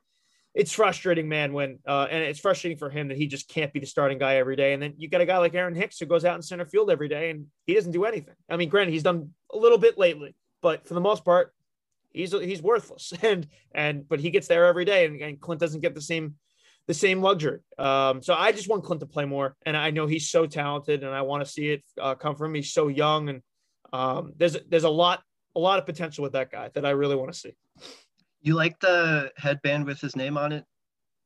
it's 0.54 0.72
frustrating, 0.72 1.28
man. 1.28 1.52
When 1.52 1.80
uh, 1.88 2.06
and 2.08 2.22
it's 2.22 2.38
frustrating 2.38 2.78
for 2.78 2.88
him 2.88 3.08
that 3.08 3.16
he 3.16 3.26
just 3.26 3.48
can't 3.48 3.72
be 3.72 3.80
the 3.80 3.86
starting 3.86 4.18
guy 4.18 4.36
every 4.36 4.54
day. 4.54 4.72
And 4.72 4.80
then 4.80 4.94
you 4.96 5.08
got 5.08 5.20
a 5.20 5.26
guy 5.26 5.38
like 5.38 5.54
Aaron 5.54 5.74
Hicks 5.74 5.98
who 5.98 6.06
goes 6.06 6.24
out 6.24 6.36
in 6.36 6.42
center 6.42 6.64
field 6.64 6.88
every 6.88 7.08
day 7.08 7.30
and 7.30 7.46
he 7.66 7.74
doesn't 7.74 7.90
do 7.90 8.04
anything. 8.04 8.34
I 8.48 8.56
mean, 8.56 8.68
granted, 8.68 8.92
he's 8.92 9.02
done 9.02 9.30
a 9.52 9.58
little 9.58 9.78
bit 9.78 9.98
lately, 9.98 10.36
but 10.62 10.86
for 10.86 10.94
the 10.94 11.00
most 11.00 11.24
part, 11.24 11.52
he's 12.12 12.30
he's 12.30 12.62
worthless. 12.62 13.12
And 13.22 13.48
and 13.74 14.08
but 14.08 14.20
he 14.20 14.30
gets 14.30 14.46
there 14.46 14.66
every 14.66 14.84
day, 14.84 15.04
and, 15.06 15.20
and 15.20 15.40
Clint 15.40 15.60
doesn't 15.60 15.80
get 15.80 15.96
the 15.96 16.00
same 16.00 16.36
the 16.86 16.94
same 16.94 17.20
luxury. 17.22 17.60
Um, 17.76 18.22
so 18.22 18.34
I 18.34 18.52
just 18.52 18.68
want 18.68 18.84
Clint 18.84 19.00
to 19.00 19.06
play 19.06 19.24
more, 19.24 19.56
and 19.66 19.76
I 19.76 19.90
know 19.90 20.06
he's 20.06 20.30
so 20.30 20.46
talented, 20.46 21.02
and 21.02 21.12
I 21.12 21.22
want 21.22 21.44
to 21.44 21.50
see 21.50 21.70
it 21.70 21.84
uh, 22.00 22.14
come 22.14 22.36
from 22.36 22.50
him. 22.50 22.54
He's 22.54 22.72
so 22.72 22.88
young, 22.88 23.28
and 23.28 23.42
um, 23.92 24.32
there's 24.36 24.56
there's 24.68 24.84
a 24.84 24.90
lot 24.90 25.22
a 25.56 25.60
lot 25.60 25.78
of 25.78 25.86
potential 25.86 26.22
with 26.22 26.32
that 26.32 26.50
guy 26.50 26.70
that 26.74 26.86
I 26.86 26.90
really 26.90 27.16
want 27.16 27.32
to 27.32 27.38
see. 27.38 27.54
You 28.40 28.54
like 28.54 28.78
the 28.80 29.32
headband 29.36 29.86
with 29.86 30.00
his 30.00 30.16
name 30.16 30.36
on 30.36 30.52
it? 30.52 30.64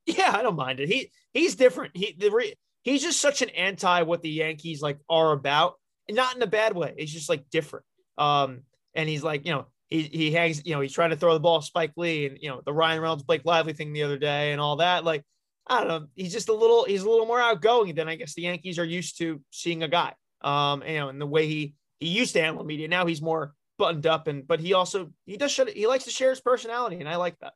Yeah, 0.07 0.33
I 0.37 0.42
don't 0.42 0.57
mind 0.57 0.81
it. 0.81 0.88
He 0.88 1.11
he's 1.33 1.55
different. 1.55 1.96
He 1.96 2.14
the 2.18 2.31
re, 2.31 2.55
he's 2.83 3.03
just 3.03 3.20
such 3.20 3.42
an 3.42 3.50
anti 3.50 4.03
what 4.03 4.22
the 4.22 4.31
Yankees 4.31 4.83
like 4.83 4.98
are 5.09 5.33
about, 5.33 5.74
and 6.09 6.16
not 6.16 6.37
in 6.37 6.42
a 6.42 6.46
bad 6.46 6.77
way. 6.77 6.94
It's 6.96 7.12
just 7.12 7.29
like 7.29 7.48
different. 7.50 7.85
Um, 8.18 8.62
and 8.94 9.09
he's 9.09 9.22
like, 9.22 9.46
you 9.46 9.53
know, 9.53 9.66
he 9.88 10.03
he 10.03 10.31
hangs, 10.31 10.62
you 10.64 10.74
know, 10.74 10.81
he's 10.81 10.92
trying 10.92 11.11
to 11.11 11.16
throw 11.16 11.35
the 11.35 11.40
ball 11.40 11.62
Spike 11.62 11.92
Lee 11.96 12.27
and 12.27 12.38
you 12.40 12.48
know 12.48 12.61
the 12.64 12.72
Ryan 12.72 13.00
Reynolds 13.00 13.22
Blake 13.22 13.44
Lively 13.44 13.72
thing 13.72 13.92
the 13.92 14.03
other 14.03 14.18
day 14.18 14.53
and 14.53 14.61
all 14.61 14.77
that. 14.77 15.05
Like, 15.05 15.24
I 15.66 15.79
don't 15.79 15.88
know. 15.88 16.07
He's 16.14 16.33
just 16.33 16.48
a 16.48 16.55
little 16.55 16.85
he's 16.85 17.03
a 17.03 17.09
little 17.09 17.27
more 17.27 17.40
outgoing 17.40 17.94
than 17.94 18.09
I 18.09 18.16
guess 18.16 18.35
the 18.35 18.42
Yankees 18.42 18.79
are 18.79 18.85
used 18.85 19.18
to 19.18 19.40
seeing 19.50 19.83
a 19.83 19.88
guy. 19.88 20.14
Um, 20.42 20.83
you 20.87 20.98
know, 20.98 21.09
and 21.09 21.20
the 21.20 21.27
way 21.27 21.46
he 21.46 21.74
he 22.00 22.09
used 22.09 22.35
to 22.35 22.42
handle 22.42 22.64
media. 22.64 22.88
Now 22.88 23.07
he's 23.07 23.22
more 23.22 23.54
buttoned 23.78 24.07
up 24.07 24.28
and 24.28 24.46
but 24.46 24.61
he 24.61 24.72
also 24.72 25.11
he 25.26 25.37
does 25.37 25.59
he 25.74 25.87
likes 25.87 26.04
to 26.04 26.11
share 26.11 26.30
his 26.30 26.40
personality 26.40 27.00
and 27.00 27.09
I 27.09 27.16
like 27.16 27.38
that. 27.40 27.54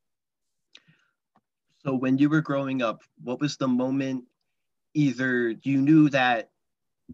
So 1.85 1.95
when 1.95 2.19
you 2.19 2.29
were 2.29 2.41
growing 2.41 2.83
up, 2.83 3.03
what 3.23 3.41
was 3.41 3.57
the 3.57 3.69
moment 3.69 4.25
either 4.95 5.51
you 5.63 5.81
knew 5.81 6.09
that 6.11 6.51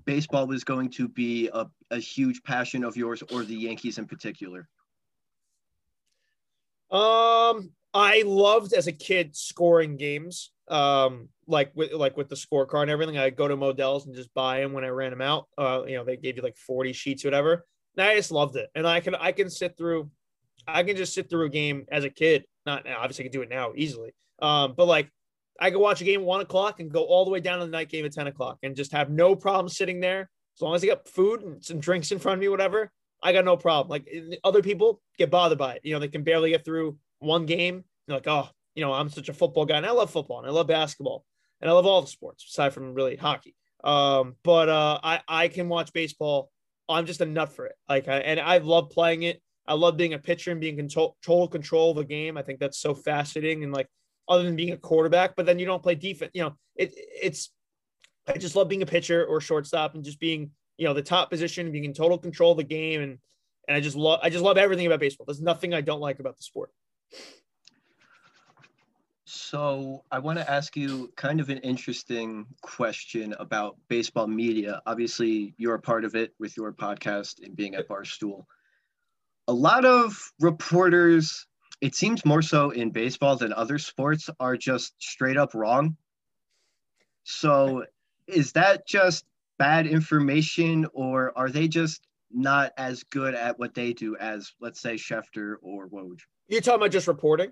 baseball 0.06 0.46
was 0.46 0.64
going 0.64 0.90
to 0.90 1.06
be 1.06 1.50
a, 1.52 1.66
a 1.90 1.98
huge 1.98 2.42
passion 2.42 2.82
of 2.82 2.96
yours 2.96 3.22
or 3.30 3.44
the 3.44 3.54
Yankees 3.54 3.98
in 3.98 4.06
particular? 4.06 4.68
Um 6.90 7.72
I 7.92 8.22
loved 8.26 8.72
as 8.72 8.86
a 8.86 8.92
kid 8.92 9.36
scoring 9.36 9.96
games. 9.96 10.50
Um 10.68 11.28
like 11.46 11.70
with 11.74 11.92
like 11.92 12.16
with 12.16 12.28
the 12.28 12.36
scorecard 12.36 12.82
and 12.82 12.90
everything. 12.90 13.18
I 13.18 13.30
go 13.30 13.48
to 13.48 13.56
Modell's 13.56 14.06
and 14.06 14.14
just 14.14 14.32
buy 14.34 14.60
them 14.60 14.72
when 14.72 14.84
I 14.84 14.88
ran 14.88 15.10
them 15.10 15.20
out. 15.20 15.46
Uh, 15.56 15.82
you 15.86 15.96
know, 15.96 16.04
they 16.04 16.16
gave 16.16 16.36
you 16.36 16.42
like 16.42 16.56
40 16.56 16.92
sheets, 16.92 17.24
whatever. 17.24 17.66
And 17.96 18.06
I 18.06 18.16
just 18.16 18.30
loved 18.30 18.56
it. 18.56 18.68
And 18.74 18.86
I 18.86 19.00
can 19.00 19.14
I 19.14 19.32
can 19.32 19.50
sit 19.50 19.76
through 19.76 20.10
I 20.66 20.82
can 20.82 20.96
just 20.96 21.14
sit 21.14 21.28
through 21.28 21.46
a 21.46 21.50
game 21.50 21.86
as 21.90 22.04
a 22.04 22.10
kid. 22.10 22.44
Not 22.66 22.86
obviously 22.88 23.24
I 23.24 23.26
can 23.26 23.32
do 23.32 23.42
it 23.42 23.50
now 23.50 23.72
easily. 23.76 24.14
Um, 24.40 24.74
but 24.76 24.86
like 24.86 25.10
I 25.60 25.70
could 25.70 25.80
watch 25.80 26.00
a 26.00 26.04
game 26.04 26.20
at 26.20 26.26
one 26.26 26.40
o'clock 26.40 26.80
and 26.80 26.90
go 26.90 27.04
all 27.04 27.24
the 27.24 27.30
way 27.30 27.40
down 27.40 27.60
to 27.60 27.64
the 27.64 27.70
night 27.70 27.88
game 27.88 28.04
at 28.04 28.12
10 28.12 28.26
o'clock 28.26 28.58
and 28.62 28.74
just 28.74 28.92
have 28.92 29.10
no 29.10 29.36
problem 29.36 29.68
sitting 29.68 30.00
there. 30.00 30.30
As 30.56 30.62
long 30.62 30.74
as 30.74 30.84
I 30.84 30.88
got 30.88 31.08
food 31.08 31.42
and 31.42 31.64
some 31.64 31.80
drinks 31.80 32.12
in 32.12 32.18
front 32.18 32.38
of 32.38 32.40
me, 32.40 32.48
whatever, 32.48 32.90
I 33.22 33.32
got 33.32 33.44
no 33.44 33.56
problem. 33.56 33.88
Like 33.88 34.08
other 34.42 34.62
people 34.62 35.00
get 35.18 35.30
bothered 35.30 35.58
by 35.58 35.74
it. 35.74 35.80
You 35.84 35.94
know, 35.94 36.00
they 36.00 36.08
can 36.08 36.22
barely 36.22 36.50
get 36.50 36.64
through 36.64 36.98
one 37.18 37.46
game. 37.46 37.84
They're 38.06 38.16
like, 38.16 38.28
oh, 38.28 38.48
you 38.74 38.84
know, 38.84 38.92
I'm 38.92 39.08
such 39.08 39.28
a 39.28 39.32
football 39.32 39.64
guy 39.64 39.76
and 39.76 39.86
I 39.86 39.92
love 39.92 40.10
football 40.10 40.38
and 40.38 40.46
I 40.46 40.50
love 40.50 40.66
basketball. 40.66 41.24
And 41.60 41.70
I 41.70 41.72
love 41.72 41.86
all 41.86 42.02
the 42.02 42.08
sports 42.08 42.44
aside 42.48 42.72
from 42.72 42.94
really 42.94 43.16
hockey. 43.16 43.54
Um, 43.82 44.36
but 44.42 44.68
uh, 44.68 44.98
I 45.02 45.20
I 45.28 45.48
can 45.48 45.68
watch 45.68 45.92
baseball. 45.92 46.50
I'm 46.88 47.06
just 47.06 47.20
a 47.20 47.26
nut 47.26 47.52
for 47.52 47.66
it. 47.66 47.76
Like, 47.88 48.08
I, 48.08 48.18
and 48.18 48.40
I 48.40 48.58
love 48.58 48.90
playing 48.90 49.22
it. 49.22 49.40
I 49.66 49.74
love 49.74 49.96
being 49.96 50.12
a 50.12 50.18
pitcher 50.18 50.50
and 50.50 50.60
being 50.60 50.76
control 50.76 51.16
total 51.22 51.48
control 51.48 51.90
of 51.90 51.98
a 51.98 52.04
game. 52.04 52.36
I 52.36 52.42
think 52.42 52.60
that's 52.60 52.78
so 52.78 52.94
fascinating. 52.94 53.64
And 53.64 53.72
like, 53.72 53.88
other 54.28 54.42
than 54.42 54.56
being 54.56 54.72
a 54.72 54.76
quarterback, 54.76 55.36
but 55.36 55.46
then 55.46 55.58
you 55.58 55.66
don't 55.66 55.82
play 55.82 55.94
defense. 55.94 56.32
You 56.34 56.44
know, 56.44 56.56
it 56.76 56.94
it's. 56.96 57.50
I 58.26 58.38
just 58.38 58.56
love 58.56 58.68
being 58.68 58.82
a 58.82 58.86
pitcher 58.86 59.26
or 59.26 59.38
shortstop 59.40 59.94
and 59.94 60.02
just 60.02 60.18
being 60.18 60.50
you 60.78 60.86
know 60.86 60.94
the 60.94 61.02
top 61.02 61.30
position, 61.30 61.70
being 61.72 61.84
in 61.84 61.92
total 61.92 62.18
control 62.18 62.52
of 62.52 62.58
the 62.58 62.64
game, 62.64 63.02
and 63.02 63.18
and 63.68 63.76
I 63.76 63.80
just 63.80 63.96
love 63.96 64.20
I 64.22 64.30
just 64.30 64.44
love 64.44 64.58
everything 64.58 64.86
about 64.86 65.00
baseball. 65.00 65.26
There's 65.26 65.42
nothing 65.42 65.74
I 65.74 65.80
don't 65.80 66.00
like 66.00 66.20
about 66.20 66.36
the 66.36 66.42
sport. 66.42 66.70
So 69.34 70.04
I 70.12 70.20
want 70.20 70.38
to 70.38 70.48
ask 70.48 70.76
you 70.76 71.12
kind 71.16 71.40
of 71.40 71.50
an 71.50 71.58
interesting 71.58 72.46
question 72.62 73.34
about 73.40 73.76
baseball 73.88 74.28
media. 74.28 74.80
Obviously, 74.86 75.54
you're 75.58 75.74
a 75.74 75.80
part 75.80 76.04
of 76.04 76.14
it 76.14 76.32
with 76.38 76.56
your 76.56 76.72
podcast 76.72 77.42
and 77.42 77.56
being 77.56 77.74
at 77.74 77.88
Barstool. 77.88 78.44
A 79.48 79.52
lot 79.52 79.84
of 79.84 80.32
reporters, 80.38 81.46
it 81.80 81.96
seems 81.96 82.24
more 82.24 82.42
so 82.42 82.70
in 82.70 82.90
baseball 82.90 83.36
than 83.36 83.52
other 83.52 83.76
sports, 83.76 84.30
are 84.38 84.56
just 84.56 84.94
straight 85.02 85.36
up 85.36 85.52
wrong. 85.52 85.96
So 87.24 87.84
is 88.28 88.52
that 88.52 88.86
just 88.86 89.24
bad 89.58 89.88
information 89.88 90.86
or 90.92 91.36
are 91.36 91.50
they 91.50 91.66
just 91.66 92.06
not 92.32 92.72
as 92.78 93.02
good 93.02 93.34
at 93.34 93.58
what 93.58 93.74
they 93.74 93.94
do 93.94 94.16
as 94.16 94.52
let's 94.60 94.80
say 94.80 94.94
Schefter 94.94 95.56
or 95.60 95.88
Woj? 95.88 96.20
You're 96.46 96.60
talking 96.60 96.80
about 96.80 96.92
just 96.92 97.08
reporting? 97.08 97.50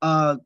Uh 0.00 0.36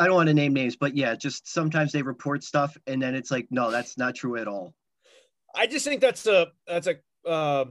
I 0.00 0.06
don't 0.06 0.14
want 0.14 0.28
to 0.28 0.34
name 0.34 0.54
names, 0.54 0.76
but 0.76 0.96
yeah, 0.96 1.14
just 1.14 1.46
sometimes 1.46 1.92
they 1.92 2.00
report 2.00 2.42
stuff 2.42 2.74
and 2.86 3.02
then 3.02 3.14
it's 3.14 3.30
like, 3.30 3.46
no, 3.50 3.70
that's 3.70 3.98
not 3.98 4.14
true 4.14 4.36
at 4.38 4.48
all. 4.48 4.74
I 5.54 5.66
just 5.66 5.84
think 5.84 6.00
that's 6.00 6.26
a 6.26 6.46
that's 6.66 6.86
a 6.86 6.96
uh, 7.28 7.66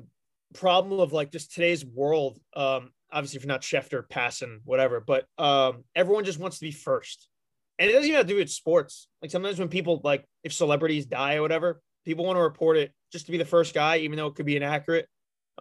problem 0.54 1.00
of 1.00 1.12
like 1.12 1.32
just 1.32 1.54
today's 1.54 1.84
world. 1.84 2.40
Um, 2.56 2.92
obviously, 3.12 3.38
if 3.38 3.44
you're 3.44 3.48
not 3.48 3.62
Schefter, 3.62 4.08
Passan, 4.08 4.60
whatever, 4.64 5.00
but 5.00 5.26
um, 5.40 5.84
everyone 5.96 6.24
just 6.24 6.40
wants 6.40 6.60
to 6.60 6.66
be 6.66 6.72
first, 6.72 7.30
and 7.80 7.90
it 7.90 7.94
doesn't 7.94 8.06
even 8.06 8.18
have 8.18 8.28
to 8.28 8.34
do 8.34 8.38
with 8.38 8.52
sports. 8.52 9.08
Like 9.24 9.32
sometimes 9.32 9.58
when 9.58 9.70
people 9.70 10.00
like 10.04 10.24
if 10.44 10.54
celebrities 10.54 11.08
die 11.08 11.36
or 11.36 11.42
whatever, 11.42 11.82
people 12.06 12.26
want 12.26 12.38
to 12.38 12.44
report 12.44 12.78
it 12.78 12.94
just 13.12 13.26
to 13.26 13.32
be 13.32 13.40
the 13.40 13.46
first 13.46 13.74
guy, 13.74 13.98
even 13.98 14.18
though 14.18 14.28
it 14.28 14.36
could 14.36 14.46
be 14.46 14.56
inaccurate. 14.56 15.08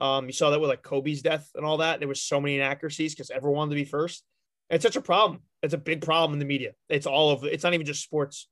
Um, 0.01 0.27
you 0.27 0.33
saw 0.33 0.51
that 0.51 0.61
with 0.61 0.69
like 0.69 0.83
Kobe's 0.83 1.23
death 1.23 1.49
and 1.55 1.65
all 1.65 1.79
that. 1.79 1.99
There 1.99 2.09
was 2.09 2.23
so 2.23 2.43
many 2.43 2.57
inaccuracies 2.57 3.15
because 3.15 3.31
everyone 3.31 3.57
wanted 3.57 3.71
to 3.71 3.77
be 3.77 3.85
first. 3.85 4.23
It's 4.71 4.83
such 4.83 4.97
a 4.97 5.01
problem. 5.01 5.41
It's 5.63 5.75
a 5.75 5.79
big 5.79 6.03
problem 6.03 6.35
in 6.35 6.39
the 6.39 6.45
media. 6.45 6.73
It's 6.89 7.07
all 7.07 7.31
of 7.31 7.45
it's 7.45 7.65
not 7.65 7.75
even 7.75 7.87
just 7.87 8.03
sports. 8.03 8.49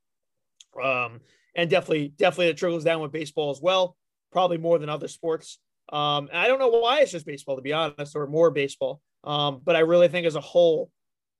Um, 0.81 1.21
and 1.55 1.69
definitely, 1.69 2.09
definitely 2.09 2.47
it 2.47 2.57
trickles 2.57 2.83
down 2.83 3.01
with 3.01 3.11
baseball 3.11 3.49
as 3.49 3.61
well, 3.61 3.95
probably 4.31 4.57
more 4.57 4.77
than 4.77 4.89
other 4.89 5.07
sports. 5.07 5.59
Um, 5.91 6.29
I 6.33 6.47
don't 6.47 6.59
know 6.59 6.67
why 6.67 6.99
it's 6.99 7.11
just 7.11 7.25
baseball, 7.25 7.55
to 7.55 7.61
be 7.61 7.73
honest, 7.73 8.15
or 8.15 8.27
more 8.27 8.51
baseball. 8.51 9.01
Um, 9.23 9.61
but 9.63 9.75
I 9.75 9.79
really 9.79 10.07
think 10.07 10.27
as 10.27 10.35
a 10.35 10.41
whole, 10.41 10.91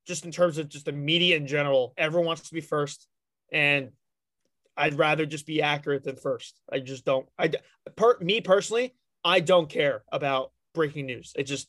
just 0.07 0.25
in 0.25 0.31
terms 0.31 0.57
of 0.57 0.69
just 0.69 0.85
the 0.85 0.91
media 0.91 1.35
in 1.35 1.47
general, 1.47 1.93
everyone 1.97 2.27
wants 2.27 2.47
to 2.47 2.53
be 2.53 2.61
first. 2.61 3.07
And 3.51 3.91
I'd 4.75 4.95
rather 4.95 5.25
just 5.25 5.45
be 5.45 5.61
accurate 5.61 6.03
than 6.03 6.15
first. 6.15 6.59
I 6.71 6.79
just 6.79 7.03
don't. 7.03 7.27
I 7.37 7.51
per, 7.95 8.17
me 8.19 8.41
personally, 8.41 8.95
I 9.23 9.39
don't 9.39 9.69
care 9.69 10.03
about 10.11 10.51
breaking 10.73 11.07
news. 11.07 11.33
It 11.35 11.43
just 11.43 11.67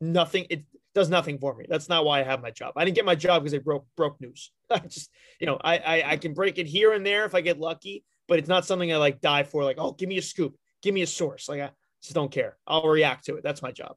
nothing. 0.00 0.46
It 0.48 0.64
does 0.94 1.08
nothing 1.08 1.38
for 1.38 1.54
me. 1.54 1.66
That's 1.68 1.88
not 1.88 2.04
why 2.04 2.20
I 2.20 2.24
have 2.24 2.42
my 2.42 2.50
job. 2.50 2.72
I 2.76 2.84
didn't 2.84 2.96
get 2.96 3.04
my 3.04 3.14
job 3.14 3.42
because 3.42 3.54
I 3.54 3.58
broke 3.58 3.86
broke 3.96 4.20
news. 4.20 4.50
I 4.70 4.78
just 4.78 5.10
you 5.38 5.46
know 5.46 5.58
I, 5.62 5.78
I 5.78 6.10
I 6.12 6.16
can 6.16 6.34
break 6.34 6.58
it 6.58 6.66
here 6.66 6.92
and 6.92 7.04
there 7.04 7.24
if 7.24 7.34
I 7.34 7.40
get 7.40 7.58
lucky, 7.58 8.04
but 8.28 8.38
it's 8.38 8.48
not 8.48 8.66
something 8.66 8.92
I 8.92 8.96
like 8.96 9.20
die 9.20 9.44
for. 9.44 9.64
Like 9.64 9.78
oh, 9.78 9.92
give 9.92 10.08
me 10.08 10.18
a 10.18 10.22
scoop, 10.22 10.56
give 10.82 10.94
me 10.94 11.02
a 11.02 11.06
source. 11.06 11.48
Like 11.48 11.60
I 11.60 11.70
just 12.02 12.14
don't 12.14 12.30
care. 12.30 12.56
I'll 12.66 12.88
react 12.88 13.26
to 13.26 13.36
it. 13.36 13.42
That's 13.42 13.62
my 13.62 13.72
job. 13.72 13.96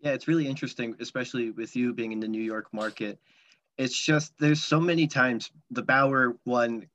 Yeah, 0.00 0.12
it's 0.12 0.28
really 0.28 0.46
interesting, 0.46 0.94
especially 1.00 1.50
with 1.50 1.74
you 1.74 1.92
being 1.92 2.12
in 2.12 2.20
the 2.20 2.28
New 2.28 2.42
York 2.42 2.68
market. 2.72 3.18
It's 3.78 3.98
just 3.98 4.32
there's 4.38 4.62
so 4.62 4.80
many 4.80 5.06
times 5.06 5.50
the 5.70 5.82
Bauer 5.82 6.36
one 6.44 6.86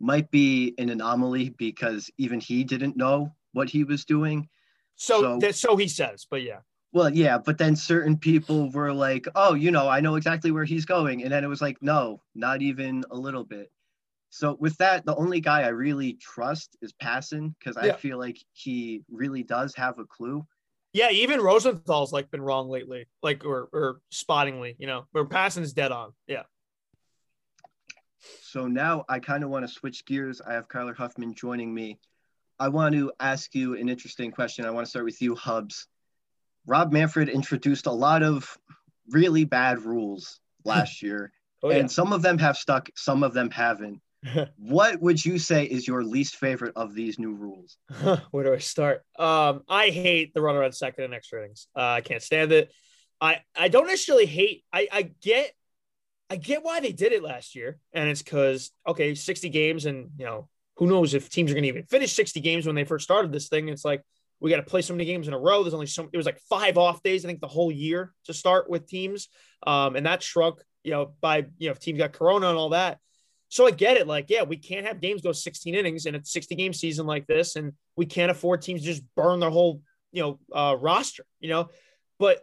might 0.00 0.30
be 0.30 0.74
an 0.78 0.90
anomaly 0.90 1.50
because 1.50 2.10
even 2.18 2.40
he 2.40 2.64
didn't 2.64 2.96
know 2.96 3.32
what 3.52 3.68
he 3.68 3.84
was 3.84 4.04
doing. 4.04 4.48
So, 4.96 5.20
so 5.20 5.38
that 5.40 5.54
so 5.54 5.76
he 5.76 5.88
says, 5.88 6.26
but 6.30 6.42
yeah. 6.42 6.60
Well, 6.96 7.14
yeah, 7.14 7.36
but 7.36 7.58
then 7.58 7.76
certain 7.76 8.16
people 8.16 8.70
were 8.70 8.90
like, 8.90 9.28
"Oh, 9.34 9.52
you 9.52 9.70
know, 9.70 9.86
I 9.86 10.00
know 10.00 10.14
exactly 10.14 10.50
where 10.50 10.64
he's 10.64 10.86
going," 10.86 11.24
and 11.24 11.30
then 11.30 11.44
it 11.44 11.46
was 11.46 11.60
like, 11.60 11.76
"No, 11.82 12.22
not 12.34 12.62
even 12.62 13.04
a 13.10 13.14
little 13.14 13.44
bit." 13.44 13.70
So 14.30 14.56
with 14.58 14.78
that, 14.78 15.04
the 15.04 15.14
only 15.14 15.42
guy 15.42 15.64
I 15.64 15.68
really 15.68 16.14
trust 16.14 16.74
is 16.80 16.94
Passan 16.94 17.54
because 17.58 17.76
I 17.76 17.92
feel 17.92 18.16
like 18.16 18.38
he 18.54 19.02
really 19.10 19.42
does 19.42 19.74
have 19.74 19.98
a 19.98 20.06
clue. 20.06 20.46
Yeah, 20.94 21.10
even 21.10 21.42
Rosenthal's 21.42 22.14
like 22.14 22.30
been 22.30 22.40
wrong 22.40 22.70
lately, 22.70 23.04
like 23.22 23.44
or 23.44 23.68
or 23.74 24.00
spottingly, 24.10 24.76
you 24.78 24.86
know, 24.86 25.04
where 25.12 25.26
Passan's 25.26 25.74
dead 25.74 25.92
on. 25.92 26.14
Yeah. 26.26 26.44
So 28.40 28.68
now 28.68 29.04
I 29.06 29.18
kind 29.18 29.44
of 29.44 29.50
want 29.50 29.68
to 29.68 29.70
switch 29.70 30.06
gears. 30.06 30.40
I 30.40 30.54
have 30.54 30.66
Kyler 30.66 30.96
Huffman 30.96 31.34
joining 31.34 31.74
me. 31.74 31.98
I 32.58 32.68
want 32.68 32.94
to 32.94 33.12
ask 33.20 33.54
you 33.54 33.76
an 33.76 33.90
interesting 33.90 34.30
question. 34.30 34.64
I 34.64 34.70
want 34.70 34.86
to 34.86 34.88
start 34.90 35.04
with 35.04 35.20
you, 35.20 35.34
Hubs. 35.34 35.88
Rob 36.66 36.92
Manfred 36.92 37.28
introduced 37.28 37.86
a 37.86 37.92
lot 37.92 38.22
of 38.22 38.58
really 39.10 39.44
bad 39.44 39.82
rules 39.82 40.40
last 40.64 41.02
year, 41.02 41.32
oh, 41.62 41.70
yeah. 41.70 41.76
and 41.76 41.90
some 41.90 42.12
of 42.12 42.22
them 42.22 42.38
have 42.38 42.56
stuck, 42.56 42.90
some 42.94 43.22
of 43.22 43.32
them 43.34 43.50
haven't. 43.50 44.00
what 44.56 45.00
would 45.00 45.24
you 45.24 45.38
say 45.38 45.64
is 45.64 45.86
your 45.86 46.02
least 46.02 46.36
favorite 46.36 46.72
of 46.76 46.94
these 46.94 47.18
new 47.18 47.34
rules? 47.34 47.76
Where 48.30 48.44
do 48.44 48.52
I 48.52 48.58
start? 48.58 49.04
Um, 49.18 49.62
I 49.68 49.88
hate 49.88 50.34
the 50.34 50.42
runner 50.42 50.62
on 50.62 50.72
second 50.72 51.04
and 51.04 51.14
extra 51.14 51.40
innings. 51.40 51.68
Uh, 51.76 51.80
I 51.82 52.00
can't 52.00 52.22
stand 52.22 52.52
it. 52.52 52.72
I 53.20 53.40
I 53.54 53.68
don't 53.68 53.86
necessarily 53.86 54.26
hate. 54.26 54.64
I 54.72 54.88
I 54.92 55.02
get 55.22 55.52
I 56.28 56.36
get 56.36 56.64
why 56.64 56.80
they 56.80 56.92
did 56.92 57.12
it 57.12 57.22
last 57.22 57.54
year, 57.54 57.78
and 57.92 58.08
it's 58.08 58.22
because 58.22 58.72
okay, 58.86 59.14
sixty 59.14 59.48
games, 59.48 59.86
and 59.86 60.10
you 60.18 60.26
know 60.26 60.48
who 60.76 60.86
knows 60.86 61.14
if 61.14 61.30
teams 61.30 61.50
are 61.50 61.54
going 61.54 61.62
to 61.62 61.68
even 61.68 61.84
finish 61.84 62.12
sixty 62.12 62.40
games 62.40 62.66
when 62.66 62.74
they 62.74 62.84
first 62.84 63.04
started 63.04 63.32
this 63.32 63.48
thing. 63.48 63.68
It's 63.68 63.84
like 63.84 64.02
we 64.40 64.50
got 64.50 64.56
to 64.56 64.62
play 64.62 64.82
so 64.82 64.94
many 64.94 65.04
games 65.04 65.28
in 65.28 65.34
a 65.34 65.38
row. 65.38 65.62
There's 65.62 65.74
only 65.74 65.86
so 65.86 66.08
it 66.12 66.16
was 66.16 66.26
like 66.26 66.38
five 66.48 66.76
off 66.76 67.02
days, 67.02 67.24
I 67.24 67.28
think, 67.28 67.40
the 67.40 67.48
whole 67.48 67.72
year 67.72 68.12
to 68.24 68.34
start 68.34 68.68
with 68.68 68.86
teams, 68.86 69.28
um, 69.66 69.96
and 69.96 70.06
that 70.06 70.22
shrunk, 70.22 70.60
you 70.84 70.92
know, 70.92 71.14
by 71.20 71.46
you 71.58 71.68
know 71.68 71.72
if 71.72 71.78
teams 71.78 71.98
got 71.98 72.12
Corona 72.12 72.48
and 72.48 72.58
all 72.58 72.70
that. 72.70 72.98
So 73.48 73.66
I 73.66 73.70
get 73.70 73.96
it. 73.96 74.06
Like, 74.06 74.28
yeah, 74.28 74.42
we 74.42 74.56
can't 74.56 74.86
have 74.86 75.00
games 75.00 75.22
go 75.22 75.32
16 75.32 75.74
innings 75.74 76.06
in 76.06 76.16
a 76.16 76.24
60 76.24 76.54
game 76.56 76.72
season 76.72 77.06
like 77.06 77.26
this, 77.26 77.56
and 77.56 77.72
we 77.96 78.06
can't 78.06 78.30
afford 78.30 78.62
teams 78.62 78.80
to 78.80 78.86
just 78.86 79.04
burn 79.14 79.40
their 79.40 79.50
whole, 79.50 79.82
you 80.12 80.22
know, 80.22 80.38
uh, 80.52 80.76
roster. 80.76 81.24
You 81.40 81.50
know, 81.50 81.68
but 82.18 82.40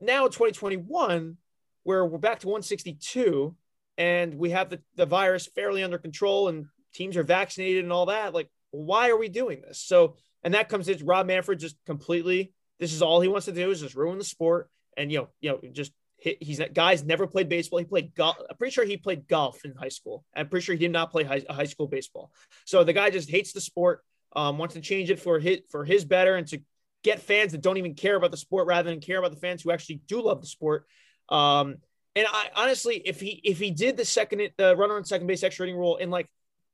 now 0.00 0.26
2021, 0.26 1.36
where 1.82 2.06
we're 2.06 2.18
back 2.18 2.40
to 2.40 2.46
162, 2.46 3.54
and 3.98 4.34
we 4.34 4.50
have 4.50 4.70
the, 4.70 4.80
the 4.96 5.06
virus 5.06 5.46
fairly 5.46 5.82
under 5.82 5.98
control, 5.98 6.48
and 6.48 6.66
teams 6.94 7.16
are 7.16 7.22
vaccinated 7.22 7.84
and 7.84 7.92
all 7.92 8.06
that. 8.06 8.34
Like, 8.34 8.48
why 8.70 9.10
are 9.10 9.16
we 9.16 9.28
doing 9.28 9.60
this? 9.60 9.80
So, 9.80 10.16
and 10.44 10.54
that 10.54 10.68
comes 10.68 10.88
in 10.88 11.04
Rob 11.04 11.26
Manfred 11.26 11.58
just 11.58 11.76
completely. 11.86 12.52
This 12.78 12.92
is 12.92 13.02
all 13.02 13.20
he 13.20 13.28
wants 13.28 13.46
to 13.46 13.52
do 13.52 13.70
is 13.70 13.80
just 13.80 13.94
ruin 13.94 14.18
the 14.18 14.24
sport, 14.24 14.68
and 14.96 15.10
you 15.10 15.18
know, 15.18 15.28
you 15.40 15.50
know, 15.50 15.60
just 15.72 15.92
he's 16.18 16.58
that 16.58 16.74
guy's 16.74 17.04
never 17.04 17.26
played 17.26 17.48
baseball. 17.48 17.78
He 17.78 17.84
played 17.84 18.14
golf. 18.14 18.36
I'm 18.48 18.56
pretty 18.56 18.72
sure 18.72 18.84
he 18.84 18.96
played 18.96 19.26
golf 19.26 19.64
in 19.64 19.74
high 19.74 19.88
school. 19.88 20.24
I'm 20.34 20.48
pretty 20.48 20.64
sure 20.64 20.74
he 20.74 20.78
did 20.78 20.92
not 20.92 21.10
play 21.10 21.24
high, 21.24 21.42
high 21.48 21.64
school 21.64 21.86
baseball. 21.86 22.30
So 22.64 22.84
the 22.84 22.92
guy 22.92 23.10
just 23.10 23.30
hates 23.30 23.52
the 23.52 23.60
sport, 23.60 24.02
um, 24.34 24.58
wants 24.58 24.74
to 24.74 24.80
change 24.80 25.10
it 25.10 25.20
for 25.20 25.38
his, 25.38 25.60
for 25.70 25.84
his 25.84 26.04
better 26.04 26.36
and 26.36 26.46
to 26.48 26.62
get 27.02 27.20
fans 27.20 27.52
that 27.52 27.60
don't 27.60 27.76
even 27.76 27.94
care 27.94 28.16
about 28.16 28.30
the 28.30 28.36
sport 28.36 28.66
rather 28.66 28.90
than 28.90 29.00
care 29.00 29.18
about 29.18 29.32
the 29.32 29.40
fans 29.40 29.62
who 29.62 29.70
actually 29.70 30.00
do 30.06 30.22
love 30.22 30.40
the 30.40 30.46
sport. 30.46 30.86
Um, 31.28 31.76
and 32.16 32.26
I 32.30 32.50
honestly, 32.54 32.96
if 33.04 33.20
he 33.20 33.40
if 33.44 33.58
he 33.58 33.70
did 33.70 33.96
the 33.96 34.04
second 34.04 34.50
the 34.56 34.76
runner 34.76 34.96
on 34.96 35.04
second 35.04 35.26
base 35.26 35.42
extra 35.42 35.66
inning 35.66 35.78
rule 35.78 35.96
in 35.96 36.10
like 36.10 36.28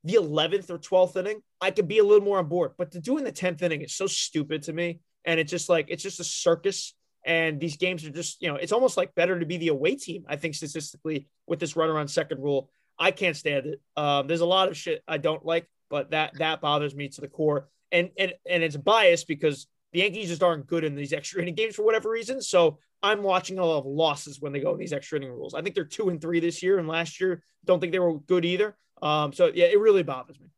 the 0.04 0.14
11th 0.14 0.70
or 0.70 0.78
12th 0.78 1.16
inning, 1.16 1.42
I 1.60 1.70
could 1.70 1.88
be 1.88 1.98
a 1.98 2.04
little 2.04 2.24
more 2.24 2.38
on 2.38 2.48
board. 2.48 2.72
But 2.78 2.92
to 2.92 3.00
do 3.00 3.18
in 3.18 3.24
the 3.24 3.32
10th 3.32 3.62
inning 3.62 3.82
is 3.82 3.94
so 3.94 4.06
stupid 4.06 4.62
to 4.64 4.72
me. 4.72 5.00
And 5.24 5.38
it's 5.38 5.50
just 5.50 5.68
like 5.68 5.86
it's 5.88 6.02
just 6.02 6.20
a 6.20 6.24
circus 6.24 6.94
and 7.24 7.60
these 7.60 7.76
games 7.76 8.04
are 8.04 8.10
just, 8.10 8.40
you 8.40 8.48
know, 8.48 8.56
it's 8.56 8.72
almost 8.72 8.96
like 8.96 9.14
better 9.14 9.38
to 9.38 9.46
be 9.46 9.58
the 9.58 9.68
away 9.68 9.94
team, 9.94 10.24
I 10.26 10.36
think, 10.36 10.54
statistically, 10.54 11.28
with 11.46 11.60
this 11.60 11.76
runner 11.76 11.98
on 11.98 12.08
second 12.08 12.40
rule. 12.40 12.70
I 12.98 13.10
can't 13.10 13.36
stand 13.36 13.66
it. 13.66 13.80
Um, 13.96 14.26
there's 14.26 14.40
a 14.40 14.46
lot 14.46 14.68
of 14.68 14.76
shit 14.76 15.02
I 15.06 15.18
don't 15.18 15.44
like, 15.44 15.68
but 15.88 16.10
that 16.10 16.38
that 16.38 16.60
bothers 16.60 16.94
me 16.94 17.08
to 17.08 17.20
the 17.20 17.28
core. 17.28 17.68
And 17.92 18.10
and 18.18 18.32
and 18.48 18.62
it's 18.62 18.76
biased 18.76 19.26
because 19.26 19.66
the 19.92 20.00
Yankees 20.00 20.28
just 20.28 20.42
aren't 20.42 20.66
good 20.66 20.84
in 20.84 20.94
these 20.94 21.12
extra 21.12 21.42
inning 21.42 21.54
games 21.54 21.74
for 21.74 21.82
whatever 21.82 22.10
reason. 22.10 22.40
So 22.40 22.78
I'm 23.02 23.22
watching 23.22 23.58
a 23.58 23.64
lot 23.64 23.78
of 23.78 23.86
losses 23.86 24.40
when 24.40 24.52
they 24.52 24.60
go 24.60 24.72
in 24.72 24.78
these 24.78 24.92
extra 24.92 25.18
inning 25.18 25.32
rules. 25.32 25.54
I 25.54 25.62
think 25.62 25.74
they're 25.74 25.84
two 25.84 26.10
and 26.10 26.20
three 26.20 26.40
this 26.40 26.62
year, 26.62 26.78
and 26.78 26.86
last 26.86 27.20
year 27.20 27.42
don't 27.64 27.80
think 27.80 27.92
they 27.92 27.98
were 27.98 28.18
good 28.18 28.44
either. 28.44 28.76
Um, 29.02 29.32
so 29.32 29.50
yeah, 29.54 29.66
it 29.66 29.78
really 29.78 30.02
bothers 30.02 30.38
me. 30.40 30.48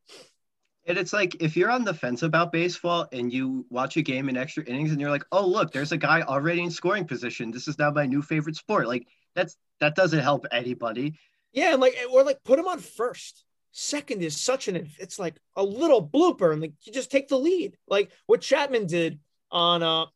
And 0.84 0.98
it's 0.98 1.12
like 1.12 1.36
if 1.40 1.56
you're 1.56 1.70
on 1.70 1.84
the 1.84 1.94
fence 1.94 2.22
about 2.22 2.50
baseball 2.50 3.06
and 3.12 3.32
you 3.32 3.64
watch 3.70 3.96
a 3.96 4.02
game 4.02 4.28
in 4.28 4.36
extra 4.36 4.64
innings 4.64 4.90
and 4.90 5.00
you're 5.00 5.10
like, 5.10 5.24
oh 5.30 5.46
look, 5.46 5.72
there's 5.72 5.92
a 5.92 5.96
guy 5.96 6.22
already 6.22 6.62
in 6.62 6.70
scoring 6.70 7.04
position. 7.04 7.52
This 7.52 7.68
is 7.68 7.78
now 7.78 7.90
my 7.92 8.06
new 8.06 8.20
favorite 8.20 8.56
sport. 8.56 8.88
Like 8.88 9.06
that's 9.34 9.56
that 9.80 9.94
doesn't 9.94 10.20
help 10.20 10.44
anybody. 10.50 11.18
Yeah, 11.52 11.72
and 11.72 11.80
like 11.80 11.96
or 12.10 12.24
like 12.24 12.42
put 12.44 12.58
him 12.58 12.66
on 12.66 12.80
first. 12.80 13.44
Second 13.70 14.22
is 14.22 14.38
such 14.38 14.68
an 14.68 14.90
it's 14.98 15.18
like 15.18 15.36
a 15.56 15.62
little 15.62 16.06
blooper, 16.06 16.52
and 16.52 16.60
like 16.60 16.72
you 16.82 16.92
just 16.92 17.10
take 17.10 17.28
the 17.28 17.38
lead. 17.38 17.76
Like 17.86 18.10
what 18.26 18.40
Chapman 18.40 18.86
did 18.86 19.20
on 19.50 19.82
uh 19.82 20.06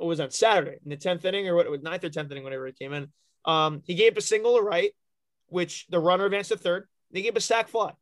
it 0.00 0.04
was 0.04 0.20
on 0.20 0.30
Saturday 0.30 0.78
in 0.82 0.90
the 0.90 0.96
10th 0.96 1.24
inning 1.24 1.46
or 1.48 1.54
what 1.54 1.66
it 1.66 1.70
was 1.70 1.82
ninth 1.82 2.04
or 2.04 2.08
10th 2.08 2.30
inning, 2.30 2.44
whenever 2.44 2.66
it 2.66 2.78
came 2.78 2.92
in. 2.92 3.08
Um, 3.44 3.82
he 3.84 3.94
gave 3.94 4.16
a 4.16 4.20
single 4.20 4.56
to 4.56 4.62
right, 4.62 4.92
which 5.48 5.86
the 5.88 5.98
runner 5.98 6.24
advanced 6.24 6.50
to 6.50 6.56
third. 6.56 6.88
They 7.12 7.22
gave 7.22 7.36
a 7.36 7.40
sac 7.40 7.68
fly. 7.68 7.92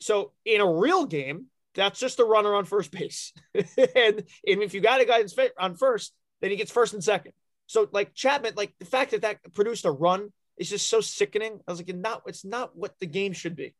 So 0.00 0.32
in 0.44 0.60
a 0.60 0.70
real 0.70 1.06
game, 1.06 1.46
that's 1.74 1.98
just 1.98 2.20
a 2.20 2.24
runner 2.24 2.54
on 2.54 2.64
first 2.64 2.90
base. 2.90 3.32
and, 3.54 3.66
and 3.96 4.24
if 4.44 4.74
you 4.74 4.80
got 4.80 5.00
a 5.00 5.04
guy 5.04 5.24
on 5.58 5.76
first, 5.76 6.12
then 6.40 6.50
he 6.50 6.56
gets 6.56 6.70
first 6.70 6.92
and 6.92 7.02
second. 7.02 7.32
So 7.66 7.88
like 7.92 8.14
Chapman, 8.14 8.54
like 8.56 8.74
the 8.78 8.84
fact 8.84 9.12
that 9.12 9.22
that 9.22 9.54
produced 9.54 9.84
a 9.84 9.90
run 9.90 10.32
is 10.58 10.68
just 10.68 10.88
so 10.88 11.00
sickening. 11.00 11.60
I 11.66 11.70
was 11.70 11.80
like, 11.80 11.96
not 11.96 12.22
it's 12.26 12.44
not 12.44 12.76
what 12.76 12.98
the 12.98 13.06
game 13.06 13.32
should 13.32 13.56
be. 13.56 13.74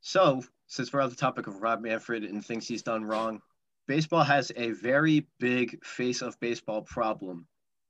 So 0.00 0.42
since 0.66 0.92
we're 0.92 1.00
on 1.00 1.10
the 1.10 1.16
topic 1.16 1.46
of 1.46 1.62
Rob 1.62 1.80
Manfred 1.80 2.24
and 2.24 2.44
things 2.44 2.68
he's 2.68 2.82
done 2.82 3.04
wrong, 3.04 3.40
baseball 3.86 4.24
has 4.24 4.52
a 4.56 4.72
very 4.72 5.26
big 5.38 5.84
face 5.84 6.22
of 6.22 6.38
baseball 6.40 6.82
problem. 6.82 7.46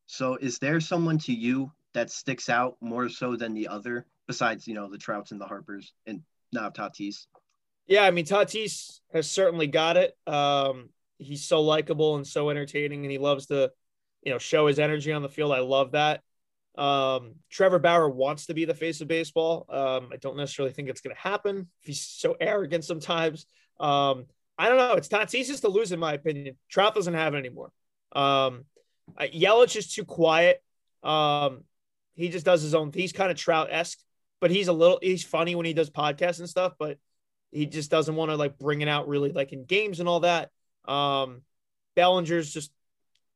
So 0.07 0.37
is 0.37 0.59
there 0.59 0.81
someone 0.81 1.19
to 1.21 1.33
you 1.33 1.73
that 1.95 2.11
sticks 2.11 2.49
out 2.49 2.77
more 2.81 3.09
so 3.09 3.37
than 3.37 3.55
the 3.55 3.69
other, 3.69 4.07
besides, 4.27 4.67
you 4.67 4.75
know, 4.75 4.91
the 4.91 4.99
Trouts 4.99 5.33
and 5.33 5.41
the 5.41 5.47
Harpers 5.47 5.93
and 6.07 6.23
now 6.53 6.71
Tatis? 6.71 7.27
Yeah, 7.87 8.03
I 8.03 8.11
mean 8.11 8.25
Tatis 8.25 9.01
has 9.13 9.31
certainly 9.31 9.67
got 9.67 9.97
it. 9.97 10.17
Um, 10.27 10.91
he's 11.19 11.45
so 11.45 11.61
likable 11.61 12.17
and 12.17 12.27
so 12.27 12.51
entertaining, 12.51 13.05
and 13.05 13.13
he 13.13 13.19
loves 13.19 13.47
to, 13.47 13.71
you 14.23 14.33
know, 14.33 14.39
show 14.39 14.67
his 14.67 14.79
energy 14.79 15.13
on 15.13 15.23
the 15.23 15.29
field. 15.29 15.53
I 15.53 15.61
love 15.61 15.93
that. 15.93 16.23
Um, 16.77 17.37
Trevor 17.51 17.79
Bauer 17.79 18.09
wants 18.09 18.47
to 18.47 18.55
be 18.55 18.65
the 18.65 18.75
face 18.75 19.01
of 19.01 19.09
baseball. 19.09 19.67
Um, 19.69 20.11
I 20.13 20.17
don't 20.17 20.37
necessarily 20.37 20.75
think 20.75 20.89
it's 20.89 21.01
going 21.01 21.15
to 21.15 21.23
happen. 21.23 21.69
He's 21.81 22.03
so 22.03 22.37
arrogant 22.39 22.85
sometimes. 22.85 23.47
Um, 23.81 24.27
I 24.59 24.69
don't 24.69 24.79
know. 24.79 24.95
It's 24.95 25.09
Tatis 25.09 25.47
just 25.47 25.63
to 25.63 25.69
lose, 25.69 25.93
in 25.93 26.01
my 26.01 26.15
opinion. 26.15 26.57
Trout 26.71 26.95
doesn't 26.95 27.15
have 27.15 27.35
it 27.35 27.39
anymore. 27.39 27.73
Um, 28.13 28.65
Yelich 29.19 29.77
is 29.77 29.93
too 29.93 30.05
quiet. 30.05 30.63
Um, 31.03 31.65
he 32.15 32.29
just 32.29 32.45
does 32.45 32.63
his 32.63 32.75
own. 32.75 32.91
He's 32.93 33.13
kind 33.13 33.31
of 33.31 33.37
Trout 33.37 33.69
esque, 33.71 33.99
but 34.41 34.51
he's 34.51 34.69
a 34.69 34.73
little. 34.73 34.99
He's 35.03 35.25
funny 35.25 35.55
when 35.55 35.67
he 35.67 35.73
does 35.73 35.91
podcasts 35.91 36.39
and 36.39 36.49
stuff, 36.49 36.75
but 36.79 36.99
he 37.51 37.67
just 37.67 37.91
doesn't 37.91 38.15
want 38.15 38.31
to 38.31 38.37
like 38.37 38.59
bring 38.59 38.81
it 38.81 38.89
out 38.89 39.09
really 39.09 39.33
like 39.33 39.53
in 39.53 39.65
games 39.65 40.01
and 40.01 40.09
all 40.09 40.21
that. 40.21 40.51
Um, 40.87 41.43
Bellinger's 41.95 42.53
just 42.53 42.71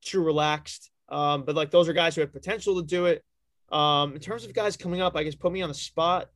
too 0.03 0.23
relaxed. 0.23 0.91
Um, 1.09 1.45
but 1.45 1.57
like 1.57 1.71
those 1.71 1.89
are 1.89 1.93
guys 1.93 2.15
who 2.15 2.21
have 2.21 2.33
potential 2.33 2.81
to 2.81 2.87
do 2.87 3.07
it. 3.07 3.25
Um, 3.71 4.15
in 4.15 4.21
terms 4.21 4.45
of 4.45 4.53
guys 4.55 4.77
coming 4.77 5.01
up, 5.01 5.17
I 5.17 5.23
guess 5.23 5.35
put 5.35 5.53
me 5.53 5.63
on 5.63 5.69
the 5.69 5.75
spot. 5.75 6.29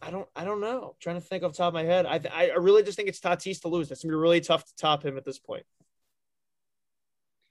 I 0.00 0.10
don't 0.10 0.28
I 0.34 0.44
don't 0.44 0.60
know. 0.60 0.82
I'm 0.82 0.94
trying 1.00 1.16
to 1.16 1.20
think 1.20 1.42
off 1.42 1.52
the 1.52 1.58
top 1.58 1.68
of 1.68 1.74
my 1.74 1.84
head. 1.84 2.06
I 2.06 2.20
I 2.32 2.56
really 2.56 2.82
just 2.82 2.96
think 2.96 3.08
it's 3.08 3.20
Tatis 3.20 3.60
to 3.62 3.68
lose. 3.68 3.88
That's 3.88 4.02
gonna 4.02 4.12
be 4.12 4.16
really 4.16 4.40
tough 4.40 4.64
to 4.64 4.76
top 4.76 5.04
him 5.04 5.16
at 5.16 5.24
this 5.24 5.38
point. 5.38 5.64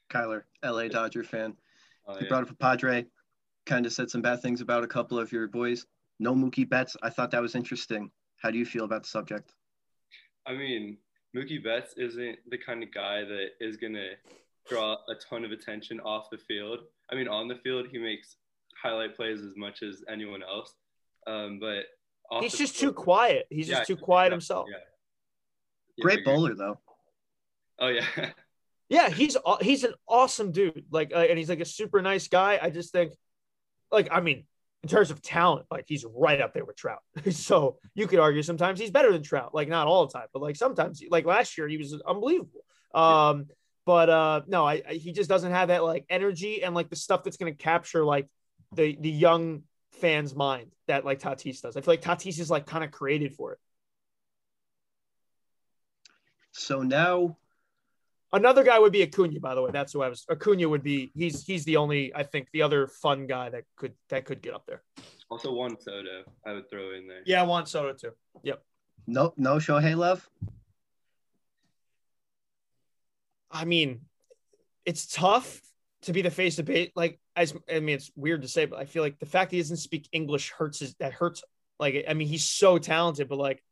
Kyler, 0.09 0.43
LA 0.63 0.87
Dodger 0.87 1.23
fan. 1.23 1.55
Oh, 2.07 2.15
yeah. 2.15 2.21
You 2.21 2.27
brought 2.27 2.43
up 2.43 2.49
a 2.49 2.55
Padre, 2.55 3.05
kind 3.67 3.85
of 3.85 3.93
said 3.93 4.09
some 4.09 4.23
bad 4.23 4.41
things 4.41 4.61
about 4.61 4.83
a 4.83 4.87
couple 4.87 5.19
of 5.19 5.31
your 5.31 5.47
boys. 5.47 5.85
No 6.19 6.33
Mookie 6.33 6.69
Betts. 6.69 6.95
I 7.01 7.09
thought 7.09 7.31
that 7.31 7.41
was 7.41 7.55
interesting. 7.55 8.11
How 8.37 8.51
do 8.51 8.57
you 8.57 8.65
feel 8.65 8.85
about 8.85 9.03
the 9.03 9.09
subject? 9.09 9.53
I 10.45 10.53
mean, 10.53 10.97
Mookie 11.35 11.63
Betts 11.63 11.93
isn't 11.97 12.39
the 12.49 12.57
kind 12.57 12.83
of 12.83 12.93
guy 12.93 13.23
that 13.23 13.49
is 13.59 13.77
gonna 13.77 14.11
draw 14.67 14.93
a 14.93 15.15
ton 15.29 15.45
of 15.45 15.51
attention 15.51 15.99
off 16.01 16.29
the 16.31 16.37
field. 16.37 16.79
I 17.11 17.15
mean, 17.15 17.27
on 17.27 17.47
the 17.47 17.55
field, 17.55 17.87
he 17.91 17.97
makes 17.97 18.35
highlight 18.81 19.15
plays 19.15 19.41
as 19.41 19.55
much 19.55 19.81
as 19.83 20.03
anyone 20.09 20.43
else. 20.43 20.73
Um, 21.27 21.59
but 21.59 21.85
he's 22.41 22.57
just 22.57 22.77
field, 22.77 22.95
too 22.95 23.01
quiet. 23.01 23.47
He's 23.49 23.67
yeah, 23.67 23.77
just 23.77 23.87
too 23.87 23.97
quiet 23.97 24.31
himself. 24.31 24.67
Yeah. 24.69 26.03
Great 26.03 26.23
bowler 26.23 26.55
though. 26.55 26.79
Oh 27.79 27.87
yeah. 27.87 28.05
yeah, 28.89 29.09
he's 29.09 29.37
he's 29.61 29.83
an 29.83 29.93
awesome 30.07 30.51
dude. 30.51 30.85
Like, 30.91 31.11
uh, 31.13 31.19
and 31.19 31.37
he's 31.37 31.49
like 31.49 31.59
a 31.59 31.65
super 31.65 32.01
nice 32.01 32.27
guy. 32.27 32.59
I 32.61 32.69
just 32.69 32.91
think, 32.91 33.13
like, 33.91 34.09
I 34.11 34.21
mean, 34.21 34.45
in 34.83 34.89
terms 34.89 35.11
of 35.11 35.21
talent, 35.21 35.65
like 35.69 35.85
he's 35.87 36.05
right 36.05 36.39
up 36.39 36.53
there 36.53 36.65
with 36.65 36.77
Trout. 36.77 36.99
so 37.31 37.77
you 37.95 38.07
could 38.07 38.19
argue 38.19 38.41
sometimes 38.41 38.79
he's 38.79 38.91
better 38.91 39.11
than 39.11 39.23
Trout. 39.23 39.53
Like 39.53 39.67
not 39.67 39.87
all 39.87 40.07
the 40.07 40.13
time, 40.13 40.27
but 40.33 40.41
like 40.41 40.55
sometimes, 40.55 41.03
like 41.09 41.25
last 41.25 41.57
year, 41.57 41.67
he 41.67 41.77
was 41.77 41.99
unbelievable. 42.07 42.63
Um, 42.93 43.47
but 43.85 44.09
uh, 44.09 44.41
no, 44.47 44.65
I, 44.65 44.81
I 44.87 44.93
he 44.93 45.11
just 45.11 45.29
doesn't 45.29 45.51
have 45.51 45.67
that 45.69 45.83
like 45.83 46.05
energy 46.09 46.63
and 46.63 46.75
like 46.75 46.89
the 46.89 46.95
stuff 46.95 47.23
that's 47.23 47.37
going 47.37 47.51
to 47.51 47.57
capture 47.57 48.05
like 48.05 48.27
the 48.73 48.97
the 48.99 49.09
young 49.09 49.63
fans' 49.93 50.35
mind 50.35 50.71
that 50.87 51.05
like 51.05 51.19
Tatis 51.19 51.61
does. 51.61 51.75
I 51.75 51.81
feel 51.81 51.93
like 51.93 52.01
Tatis 52.01 52.39
is 52.39 52.49
like 52.49 52.65
kind 52.65 52.83
of 52.83 52.91
created 52.91 53.35
for 53.35 53.53
it. 53.53 53.59
So 56.51 56.81
now 56.81 57.37
another 58.33 58.63
guy 58.63 58.79
would 58.79 58.91
be 58.91 59.03
Acuna, 59.03 59.39
by 59.39 59.55
the 59.55 59.61
way. 59.61 59.71
That's 59.71 59.93
who 59.93 60.01
I 60.01 60.09
was 60.09 60.25
Acuna 60.29 60.67
would 60.67 60.83
be 60.83 61.11
he's 61.13 61.43
he's 61.43 61.65
the 61.65 61.77
only 61.77 62.13
I 62.15 62.23
think 62.23 62.49
the 62.51 62.61
other 62.61 62.87
fun 62.87 63.27
guy 63.27 63.49
that 63.49 63.63
could 63.75 63.93
that 64.09 64.25
could 64.25 64.41
get 64.41 64.53
up 64.53 64.65
there. 64.67 64.83
Also 65.29 65.53
Juan 65.53 65.79
Soto, 65.79 66.23
I 66.45 66.53
would 66.53 66.69
throw 66.69 66.93
in 66.93 67.07
there. 67.07 67.21
Yeah, 67.25 67.43
Juan 67.43 67.65
Soto 67.65 67.93
too. 67.93 68.11
Yep. 68.43 68.63
No 69.07 69.33
no 69.37 69.55
Shohei 69.55 69.95
love. 69.95 70.27
I 73.51 73.65
mean, 73.65 74.01
it's 74.85 75.07
tough 75.07 75.61
to 76.03 76.13
be 76.13 76.21
the 76.21 76.31
face 76.31 76.59
of 76.59 76.65
base. 76.65 76.91
Like, 76.95 77.19
as 77.35 77.53
I 77.71 77.79
mean, 77.79 77.95
it's 77.95 78.11
weird 78.15 78.43
to 78.43 78.47
say, 78.47 78.65
but 78.65 78.79
I 78.79 78.85
feel 78.85 79.03
like 79.03 79.19
the 79.19 79.25
fact 79.25 79.51
he 79.51 79.57
doesn't 79.57 79.77
speak 79.77 80.07
English 80.11 80.51
hurts 80.51 80.79
his, 80.79 80.95
that 80.95 81.13
hurts. 81.13 81.43
Like, 81.79 82.05
I 82.07 82.13
mean, 82.13 82.27
he's 82.27 82.45
so 82.45 82.77
talented, 82.77 83.29
but 83.29 83.37
like, 83.37 83.63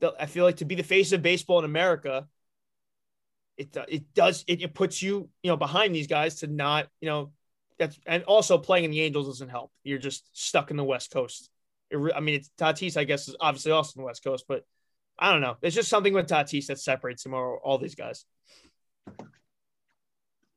the, 0.00 0.14
I 0.18 0.26
feel 0.26 0.44
like 0.44 0.56
to 0.56 0.64
be 0.64 0.74
the 0.74 0.82
face 0.82 1.12
of 1.12 1.22
baseball 1.22 1.58
in 1.58 1.64
America, 1.64 2.26
it 3.60 3.76
uh, 3.76 3.84
it 3.88 4.14
does 4.14 4.42
it, 4.48 4.62
it 4.62 4.74
puts 4.74 5.02
you 5.02 5.28
you 5.42 5.50
know 5.50 5.56
behind 5.56 5.94
these 5.94 6.06
guys 6.06 6.36
to 6.36 6.46
not 6.46 6.88
you 7.00 7.08
know 7.08 7.30
that's 7.78 7.98
and 8.06 8.24
also 8.24 8.56
playing 8.56 8.84
in 8.84 8.90
the 8.90 9.02
Angels 9.02 9.26
doesn't 9.26 9.48
help. 9.48 9.70
You're 9.84 9.98
just 9.98 10.28
stuck 10.32 10.70
in 10.70 10.76
the 10.76 10.84
West 10.84 11.10
Coast. 11.12 11.50
It, 11.90 11.98
I 12.14 12.20
mean, 12.20 12.36
it's 12.36 12.50
Tatis, 12.58 12.96
I 12.96 13.04
guess, 13.04 13.28
is 13.28 13.36
obviously 13.40 13.72
also 13.72 13.92
in 13.96 14.02
the 14.02 14.06
West 14.06 14.24
Coast, 14.24 14.44
but 14.48 14.64
I 15.18 15.32
don't 15.32 15.40
know. 15.40 15.56
It's 15.62 15.74
just 15.74 15.88
something 15.88 16.12
with 16.12 16.26
Tatis 16.26 16.66
that 16.66 16.78
separates 16.78 17.24
him 17.24 17.34
or 17.34 17.58
all 17.58 17.78
these 17.78 17.94
guys. 17.94 18.24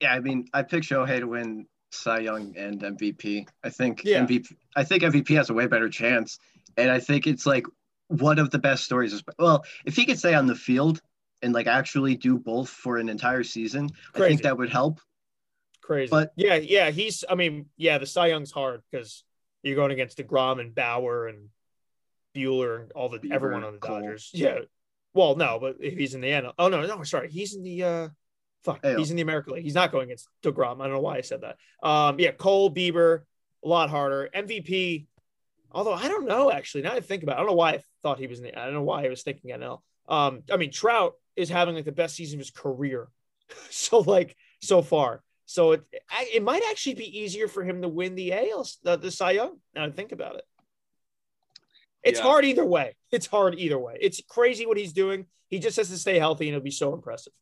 Yeah, 0.01 0.13
I 0.13 0.19
mean, 0.19 0.47
I 0.53 0.63
picked 0.63 0.85
Shohei 0.85 1.19
to 1.19 1.27
win 1.27 1.65
Cy 1.91 2.19
Young 2.19 2.55
and 2.57 2.81
MVP. 2.81 3.47
I 3.63 3.69
think 3.69 4.03
yeah. 4.03 4.25
MVP. 4.25 4.53
I 4.75 4.83
think 4.83 5.03
MVP 5.03 5.35
has 5.35 5.49
a 5.49 5.53
way 5.53 5.67
better 5.67 5.89
chance, 5.89 6.39
and 6.77 6.91
I 6.91 6.99
think 6.99 7.25
it's 7.25 7.45
like 7.45 7.65
one 8.07 8.37
of 8.39 8.51
the 8.51 8.59
best 8.59 8.83
stories. 8.83 9.23
Well, 9.39 9.63
if 9.85 9.95
he 9.95 10.05
could 10.05 10.19
stay 10.19 10.33
on 10.33 10.47
the 10.47 10.55
field 10.55 11.01
and 11.43 11.53
like 11.53 11.67
actually 11.67 12.15
do 12.15 12.39
both 12.39 12.69
for 12.69 12.97
an 12.97 13.10
entire 13.10 13.43
season, 13.43 13.89
Crazy. 14.13 14.25
I 14.25 14.27
think 14.29 14.41
that 14.43 14.58
would 14.58 14.71
help. 14.71 14.99
Crazy, 15.82 16.10
but 16.10 16.32
yeah, 16.36 16.56
yeah, 16.56 16.89
he's. 16.89 17.23
I 17.29 17.36
mean, 17.36 17.67
yeah, 17.77 17.97
the 17.97 18.06
Cy 18.06 18.27
Young's 18.27 18.51
hard 18.51 18.82
because 18.89 19.23
you're 19.62 19.75
going 19.75 19.91
against 19.91 20.17
Degrom 20.17 20.60
and 20.60 20.73
Bauer 20.73 21.27
and 21.27 21.49
Buehler 22.36 22.82
and 22.82 22.91
all 22.93 23.10
the 23.10 23.19
Bieber, 23.19 23.34
everyone 23.34 23.63
on 23.63 23.73
the 23.73 23.79
Cole. 23.79 23.99
Dodgers. 23.99 24.32
Yeah. 24.34 24.60
Well, 25.13 25.36
no, 25.36 25.60
but 25.60 25.75
if 25.79 25.97
he's 25.97 26.15
in 26.15 26.21
the 26.21 26.32
end, 26.32 26.47
oh 26.58 26.69
no, 26.69 26.86
no, 26.86 27.03
sorry, 27.03 27.29
he's 27.29 27.53
in 27.56 27.63
the. 27.63 27.84
uh 27.84 28.10
Fuck, 28.63 28.82
Ayo. 28.84 28.97
he's 28.97 29.12
in 29.12 29.17
the 29.17 29.21
American 29.21 29.56
League. 29.56 29.65
He's 29.65 29.75
not 29.75 29.91
going 29.91 30.06
against 30.06 30.29
Degrom. 30.41 30.79
I 30.79 30.86
don't 30.86 30.93
know 30.93 31.01
why 31.01 31.17
I 31.17 31.21
said 31.21 31.41
that. 31.41 31.58
Um, 31.86 32.17
yeah, 32.17 32.32
Cole 32.32 32.73
Bieber, 32.73 33.23
a 33.62 33.67
lot 33.67 33.89
harder. 33.89 34.29
MVP, 34.34 35.06
although 35.69 35.93
I 35.93 36.08
don't 36.08 36.25
know 36.25 36.49
actually. 36.49 36.84
Now 36.84 36.93
I 36.93 37.01
think 37.01 37.23
about, 37.23 37.34
it, 37.34 37.36
I 37.36 37.39
don't 37.39 37.47
know 37.47 37.56
why 37.56 37.71
I 37.73 37.84
thought 38.03 38.19
he 38.19 38.27
was 38.27 38.39
in 38.39 38.45
the. 38.45 38.58
I 38.58 38.63
don't 38.63 38.73
know 38.73 38.84
why 38.84 39.06
I 39.06 39.10
was 39.10 39.21
thinking 39.21 39.51
NL. 39.51 39.82
Um, 40.08 40.43
I 40.49 40.56
mean 40.56 40.71
Trout 40.71 41.15
is 41.35 41.49
having 41.49 41.75
like 41.75 41.85
the 41.85 41.91
best 41.91 42.15
season 42.15 42.37
of 42.37 42.45
his 42.45 42.51
career, 42.51 43.07
so 43.69 43.99
like 43.99 44.35
so 44.61 44.81
far. 44.81 45.23
So 45.45 45.73
it 45.73 45.83
it 46.33 46.43
might 46.43 46.63
actually 46.69 46.95
be 46.95 47.19
easier 47.19 47.47
for 47.47 47.63
him 47.63 47.81
to 47.81 47.87
win 47.87 48.15
the 48.15 48.33
AL 48.33 48.67
the, 48.83 48.97
the 48.97 49.11
Cy 49.11 49.31
Young. 49.31 49.57
Now 49.75 49.85
I 49.85 49.91
think 49.91 50.11
about 50.11 50.35
it. 50.35 50.45
It's 52.03 52.19
yeah. 52.19 52.25
hard 52.25 52.45
either 52.45 52.65
way. 52.65 52.95
It's 53.11 53.27
hard 53.27 53.55
either 53.57 53.79
way. 53.79 53.97
It's 54.01 54.21
crazy 54.27 54.65
what 54.65 54.77
he's 54.77 54.93
doing. 54.93 55.25
He 55.49 55.59
just 55.59 55.77
has 55.77 55.89
to 55.89 55.97
stay 55.97 56.19
healthy 56.19 56.47
and 56.47 56.55
it'll 56.55 56.63
be 56.63 56.71
so 56.71 56.93
impressive. 56.93 57.33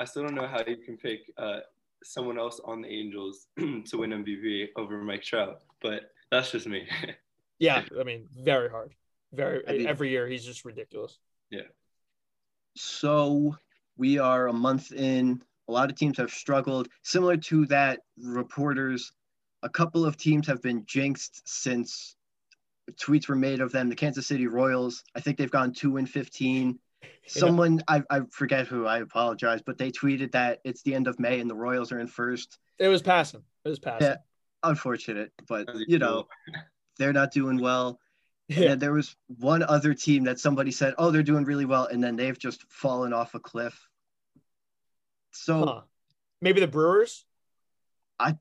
I 0.00 0.04
still 0.04 0.24
don't 0.24 0.34
know 0.34 0.48
how 0.48 0.64
you 0.66 0.78
can 0.78 0.96
pick 0.96 1.20
uh, 1.36 1.60
someone 2.02 2.38
else 2.38 2.60
on 2.64 2.82
the 2.82 2.88
Angels 2.88 3.46
to 3.58 3.98
win 3.98 4.10
MVP 4.10 4.68
over 4.76 4.98
Mike 5.02 5.22
Trout, 5.22 5.60
but 5.82 6.10
that's 6.30 6.50
just 6.50 6.66
me. 6.66 6.88
yeah, 7.58 7.82
I 7.98 8.02
mean, 8.04 8.26
very 8.34 8.70
hard. 8.70 8.94
Very 9.32 9.66
I 9.68 9.72
mean, 9.72 9.86
every 9.86 10.08
year 10.10 10.26
he's 10.26 10.44
just 10.44 10.64
ridiculous. 10.64 11.18
Yeah. 11.50 11.68
So 12.76 13.56
we 13.96 14.18
are 14.18 14.48
a 14.48 14.52
month 14.52 14.92
in. 14.92 15.42
A 15.68 15.72
lot 15.72 15.90
of 15.90 15.96
teams 15.96 16.18
have 16.18 16.32
struggled. 16.32 16.88
Similar 17.02 17.36
to 17.36 17.66
that, 17.66 18.00
reporters, 18.18 19.12
a 19.62 19.68
couple 19.68 20.04
of 20.04 20.16
teams 20.16 20.46
have 20.48 20.60
been 20.60 20.84
jinxed 20.84 21.42
since 21.44 22.16
tweets 22.94 23.28
were 23.28 23.36
made 23.36 23.60
of 23.60 23.70
them. 23.70 23.88
The 23.88 23.94
Kansas 23.94 24.26
City 24.26 24.48
Royals, 24.48 25.04
I 25.14 25.20
think 25.20 25.38
they've 25.38 25.50
gone 25.50 25.72
two 25.72 25.96
and 25.96 26.10
fifteen. 26.10 26.80
Someone 27.26 27.82
I, 27.86 28.02
I 28.10 28.22
forget 28.30 28.66
who 28.66 28.86
i 28.86 28.98
apologize 28.98 29.62
but 29.64 29.78
they 29.78 29.90
tweeted 29.90 30.32
that 30.32 30.58
it's 30.64 30.82
the 30.82 30.94
end 30.94 31.06
of 31.06 31.18
may 31.18 31.40
and 31.40 31.48
the 31.48 31.54
royals 31.54 31.92
are 31.92 32.00
in 32.00 32.08
first. 32.08 32.58
It 32.78 32.88
was 32.88 33.00
Passan. 33.00 33.42
It 33.64 33.68
was 33.68 33.78
Passan. 33.78 34.00
Yeah 34.00 34.16
unfortunate 34.62 35.32
but 35.48 35.68
you 35.86 35.98
know 35.98 36.26
they're 36.98 37.12
not 37.12 37.32
doing 37.32 37.60
well 37.60 37.98
Yeah. 38.50 38.72
And 38.72 38.82
there 38.82 38.92
was 38.92 39.14
one 39.38 39.62
other 39.62 39.94
team 39.94 40.24
that 40.24 40.40
somebody 40.40 40.72
said, 40.72 40.94
"Oh, 40.98 41.12
they're 41.12 41.22
doing 41.22 41.44
really 41.44 41.66
well," 41.66 41.86
and 41.86 42.02
then 42.02 42.16
they've 42.16 42.36
just 42.36 42.64
fallen 42.68 43.12
off 43.12 43.36
a 43.36 43.38
cliff. 43.38 43.88
So 45.30 45.64
huh. 45.64 45.80
maybe 46.42 46.58
the 46.58 46.66
Brewers. 46.66 47.24
I, 48.18 48.36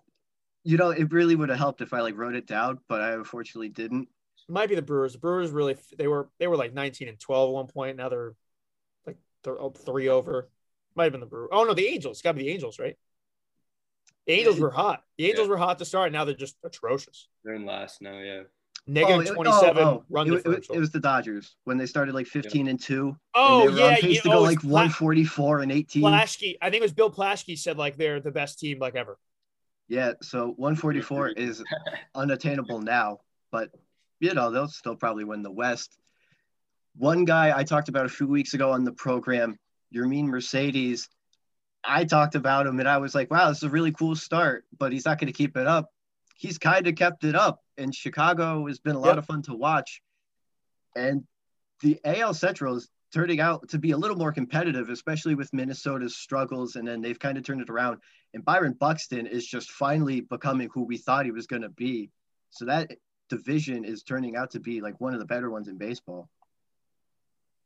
you 0.63 0.77
know, 0.77 0.89
it 0.89 1.13
really 1.13 1.35
would 1.35 1.49
have 1.49 1.59
helped 1.59 1.81
if 1.81 1.93
I 1.93 2.01
like 2.01 2.17
wrote 2.17 2.33
it 2.33 2.47
down, 2.47 2.79
but 2.89 3.01
I 3.01 3.11
unfortunately 3.11 3.69
didn't. 3.69 4.09
Might 4.47 4.69
be 4.69 4.73
the 4.73 4.81
Brewers. 4.81 5.13
The 5.13 5.19
Brewers 5.19 5.51
really 5.51 5.77
they 5.95 6.07
were 6.07 6.27
they 6.39 6.47
were 6.47 6.57
like 6.57 6.73
19 6.73 7.07
and 7.07 7.19
12 7.19 7.49
at 7.49 7.53
one 7.53 7.67
point. 7.67 7.97
Now 7.97 8.09
they're 8.09 8.33
like 9.05 9.17
th- 9.43 9.57
three 9.85 10.09
over. 10.09 10.49
Might 10.95 11.03
have 11.03 11.11
been 11.11 11.21
the 11.21 11.27
Brewers. 11.27 11.49
Oh 11.51 11.65
no, 11.65 11.75
the 11.75 11.87
Angels. 11.87 12.23
Got 12.23 12.31
to 12.31 12.37
be 12.39 12.45
the 12.45 12.49
Angels, 12.49 12.79
right? 12.79 12.97
The 14.25 14.33
Angels 14.33 14.59
were 14.59 14.71
hot. 14.71 15.03
The 15.19 15.27
Angels 15.27 15.45
yeah. 15.45 15.51
were 15.51 15.57
hot 15.57 15.77
to 15.77 15.85
start. 15.85 16.11
Now 16.11 16.25
they're 16.25 16.33
just 16.33 16.57
atrocious. 16.63 17.27
They're 17.43 17.53
in 17.53 17.67
last 17.67 18.01
now, 18.01 18.17
yeah. 18.17 18.41
Negative 18.87 19.27
oh, 19.27 19.31
oh, 19.31 19.43
27 19.43 19.83
oh, 19.83 19.87
oh. 19.87 20.03
run 20.09 20.27
it, 20.27 20.31
differential. 20.31 20.73
It, 20.73 20.77
it, 20.77 20.79
was 20.79 20.91
the 20.91 20.99
Dodgers 20.99 21.55
when 21.65 21.77
they 21.77 21.85
started 21.85 22.15
like 22.15 22.27
15 22.27 22.65
yeah. 22.65 22.69
and 22.71 22.79
2. 22.79 23.15
Oh, 23.35 23.67
and 23.67 23.69
they 23.69 23.73
were 23.73 23.79
yeah. 23.79 23.85
On 23.85 23.95
pace 23.95 24.15
yeah, 24.15 24.21
to 24.21 24.29
oh, 24.29 24.33
go 24.33 24.41
like 24.41 24.63
144 24.63 25.59
and 25.59 25.71
18. 25.71 26.03
Plaschke, 26.03 26.57
I 26.61 26.69
think 26.69 26.81
it 26.81 26.83
was 26.83 26.93
Bill 26.93 27.11
Plaschke 27.11 27.57
said 27.57 27.77
like 27.77 27.97
they're 27.97 28.19
the 28.19 28.31
best 28.31 28.59
team 28.59 28.79
like 28.79 28.95
ever. 28.95 29.17
Yeah, 29.87 30.13
so 30.21 30.53
144 30.57 31.29
is 31.37 31.63
unattainable 32.15 32.81
now, 32.81 33.19
but 33.51 33.69
you 34.19 34.33
know, 34.33 34.51
they'll 34.51 34.67
still 34.67 34.95
probably 34.95 35.23
win 35.23 35.43
the 35.43 35.51
West. 35.51 35.97
One 36.95 37.25
guy 37.25 37.57
I 37.57 37.63
talked 37.63 37.89
about 37.89 38.05
a 38.05 38.09
few 38.09 38.27
weeks 38.27 38.53
ago 38.53 38.71
on 38.71 38.83
the 38.83 38.91
program, 38.91 39.57
Yermin 39.95 40.25
Mercedes, 40.25 41.09
I 41.83 42.05
talked 42.05 42.35
about 42.35 42.67
him 42.67 42.79
and 42.79 42.89
I 42.89 42.97
was 42.97 43.15
like, 43.15 43.31
wow, 43.31 43.49
this 43.49 43.59
is 43.59 43.63
a 43.63 43.69
really 43.69 43.91
cool 43.91 44.15
start, 44.15 44.65
but 44.77 44.91
he's 44.91 45.05
not 45.05 45.19
going 45.19 45.27
to 45.27 45.37
keep 45.37 45.55
it 45.57 45.67
up. 45.67 45.89
He's 46.35 46.57
kind 46.57 46.87
of 46.87 46.95
kept 46.95 47.23
it 47.23 47.35
up, 47.35 47.61
and 47.79 47.95
Chicago 47.95 48.67
has 48.67 48.79
been 48.79 48.95
a 48.95 48.99
lot 48.99 49.09
yep. 49.09 49.17
of 49.19 49.25
fun 49.25 49.41
to 49.43 49.55
watch. 49.55 50.01
And 50.95 51.23
the 51.81 51.99
AL 52.03 52.33
Central 52.33 52.75
is 52.75 52.89
turning 53.13 53.39
out 53.39 53.69
to 53.69 53.79
be 53.79 53.91
a 53.91 53.97
little 53.97 54.17
more 54.17 54.31
competitive, 54.31 54.89
especially 54.89 55.35
with 55.35 55.53
Minnesota's 55.53 56.15
struggles. 56.15 56.75
And 56.75 56.87
then 56.87 57.01
they've 57.01 57.17
kind 57.17 57.37
of 57.37 57.43
turned 57.43 57.61
it 57.61 57.69
around. 57.69 57.99
And 58.33 58.45
Byron 58.45 58.75
Buxton 58.79 59.25
is 59.25 59.45
just 59.45 59.71
finally 59.71 60.21
becoming 60.21 60.69
who 60.73 60.83
we 60.83 60.97
thought 60.97 61.25
he 61.25 61.31
was 61.31 61.47
going 61.47 61.63
to 61.63 61.69
be. 61.69 62.11
So 62.51 62.65
that 62.65 62.91
division 63.29 63.85
is 63.85 64.03
turning 64.03 64.35
out 64.35 64.51
to 64.51 64.59
be 64.59 64.81
like 64.81 64.99
one 64.99 65.13
of 65.13 65.19
the 65.19 65.25
better 65.25 65.49
ones 65.49 65.67
in 65.67 65.77
baseball. 65.77 66.29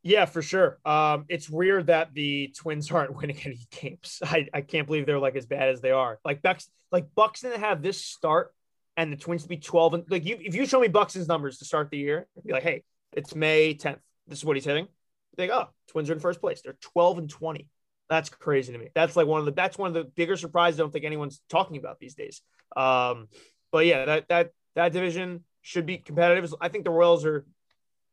Yeah, 0.04 0.26
for 0.26 0.42
sure. 0.42 0.80
Um, 0.84 1.26
it's 1.30 1.50
weird 1.50 1.88
that 1.88 2.14
the 2.14 2.54
Twins 2.58 2.92
aren't 2.92 3.16
winning 3.22 3.40
any 3.46 3.60
games. 3.72 4.20
I, 4.24 4.48
I 4.54 4.62
can't 4.62 4.86
believe 4.86 5.06
they're 5.06 5.20
like 5.20 5.36
as 5.36 5.46
bad 5.46 5.70
as 5.70 5.82
they 5.82 5.92
are. 5.92 6.20
Like 6.24 6.42
Bucks, 6.42 6.70
like 6.92 7.08
Buxton 7.16 7.52
to 7.52 7.58
have 7.58 7.82
this 7.82 8.04
start 8.04 8.54
and 8.98 9.12
the 9.12 9.18
Twins 9.18 9.44
to 9.44 9.50
be 9.50 9.58
12 9.58 9.94
and 9.94 10.04
like 10.10 10.26
you 10.26 10.38
if 10.40 10.56
you 10.56 10.66
show 10.66 10.80
me 10.80 10.88
Buxton's 10.88 11.28
numbers 11.28 11.60
to 11.60 11.66
start 11.66 11.90
the 11.90 11.98
year, 11.98 12.28
be 12.46 12.54
like, 12.54 12.64
hey, 12.64 12.84
it's 13.14 13.36
May 13.36 13.74
10th. 13.74 14.00
This 14.28 14.40
is 14.40 14.46
what 14.46 14.56
he's 14.56 14.66
hitting. 14.66 14.88
They 15.36 15.48
go, 15.48 15.66
oh, 15.66 15.70
Twins 15.90 16.10
are 16.10 16.14
in 16.14 16.20
first 16.20 16.42
place. 16.42 16.62
They're 16.62 16.78
12 16.80 17.18
and 17.18 17.30
20. 17.30 17.68
That's 18.10 18.30
crazy 18.30 18.72
to 18.74 18.78
me. 18.78 18.90
That's 18.94 19.16
like 19.16 19.28
one 19.28 19.40
of 19.40 19.46
the 19.46 19.52
that's 19.52 19.78
one 19.78 19.88
of 19.88 19.94
the 19.94 20.04
bigger 20.04 20.38
surprises. 20.38 20.80
I 20.80 20.84
don't 20.84 20.92
think 20.92 21.06
anyone's 21.06 21.42
talking 21.50 21.78
about 21.78 22.00
these 22.00 22.16
days. 22.16 22.42
Um, 22.76 23.28
but 23.72 23.86
yeah, 23.86 24.06
that 24.06 24.28
that 24.30 24.52
that 24.76 24.94
division 24.94 25.44
should 25.62 25.86
be 25.86 25.98
competitive. 25.98 26.54
I 26.62 26.68
think 26.68 26.84
the 26.84 26.92
Royals 26.92 27.26
are 27.26 27.46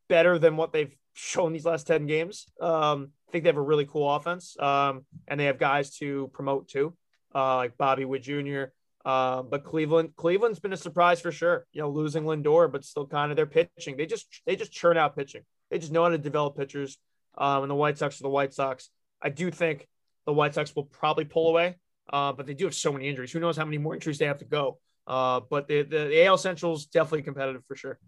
better 0.08 0.38
than 0.38 0.56
what 0.56 0.72
they've 0.72 0.94
shown 1.14 1.52
these 1.52 1.64
last 1.64 1.86
10 1.86 2.06
games. 2.06 2.46
Um, 2.60 3.12
I 3.28 3.32
think 3.32 3.44
they 3.44 3.48
have 3.48 3.56
a 3.56 3.62
really 3.62 3.86
cool 3.86 4.12
offense. 4.12 4.56
Um, 4.58 5.04
and 5.28 5.38
they 5.38 5.44
have 5.44 5.58
guys 5.58 5.96
to 5.98 6.30
promote 6.32 6.68
too, 6.68 6.94
uh, 7.34 7.56
like 7.56 7.76
Bobby 7.76 8.04
Witt 8.04 8.22
Jr. 8.22 8.64
Uh, 9.04 9.42
but 9.42 9.64
Cleveland, 9.64 10.14
Cleveland's 10.16 10.60
been 10.60 10.72
a 10.72 10.76
surprise 10.76 11.20
for 11.20 11.32
sure. 11.32 11.66
You 11.72 11.82
know, 11.82 11.90
losing 11.90 12.24
Lindor, 12.24 12.70
but 12.70 12.84
still 12.84 13.06
kind 13.06 13.30
of 13.32 13.36
their 13.36 13.46
pitching. 13.46 13.96
They 13.96 14.06
just 14.06 14.26
they 14.46 14.56
just 14.56 14.72
churn 14.72 14.96
out 14.96 15.16
pitching. 15.16 15.42
They 15.70 15.78
just 15.78 15.92
know 15.92 16.02
how 16.02 16.10
to 16.10 16.18
develop 16.18 16.56
pitchers. 16.56 16.98
Um, 17.38 17.62
and 17.62 17.70
the 17.70 17.74
White 17.76 17.96
Sox 17.96 18.20
are 18.20 18.24
the 18.24 18.28
White 18.28 18.52
Sox. 18.52 18.90
I 19.22 19.30
do 19.30 19.50
think 19.50 19.88
the 20.26 20.32
White 20.32 20.54
Sox 20.54 20.74
will 20.74 20.84
probably 20.84 21.24
pull 21.24 21.48
away, 21.48 21.76
uh, 22.12 22.32
but 22.32 22.46
they 22.46 22.54
do 22.54 22.64
have 22.64 22.74
so 22.74 22.92
many 22.92 23.08
injuries. 23.08 23.32
Who 23.32 23.40
knows 23.40 23.56
how 23.56 23.64
many 23.64 23.78
more 23.78 23.94
injuries 23.94 24.18
they 24.18 24.26
have 24.26 24.38
to 24.38 24.44
go? 24.44 24.78
Uh, 25.06 25.40
but 25.48 25.68
the, 25.68 25.82
the, 25.82 25.98
the 26.08 26.26
AL 26.26 26.38
Central's 26.38 26.86
definitely 26.86 27.22
competitive 27.22 27.64
for 27.66 27.76
sure. 27.76 27.98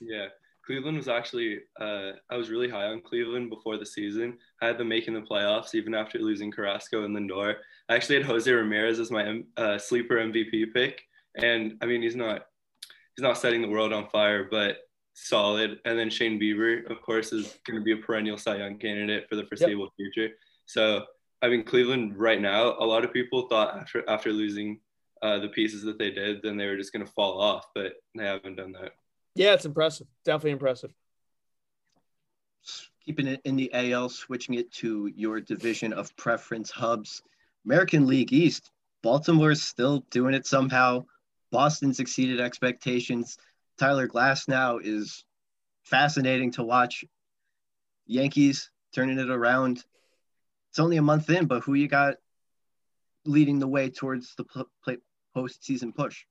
Yeah. 0.00 0.28
Cleveland 0.64 0.96
was 0.96 1.08
actually, 1.08 1.58
uh, 1.80 2.12
I 2.30 2.36
was 2.36 2.50
really 2.50 2.68
high 2.68 2.86
on 2.86 3.00
Cleveland 3.00 3.50
before 3.50 3.78
the 3.78 3.86
season. 3.86 4.38
I 4.60 4.66
had 4.66 4.78
them 4.78 4.88
making 4.88 5.14
the 5.14 5.20
playoffs 5.20 5.74
even 5.74 5.94
after 5.94 6.18
losing 6.18 6.52
Carrasco 6.52 7.04
and 7.04 7.16
Lindor. 7.16 7.56
I 7.88 7.96
actually 7.96 8.16
had 8.16 8.26
Jose 8.26 8.50
Ramirez 8.50 9.00
as 9.00 9.10
my 9.10 9.42
uh, 9.56 9.78
sleeper 9.78 10.16
MVP 10.16 10.72
pick. 10.72 11.02
And 11.36 11.78
I 11.82 11.86
mean, 11.86 12.02
he's 12.02 12.14
not, 12.14 12.46
he's 13.16 13.22
not 13.22 13.38
setting 13.38 13.60
the 13.60 13.68
world 13.68 13.92
on 13.92 14.08
fire, 14.08 14.46
but 14.48 14.78
solid. 15.14 15.80
And 15.84 15.98
then 15.98 16.10
Shane 16.10 16.40
Bieber, 16.40 16.88
of 16.90 17.02
course, 17.02 17.32
is 17.32 17.58
going 17.66 17.78
to 17.78 17.84
be 17.84 17.92
a 17.92 17.96
perennial 17.96 18.38
Cy 18.38 18.56
Young 18.56 18.78
candidate 18.78 19.28
for 19.28 19.36
the 19.36 19.46
foreseeable 19.46 19.92
yep. 19.98 20.14
future. 20.14 20.34
So, 20.66 21.04
I 21.42 21.48
mean, 21.48 21.64
Cleveland 21.64 22.16
right 22.16 22.40
now, 22.40 22.76
a 22.78 22.86
lot 22.86 23.04
of 23.04 23.12
people 23.12 23.48
thought 23.48 23.76
after 23.76 24.08
after 24.08 24.32
losing 24.32 24.78
uh, 25.22 25.38
the 25.38 25.48
pieces 25.48 25.82
that 25.82 25.98
they 25.98 26.10
did, 26.10 26.40
then 26.42 26.56
they 26.56 26.66
were 26.66 26.76
just 26.76 26.92
going 26.92 27.04
to 27.04 27.12
fall 27.12 27.40
off, 27.40 27.66
but 27.74 27.94
they 28.16 28.24
haven't 28.24 28.56
done 28.56 28.72
that. 28.72 28.92
Yeah, 29.34 29.54
it's 29.54 29.64
impressive. 29.64 30.06
Definitely 30.24 30.52
impressive. 30.52 30.92
Keeping 33.04 33.26
it 33.26 33.40
in 33.44 33.56
the 33.56 33.70
AL, 33.72 34.10
switching 34.10 34.54
it 34.54 34.70
to 34.74 35.10
your 35.16 35.40
division 35.40 35.92
of 35.92 36.14
preference 36.16 36.70
Hubbs, 36.70 37.22
American 37.64 38.06
League 38.06 38.32
East. 38.32 38.70
Baltimore's 39.02 39.62
still 39.62 40.04
doing 40.10 40.34
it 40.34 40.46
somehow. 40.46 41.04
Boston's 41.50 41.98
exceeded 41.98 42.40
expectations. 42.40 43.36
Tyler 43.78 44.06
Glasnow 44.06 44.80
is 44.82 45.24
fascinating 45.82 46.52
to 46.52 46.62
watch. 46.62 47.04
Yankees 48.06 48.70
turning 48.94 49.18
it 49.18 49.30
around. 49.30 49.84
It's 50.70 50.78
only 50.78 50.98
a 50.98 51.02
month 51.02 51.28
in, 51.30 51.46
but 51.46 51.62
who 51.64 51.74
you 51.74 51.88
got 51.88 52.14
leading 53.24 53.58
the 53.58 53.68
way 53.68 53.90
towards 53.90 54.34
the 54.36 54.44
postseason 55.36 55.94
push? 55.94 56.24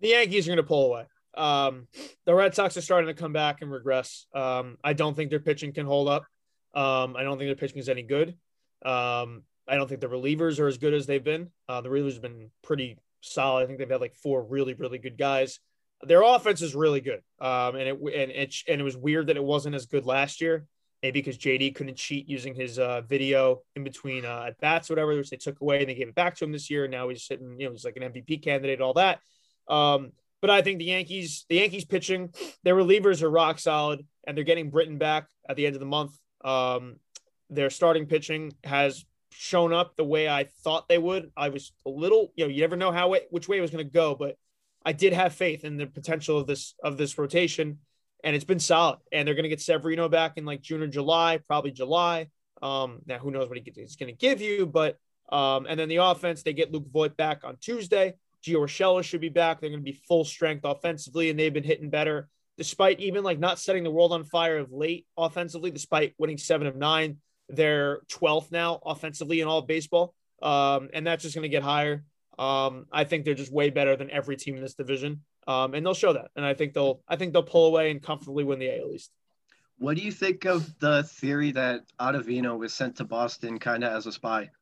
The 0.00 0.08
Yankees 0.08 0.48
are 0.48 0.50
going 0.50 0.56
to 0.56 0.62
pull 0.62 0.86
away. 0.86 1.06
Um, 1.36 1.86
the 2.26 2.34
Red 2.34 2.54
Sox 2.54 2.76
are 2.76 2.82
starting 2.82 3.08
to 3.08 3.20
come 3.20 3.32
back 3.32 3.62
and 3.62 3.70
regress. 3.70 4.26
Um, 4.34 4.76
I 4.82 4.92
don't 4.92 5.14
think 5.14 5.30
their 5.30 5.40
pitching 5.40 5.72
can 5.72 5.86
hold 5.86 6.08
up. 6.08 6.24
Um, 6.74 7.16
I 7.16 7.22
don't 7.22 7.38
think 7.38 7.48
their 7.48 7.56
pitching 7.56 7.78
is 7.78 7.88
any 7.88 8.02
good. 8.02 8.30
Um, 8.84 9.42
I 9.68 9.76
don't 9.76 9.88
think 9.88 10.00
the 10.00 10.08
relievers 10.08 10.58
are 10.58 10.66
as 10.66 10.78
good 10.78 10.94
as 10.94 11.06
they've 11.06 11.22
been. 11.22 11.50
Uh, 11.68 11.80
the 11.80 11.88
relievers 11.88 12.14
have 12.14 12.22
been 12.22 12.50
pretty 12.62 12.98
solid. 13.20 13.62
I 13.62 13.66
think 13.66 13.78
they've 13.78 13.90
had 13.90 14.00
like 14.00 14.14
four 14.14 14.42
really, 14.42 14.74
really 14.74 14.98
good 14.98 15.18
guys 15.18 15.60
their 16.02 16.22
offense 16.22 16.62
is 16.62 16.74
really 16.74 17.00
good. 17.00 17.22
Um, 17.40 17.76
and 17.76 17.88
it 17.88 17.98
and 18.00 18.30
it 18.30 18.54
and 18.68 18.80
it 18.80 18.84
was 18.84 18.96
weird 18.96 19.26
that 19.26 19.36
it 19.36 19.44
wasn't 19.44 19.74
as 19.74 19.86
good 19.86 20.06
last 20.06 20.40
year. 20.40 20.66
Maybe 21.02 21.20
because 21.20 21.38
JD 21.38 21.74
couldn't 21.74 21.96
cheat 21.96 22.28
using 22.28 22.54
his 22.54 22.78
uh, 22.78 23.00
video 23.00 23.62
in 23.74 23.84
between 23.84 24.26
uh, 24.26 24.44
at 24.48 24.60
bats, 24.60 24.90
whatever, 24.90 25.16
which 25.16 25.30
they 25.30 25.38
took 25.38 25.58
away 25.62 25.80
and 25.80 25.88
they 25.88 25.94
gave 25.94 26.08
it 26.08 26.14
back 26.14 26.34
to 26.36 26.44
him 26.44 26.52
this 26.52 26.68
year. 26.68 26.84
And 26.84 26.92
now 26.92 27.08
he's 27.08 27.24
sitting, 27.24 27.58
you 27.58 27.66
know, 27.66 27.72
he's 27.72 27.86
like 27.86 27.96
an 27.96 28.12
MVP 28.12 28.42
candidate, 28.42 28.82
all 28.82 28.92
that. 28.94 29.18
Um, 29.66 30.12
but 30.40 30.50
I 30.50 30.62
think 30.62 30.78
the 30.78 30.86
Yankees, 30.86 31.44
the 31.48 31.56
Yankees 31.56 31.84
pitching, 31.84 32.32
their 32.64 32.74
relievers 32.74 33.22
are 33.22 33.30
rock 33.30 33.58
solid, 33.58 34.06
and 34.26 34.36
they're 34.36 34.44
getting 34.44 34.70
Britton 34.70 34.98
back 34.98 35.28
at 35.48 35.56
the 35.56 35.66
end 35.66 35.76
of 35.76 35.80
the 35.80 35.86
month. 35.86 36.12
Um, 36.44 36.96
their 37.48 37.70
starting 37.70 38.06
pitching 38.06 38.52
has 38.64 39.04
shown 39.32 39.72
up 39.72 39.96
the 39.96 40.04
way 40.04 40.28
I 40.28 40.44
thought 40.62 40.88
they 40.88 40.98
would. 40.98 41.30
I 41.36 41.48
was 41.48 41.72
a 41.86 41.90
little, 41.90 42.32
you 42.36 42.44
know, 42.44 42.50
you 42.50 42.60
never 42.60 42.76
know 42.76 42.92
how 42.92 43.14
which 43.30 43.48
way 43.48 43.58
it 43.58 43.60
was 43.60 43.70
going 43.70 43.84
to 43.84 43.90
go, 43.90 44.14
but 44.14 44.36
I 44.84 44.92
did 44.92 45.12
have 45.12 45.34
faith 45.34 45.64
in 45.64 45.76
the 45.76 45.86
potential 45.86 46.38
of 46.38 46.46
this 46.46 46.74
of 46.82 46.96
this 46.96 47.18
rotation, 47.18 47.78
and 48.24 48.34
it's 48.34 48.44
been 48.44 48.60
solid. 48.60 48.98
And 49.12 49.26
they're 49.26 49.34
going 49.34 49.44
to 49.44 49.48
get 49.48 49.60
Severino 49.60 50.08
back 50.08 50.36
in 50.36 50.44
like 50.44 50.62
June 50.62 50.82
or 50.82 50.86
July, 50.86 51.38
probably 51.46 51.70
July. 51.70 52.28
Um, 52.62 53.00
now 53.06 53.18
who 53.18 53.30
knows 53.30 53.48
what 53.48 53.58
he's 53.58 53.96
going 53.96 54.12
to 54.12 54.18
give 54.18 54.40
you, 54.40 54.66
but 54.66 54.98
um, 55.30 55.66
and 55.68 55.78
then 55.78 55.88
the 55.88 55.96
offense 55.96 56.42
they 56.42 56.52
get 56.52 56.72
Luke 56.72 56.86
Voit 56.90 57.16
back 57.16 57.42
on 57.44 57.56
Tuesday. 57.60 58.14
Gio 58.44 58.60
Urshela 58.60 59.02
should 59.02 59.20
be 59.20 59.28
back. 59.28 59.60
They're 59.60 59.70
going 59.70 59.84
to 59.84 59.92
be 59.92 60.00
full 60.06 60.24
strength 60.24 60.64
offensively, 60.64 61.30
and 61.30 61.38
they've 61.38 61.52
been 61.52 61.64
hitting 61.64 61.90
better 61.90 62.28
despite 62.60 63.00
even 63.00 63.24
like 63.24 63.38
not 63.38 63.58
setting 63.58 63.82
the 63.82 63.90
world 63.90 64.12
on 64.12 64.22
fire 64.22 64.58
of 64.58 64.70
late 64.70 65.06
offensively, 65.16 65.70
despite 65.70 66.12
winning 66.18 66.36
seven 66.36 66.66
of 66.66 66.76
nine. 66.76 67.16
They're 67.48 68.00
12th 68.12 68.52
now 68.52 68.80
offensively 68.84 69.40
in 69.40 69.48
all 69.48 69.60
of 69.60 69.66
baseball. 69.66 70.14
Um, 70.42 70.90
and 70.92 71.06
that's 71.06 71.22
just 71.22 71.34
going 71.34 71.44
to 71.44 71.48
get 71.48 71.62
higher. 71.62 72.04
Um, 72.38 72.84
I 72.92 73.04
think 73.04 73.24
they're 73.24 73.32
just 73.32 73.50
way 73.50 73.70
better 73.70 73.96
than 73.96 74.10
every 74.10 74.36
team 74.36 74.56
in 74.56 74.62
this 74.62 74.74
division, 74.74 75.22
um, 75.46 75.72
and 75.72 75.84
they'll 75.84 75.94
show 75.94 76.12
that. 76.12 76.32
And 76.36 76.44
I 76.44 76.52
think 76.52 76.74
they'll 76.74 77.00
I 77.08 77.16
think 77.16 77.32
they'll 77.32 77.42
pull 77.42 77.66
away 77.66 77.90
and 77.90 78.02
comfortably 78.02 78.44
win 78.44 78.58
the 78.58 78.78
AL 78.78 78.92
East. 78.92 79.10
What 79.78 79.96
do 79.96 80.02
you 80.02 80.12
think 80.12 80.44
of 80.44 80.78
the 80.80 81.02
theory 81.04 81.52
that 81.52 81.84
Ottavino 81.98 82.58
was 82.58 82.74
sent 82.74 82.96
to 82.96 83.04
Boston 83.04 83.58
kind 83.58 83.84
of 83.84 83.92
as 83.94 84.06
a 84.06 84.12
spy? 84.12 84.50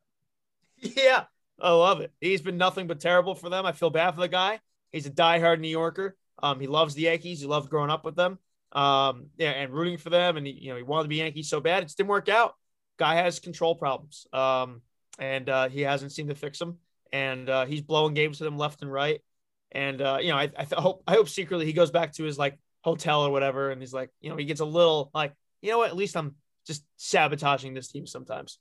Yeah, 0.81 1.25
I 1.61 1.73
love 1.73 2.01
it. 2.01 2.13
He's 2.21 2.43
been 2.43 2.57
nothing 2.57 2.87
but 2.87 3.01
terrible 3.01 3.35
for 3.35 3.49
them. 3.49 3.67
I 3.67 3.73
feel 3.73 3.91
bad 3.91 4.15
for 4.15 4.21
the 4.21 4.29
guy. 4.29 4.61
He's 4.93 5.07
a 5.07 5.11
diehard 5.11 5.61
New 5.61 5.69
Yorker. 5.69 6.17
Um, 6.41 6.61
he 6.61 6.67
loves 6.67 6.95
the 6.95 7.03
Yankees. 7.03 7.41
He 7.41 7.47
loved 7.47 7.69
growing 7.69 7.91
up 7.91 8.05
with 8.05 8.15
them. 8.15 8.39
Um, 8.73 9.27
yeah, 9.37 9.51
and 9.51 9.73
rooting 9.73 9.99
for 9.99 10.11
them. 10.11 10.37
And 10.37 10.47
he, 10.47 10.53
you 10.53 10.71
know, 10.71 10.77
he 10.77 10.83
wanted 10.83 11.05
to 11.05 11.09
be 11.09 11.17
Yankees 11.17 11.49
so 11.49 11.61
bad. 11.61 11.83
It 11.83 11.87
just 11.87 11.97
didn't 11.97 12.11
work 12.11 12.29
out. 12.29 12.55
Guy 12.99 13.17
has 13.17 13.41
control 13.41 13.75
problems. 13.75 14.27
Um, 14.33 14.83
and 15.19 15.49
uh, 15.49 15.69
he 15.69 15.81
hasn't 15.81 16.13
seemed 16.13 16.29
to 16.29 16.35
fix 16.35 16.59
them 16.59 16.79
and 17.13 17.49
uh, 17.49 17.65
he's 17.67 17.81
blowing 17.81 18.15
games 18.15 18.39
to 18.39 18.45
them 18.45 18.59
left 18.59 18.83
and 18.83 18.93
right. 18.93 19.21
And 19.73 20.01
uh, 20.01 20.19
you 20.21 20.29
know, 20.29 20.37
I, 20.37 20.51
I 20.57 20.67
hope 20.77 21.03
I 21.07 21.15
hope 21.15 21.29
secretly 21.29 21.67
he 21.67 21.73
goes 21.73 21.91
back 21.91 22.13
to 22.15 22.25
his 22.25 22.39
like 22.39 22.59
hotel 22.83 23.23
or 23.23 23.31
whatever, 23.31 23.71
and 23.71 23.81
he's 23.81 23.93
like, 23.93 24.11
you 24.21 24.31
know, 24.31 24.37
he 24.37 24.45
gets 24.45 24.61
a 24.61 24.65
little 24.65 25.11
like, 25.15 25.35
you 25.61 25.71
know 25.71 25.79
what? 25.79 25.91
At 25.91 25.97
least 25.97 26.17
I'm 26.17 26.37
just 26.67 26.85
sabotaging 26.97 27.75
this 27.75 27.89
team 27.89 28.07
sometimes. 28.07 28.59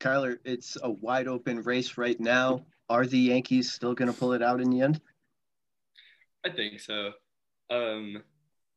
Kyler, 0.00 0.38
it's 0.44 0.76
a 0.82 0.90
wide 0.90 1.28
open 1.28 1.62
race 1.62 1.98
right 1.98 2.18
now. 2.18 2.64
Are 2.88 3.06
the 3.06 3.18
Yankees 3.18 3.72
still 3.72 3.94
going 3.94 4.10
to 4.10 4.18
pull 4.18 4.32
it 4.32 4.42
out 4.42 4.60
in 4.60 4.70
the 4.70 4.80
end? 4.80 5.00
I 6.44 6.50
think 6.50 6.80
so. 6.80 7.12
Um, 7.70 8.22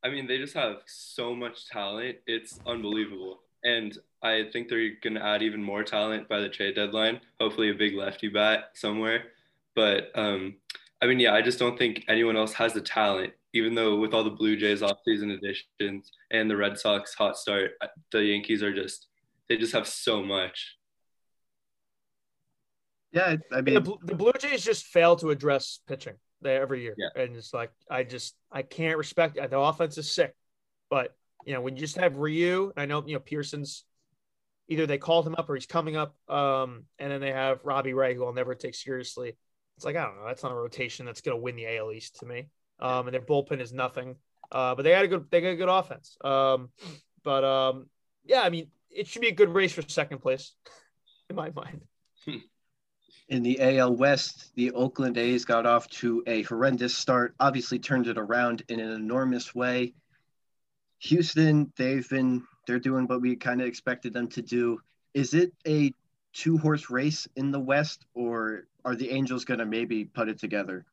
I 0.03 0.09
mean, 0.09 0.27
they 0.27 0.37
just 0.37 0.55
have 0.55 0.77
so 0.85 1.35
much 1.35 1.67
talent. 1.67 2.17
It's 2.25 2.59
unbelievable. 2.65 3.41
And 3.63 3.95
I 4.23 4.45
think 4.51 4.67
they're 4.67 4.95
going 5.01 5.13
to 5.13 5.23
add 5.23 5.43
even 5.43 5.61
more 5.61 5.83
talent 5.83 6.27
by 6.27 6.39
the 6.39 6.49
trade 6.49 6.75
deadline. 6.75 7.21
Hopefully, 7.39 7.69
a 7.69 7.75
big 7.75 7.95
lefty 7.95 8.27
bat 8.27 8.71
somewhere. 8.73 9.25
But 9.75 10.11
um, 10.15 10.55
I 11.01 11.07
mean, 11.07 11.19
yeah, 11.19 11.33
I 11.33 11.41
just 11.41 11.59
don't 11.59 11.77
think 11.77 12.03
anyone 12.07 12.35
else 12.35 12.53
has 12.53 12.73
the 12.73 12.81
talent. 12.81 13.33
Even 13.53 13.75
though 13.75 13.99
with 13.99 14.13
all 14.13 14.23
the 14.23 14.29
Blue 14.29 14.55
Jays 14.55 14.81
offseason 14.81 15.37
additions 15.37 16.11
and 16.31 16.49
the 16.49 16.55
Red 16.55 16.79
Sox 16.79 17.13
hot 17.13 17.37
start, 17.37 17.71
the 18.11 18.23
Yankees 18.23 18.63
are 18.63 18.73
just 18.73 19.07
they 19.49 19.57
just 19.57 19.73
have 19.73 19.87
so 19.87 20.23
much. 20.23 20.77
Yeah, 23.11 23.35
I 23.51 23.61
mean, 23.61 23.75
the, 23.75 23.97
the 24.03 24.15
Blue 24.15 24.31
Jays 24.39 24.63
just 24.63 24.85
fail 24.85 25.15
to 25.17 25.31
address 25.31 25.79
pitching 25.87 26.15
every 26.45 26.81
year, 26.81 26.95
yeah. 26.97 27.21
and 27.21 27.35
it's 27.35 27.53
like 27.53 27.71
I 27.89 28.03
just 28.03 28.35
I 28.51 28.61
can't 28.61 28.97
respect 28.97 29.37
it. 29.37 29.49
The 29.49 29.59
offense 29.59 29.97
is 29.97 30.09
sick, 30.09 30.33
but 30.89 31.13
you 31.45 31.53
know 31.53 31.61
when 31.61 31.75
you 31.75 31.81
just 31.81 31.97
have 31.97 32.17
Ryu, 32.17 32.71
I 32.77 32.85
know 32.85 33.03
you 33.05 33.15
know 33.15 33.19
Pearson's 33.19 33.83
either 34.69 34.87
they 34.87 34.97
called 34.97 35.27
him 35.27 35.35
up 35.35 35.49
or 35.49 35.55
he's 35.55 35.65
coming 35.65 35.97
up, 35.97 36.15
um, 36.29 36.85
and 36.99 37.11
then 37.11 37.19
they 37.19 37.33
have 37.33 37.59
Robbie 37.65 37.93
Ray, 37.93 38.15
who 38.15 38.25
I'll 38.25 38.33
never 38.33 38.55
take 38.55 38.75
seriously. 38.75 39.35
It's 39.75 39.85
like 39.85 39.97
I 39.97 40.05
don't 40.05 40.17
know, 40.17 40.25
that's 40.25 40.43
not 40.43 40.53
a 40.53 40.55
rotation 40.55 41.05
that's 41.05 41.21
going 41.21 41.35
to 41.35 41.41
win 41.41 41.57
the 41.57 41.77
AL 41.77 41.91
East 41.91 42.19
to 42.19 42.25
me. 42.25 42.47
Um, 42.79 43.07
and 43.07 43.13
their 43.13 43.21
bullpen 43.21 43.59
is 43.59 43.73
nothing, 43.73 44.15
uh, 44.51 44.73
but 44.75 44.83
they 44.83 44.91
had 44.91 45.05
a 45.05 45.07
good 45.09 45.25
they 45.29 45.41
got 45.41 45.49
a 45.49 45.55
good 45.57 45.69
offense. 45.69 46.15
Um, 46.23 46.69
but 47.23 47.43
um, 47.43 47.87
yeah, 48.23 48.41
I 48.41 48.49
mean 48.49 48.67
it 48.89 49.07
should 49.07 49.21
be 49.21 49.27
a 49.27 49.33
good 49.33 49.49
race 49.49 49.73
for 49.73 49.81
second 49.81 50.19
place, 50.19 50.53
in 51.29 51.35
my 51.35 51.51
mind. 51.51 51.81
In 53.31 53.43
the 53.43 53.61
AL 53.61 53.95
West, 53.95 54.53
the 54.55 54.71
Oakland 54.71 55.17
A's 55.17 55.45
got 55.45 55.65
off 55.65 55.87
to 55.91 56.21
a 56.27 56.41
horrendous 56.41 56.93
start, 56.93 57.33
obviously 57.39 57.79
turned 57.79 58.07
it 58.07 58.17
around 58.17 58.63
in 58.67 58.81
an 58.81 58.91
enormous 58.91 59.55
way. 59.55 59.93
Houston, 60.99 61.71
they've 61.77 62.07
been 62.09 62.43
they're 62.67 62.77
doing 62.77 63.07
what 63.07 63.21
we 63.21 63.37
kind 63.37 63.61
of 63.61 63.67
expected 63.67 64.11
them 64.11 64.27
to 64.31 64.41
do. 64.41 64.79
Is 65.13 65.33
it 65.33 65.53
a 65.65 65.93
two 66.33 66.57
horse 66.57 66.89
race 66.89 67.25
in 67.37 67.51
the 67.51 67.59
West, 67.59 68.05
or 68.13 68.67
are 68.83 68.97
the 68.97 69.11
Angels 69.11 69.45
going 69.45 69.61
to 69.61 69.65
maybe 69.65 70.03
put 70.03 70.27
it 70.27 70.37
together? 70.37 70.85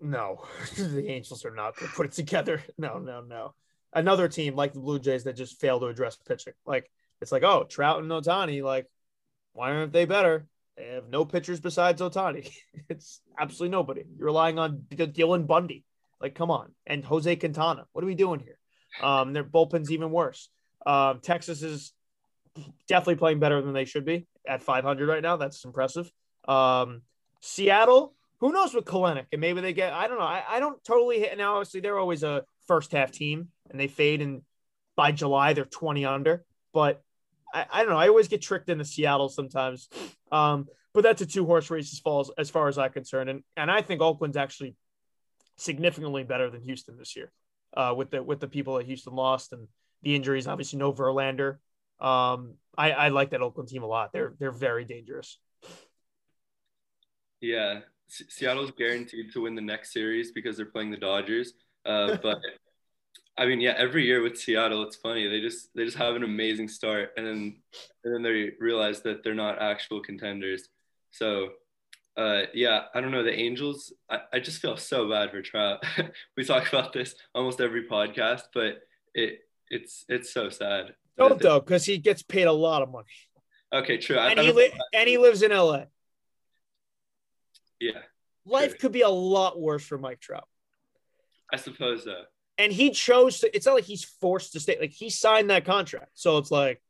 No, 0.00 0.46
the 0.78 1.08
Angels 1.08 1.44
are 1.44 1.54
not 1.54 1.76
going 1.76 1.90
to 1.90 1.94
put 1.94 2.06
it 2.06 2.12
together. 2.12 2.62
No, 2.78 2.98
no, 2.98 3.20
no. 3.20 3.52
Another 3.92 4.28
team 4.28 4.56
like 4.56 4.72
the 4.72 4.80
Blue 4.80 4.98
Jays 4.98 5.24
that 5.24 5.36
just 5.36 5.60
fail 5.60 5.78
to 5.78 5.88
address 5.88 6.16
pitching. 6.16 6.54
Like 6.64 6.90
it's 7.20 7.32
like, 7.32 7.42
oh, 7.42 7.64
Trout 7.64 8.02
and 8.02 8.10
Ohtani, 8.10 8.62
like 8.62 8.86
why 9.52 9.72
aren't 9.72 9.92
they 9.92 10.04
better? 10.04 10.46
They 10.76 10.88
have 10.94 11.08
no 11.08 11.24
pitchers 11.24 11.60
besides 11.60 12.00
Ohtani. 12.00 12.50
it's 12.88 13.20
absolutely 13.38 13.72
nobody. 13.72 14.04
You're 14.16 14.26
relying 14.26 14.58
on 14.58 14.84
Dylan 14.90 15.46
Bundy. 15.46 15.84
Like, 16.20 16.34
come 16.34 16.50
on. 16.50 16.72
And 16.86 17.04
Jose 17.04 17.36
Quintana. 17.36 17.86
What 17.92 18.04
are 18.04 18.06
we 18.06 18.14
doing 18.14 18.40
here? 18.40 18.58
Um, 19.02 19.32
their 19.32 19.44
bullpen's 19.44 19.90
even 19.90 20.10
worse. 20.10 20.48
Um, 20.86 21.20
Texas 21.22 21.62
is 21.62 21.92
definitely 22.88 23.16
playing 23.16 23.38
better 23.38 23.60
than 23.62 23.72
they 23.72 23.84
should 23.84 24.04
be 24.04 24.26
at 24.46 24.62
500 24.62 25.08
right 25.08 25.22
now. 25.22 25.36
That's 25.36 25.64
impressive. 25.64 26.10
Um, 26.46 27.02
Seattle, 27.40 28.14
who 28.40 28.52
knows 28.52 28.74
with 28.74 28.84
Kelenic? 28.84 29.26
And 29.32 29.40
maybe 29.40 29.60
they 29.60 29.72
get, 29.72 29.92
I 29.92 30.08
don't 30.08 30.18
know. 30.18 30.24
I, 30.24 30.42
I 30.48 30.60
don't 30.60 30.82
totally 30.84 31.20
hit. 31.20 31.36
Now, 31.36 31.54
obviously, 31.54 31.80
they're 31.80 31.98
always 31.98 32.22
a 32.22 32.44
first 32.66 32.92
half 32.92 33.12
team 33.12 33.48
and 33.70 33.78
they 33.78 33.88
fade. 33.88 34.20
And 34.22 34.42
by 34.96 35.12
July, 35.12 35.52
they're 35.52 35.64
20 35.64 36.04
under. 36.04 36.44
But 36.72 37.02
I, 37.52 37.66
I 37.70 37.80
don't 37.82 37.90
know. 37.90 37.98
I 37.98 38.08
always 38.08 38.28
get 38.28 38.42
tricked 38.42 38.68
into 38.68 38.84
Seattle 38.84 39.28
sometimes. 39.28 39.88
Um, 40.30 40.66
but 40.92 41.02
that's 41.02 41.22
a 41.22 41.26
two 41.26 41.46
horse 41.46 41.70
race 41.70 41.92
as 41.92 41.98
far 41.98 42.20
as, 42.20 42.30
as 42.36 42.50
far 42.50 42.68
as 42.68 42.78
I'm 42.78 42.90
concerned. 42.92 43.30
And, 43.30 43.42
and 43.56 43.70
I 43.70 43.82
think 43.82 44.00
Oakland's 44.00 44.36
actually 44.36 44.74
significantly 45.56 46.24
better 46.24 46.50
than 46.50 46.62
Houston 46.62 46.96
this 46.96 47.16
year 47.16 47.30
uh, 47.76 47.94
with 47.96 48.10
the, 48.10 48.22
with 48.22 48.40
the 48.40 48.48
people 48.48 48.76
that 48.76 48.86
Houston 48.86 49.14
lost 49.14 49.52
and 49.52 49.68
the 50.02 50.14
injuries, 50.14 50.46
obviously 50.46 50.78
no 50.78 50.92
Verlander. 50.92 51.58
Um, 52.00 52.54
I, 52.76 52.92
I 52.92 53.08
like 53.08 53.30
that 53.30 53.42
Oakland 53.42 53.68
team 53.68 53.82
a 53.82 53.86
lot. 53.86 54.12
They're, 54.12 54.34
they're 54.38 54.50
very 54.50 54.84
dangerous. 54.84 55.38
Yeah. 57.40 57.80
Seattle's 58.08 58.72
guaranteed 58.72 59.32
to 59.32 59.42
win 59.42 59.54
the 59.54 59.60
next 59.60 59.92
series 59.92 60.32
because 60.32 60.56
they're 60.56 60.66
playing 60.66 60.90
the 60.90 60.96
Dodgers. 60.96 61.52
Uh, 61.84 62.16
but 62.22 62.38
I 63.40 63.46
mean, 63.46 63.58
yeah, 63.58 63.72
every 63.78 64.04
year 64.04 64.22
with 64.22 64.38
Seattle, 64.38 64.82
it's 64.82 64.96
funny. 64.96 65.26
They 65.26 65.40
just 65.40 65.74
they 65.74 65.86
just 65.86 65.96
have 65.96 66.14
an 66.14 66.24
amazing 66.24 66.68
start, 66.68 67.12
and 67.16 67.26
then 67.26 67.56
and 68.04 68.14
then 68.14 68.22
they 68.22 68.50
realize 68.60 69.00
that 69.02 69.24
they're 69.24 69.34
not 69.34 69.62
actual 69.62 70.02
contenders. 70.02 70.68
So, 71.10 71.48
uh, 72.18 72.42
yeah, 72.52 72.82
I 72.94 73.00
don't 73.00 73.10
know. 73.10 73.22
The 73.22 73.32
Angels, 73.32 73.94
I, 74.10 74.18
I 74.34 74.40
just 74.40 74.60
feel 74.60 74.76
so 74.76 75.08
bad 75.08 75.30
for 75.30 75.40
Trout. 75.40 75.82
we 76.36 76.44
talk 76.44 76.68
about 76.68 76.92
this 76.92 77.14
almost 77.34 77.62
every 77.62 77.88
podcast, 77.88 78.42
but 78.52 78.82
it 79.14 79.38
it's 79.70 80.04
it's 80.10 80.34
so 80.34 80.50
sad. 80.50 80.94
Don't 81.16 81.40
though, 81.40 81.60
because 81.60 81.86
he 81.86 81.96
gets 81.96 82.22
paid 82.22 82.44
a 82.44 82.52
lot 82.52 82.82
of 82.82 82.90
money. 82.90 83.06
Okay, 83.72 83.96
true. 83.96 84.18
And 84.18 84.38
I, 84.38 84.42
he 84.42 84.52
li- 84.52 84.80
and 84.92 85.08
he 85.08 85.16
lives 85.16 85.40
in 85.42 85.50
LA. 85.50 85.84
Yeah. 87.80 88.00
Life 88.44 88.72
true. 88.72 88.78
could 88.80 88.92
be 88.92 89.00
a 89.00 89.08
lot 89.08 89.58
worse 89.58 89.82
for 89.82 89.96
Mike 89.96 90.20
Trout. 90.20 90.46
I 91.50 91.56
suppose 91.56 92.04
so 92.04 92.24
and 92.60 92.70
he 92.70 92.90
chose 92.90 93.40
to 93.40 93.56
it's 93.56 93.64
not 93.64 93.74
like 93.74 93.84
he's 93.84 94.04
forced 94.04 94.52
to 94.52 94.60
stay 94.60 94.76
like 94.78 94.92
he 94.92 95.08
signed 95.08 95.48
that 95.48 95.64
contract. 95.64 96.10
So 96.12 96.36
it's 96.36 96.50
like 96.50 96.82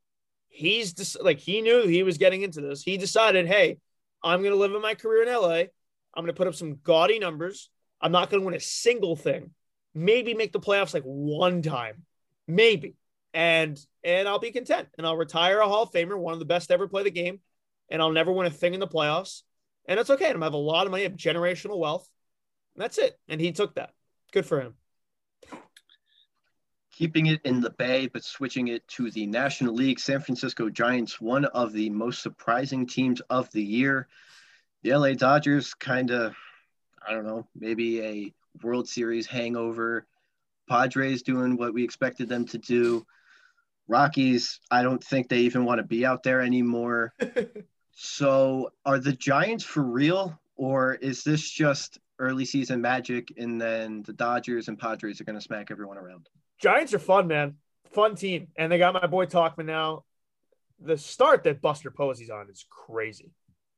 he's 0.49 0.93
just 0.93 1.23
like 1.23 1.39
he 1.39 1.61
knew 1.63 1.87
he 1.87 2.03
was 2.03 2.19
getting 2.19 2.43
into 2.43 2.61
this. 2.61 2.83
He 2.83 2.97
decided 2.97 3.47
hey 3.47 3.79
i'm 4.23 4.41
going 4.41 4.53
to 4.53 4.59
live 4.59 4.75
in 4.75 4.83
my 4.83 4.95
career 4.95 5.23
in 5.23 5.33
la 5.33 5.49
i'm 5.49 5.69
going 6.17 6.27
to 6.27 6.35
put 6.35 6.49
up 6.49 6.57
some 6.57 6.79
gaudy 6.83 7.21
numbers. 7.21 7.71
I'm 8.01 8.11
not 8.11 8.31
going 8.31 8.43
to 8.43 8.45
win 8.45 8.57
a 8.57 8.61
single 8.61 9.15
thing. 9.15 9.53
Maybe 9.95 10.35
make 10.35 10.53
the 10.53 10.61
playoffs 10.61 10.93
like 10.93 11.05
one 11.05 11.63
time. 11.63 12.03
Maybe. 12.49 12.97
And 13.33 13.79
and 14.03 14.27
i'll 14.27 14.41
be 14.41 14.51
content. 14.51 14.89
And 14.99 15.07
i'll 15.07 15.17
retire 15.17 15.61
a 15.61 15.69
hall 15.69 15.85
of 15.85 15.93
famer 15.93 16.19
one 16.19 16.33
of 16.33 16.41
the 16.41 16.47
best 16.47 16.69
to 16.69 16.75
ever 16.75 16.89
play 16.89 17.05
the 17.05 17.13
game. 17.13 17.39
And 17.89 18.03
i'll 18.03 18.11
never 18.11 18.33
win 18.33 18.49
a 18.49 18.51
thing 18.51 18.75
in 18.75 18.81
the 18.81 18.89
playoffs. 18.89 19.43
And 19.87 19.99
that's 19.99 20.11
okay. 20.11 20.25
And 20.25 20.35
i'm 20.35 20.41
gonna 20.41 20.47
have 20.47 20.55
a 20.55 20.57
lot 20.57 20.87
of 20.87 20.91
money. 20.91 21.09
Generational 21.11 21.79
wealth. 21.79 22.09
And 22.75 22.83
that's 22.83 22.99
it. 22.99 23.17
And 23.29 23.41
he 23.41 23.53
took 23.53 23.77
that. 23.77 23.91
Good 24.33 24.47
for 24.47 24.61
him 24.61 24.75
keeping 27.01 27.25
it 27.25 27.41
in 27.47 27.63
the 27.63 27.71
Bay, 27.71 28.07
but 28.09 28.23
switching 28.23 28.69
it 28.69 28.87
to 28.87 29.11
the 29.11 29.27
National 29.27 29.75
League. 29.75 29.99
San 29.99 30.21
Francisco 30.21 30.69
Giants, 30.69 31.19
one 31.19 31.47
of 31.47 31.73
the 31.73 31.89
most 31.89 32.21
surprising 32.21 32.87
teams 32.87 33.23
of 33.31 33.51
the 33.53 33.63
year. 33.63 34.07
The 34.83 34.95
LA 34.95 35.15
Dodgers, 35.15 35.73
kind 35.73 36.11
of, 36.11 36.37
I 37.09 37.15
don't 37.15 37.25
know, 37.25 37.47
maybe 37.59 38.03
a 38.03 38.35
World 38.63 38.87
Series 38.87 39.27
hangover. 39.27 40.07
Padres 40.69 41.23
doing 41.23 41.57
what 41.57 41.73
we 41.73 41.83
expected 41.83 42.29
them 42.29 42.45
to 42.49 42.59
do. 42.59 43.07
Rockies, 43.89 44.61
I 44.71 44.83
don't 44.83 45.03
think 45.03 45.31
they 45.31 45.39
even 45.39 45.65
want 45.65 45.79
to 45.79 45.87
be 45.87 46.05
out 46.05 46.23
there 46.23 46.43
anymore. 46.43 47.15
so, 47.93 48.73
are 48.85 48.99
the 48.99 49.15
Giants 49.15 49.65
for 49.65 49.83
real, 49.83 50.39
or 50.55 50.97
is 50.97 51.25
this 51.25 51.51
just 51.51 51.99
early 52.19 52.45
season 52.45 52.83
magic 52.83 53.33
and 53.39 53.59
then 53.59 54.03
the 54.03 54.13
Dodgers 54.13 54.69
and 54.69 54.79
Padres 54.79 55.19
are 55.19 55.25
going 55.25 55.39
to 55.39 55.43
smack 55.43 55.71
everyone 55.71 55.97
around? 55.97 56.29
Giants 56.61 56.95
are 56.95 56.99
fun, 56.99 57.27
man. 57.27 57.57
Fun 57.93 58.15
team. 58.15 58.49
And 58.57 58.71
they 58.71 58.79
got 58.79 58.95
my 58.95 59.07
boy 59.07 59.27
Tauchman 59.27 59.67
now. 59.67 60.05
The 60.81 60.97
start 60.97 61.45
that 61.45 61.61
Buster 61.61 61.91
Posey's 61.91 62.31
on 62.31 62.49
is 62.51 62.65
crazy. 62.71 63.33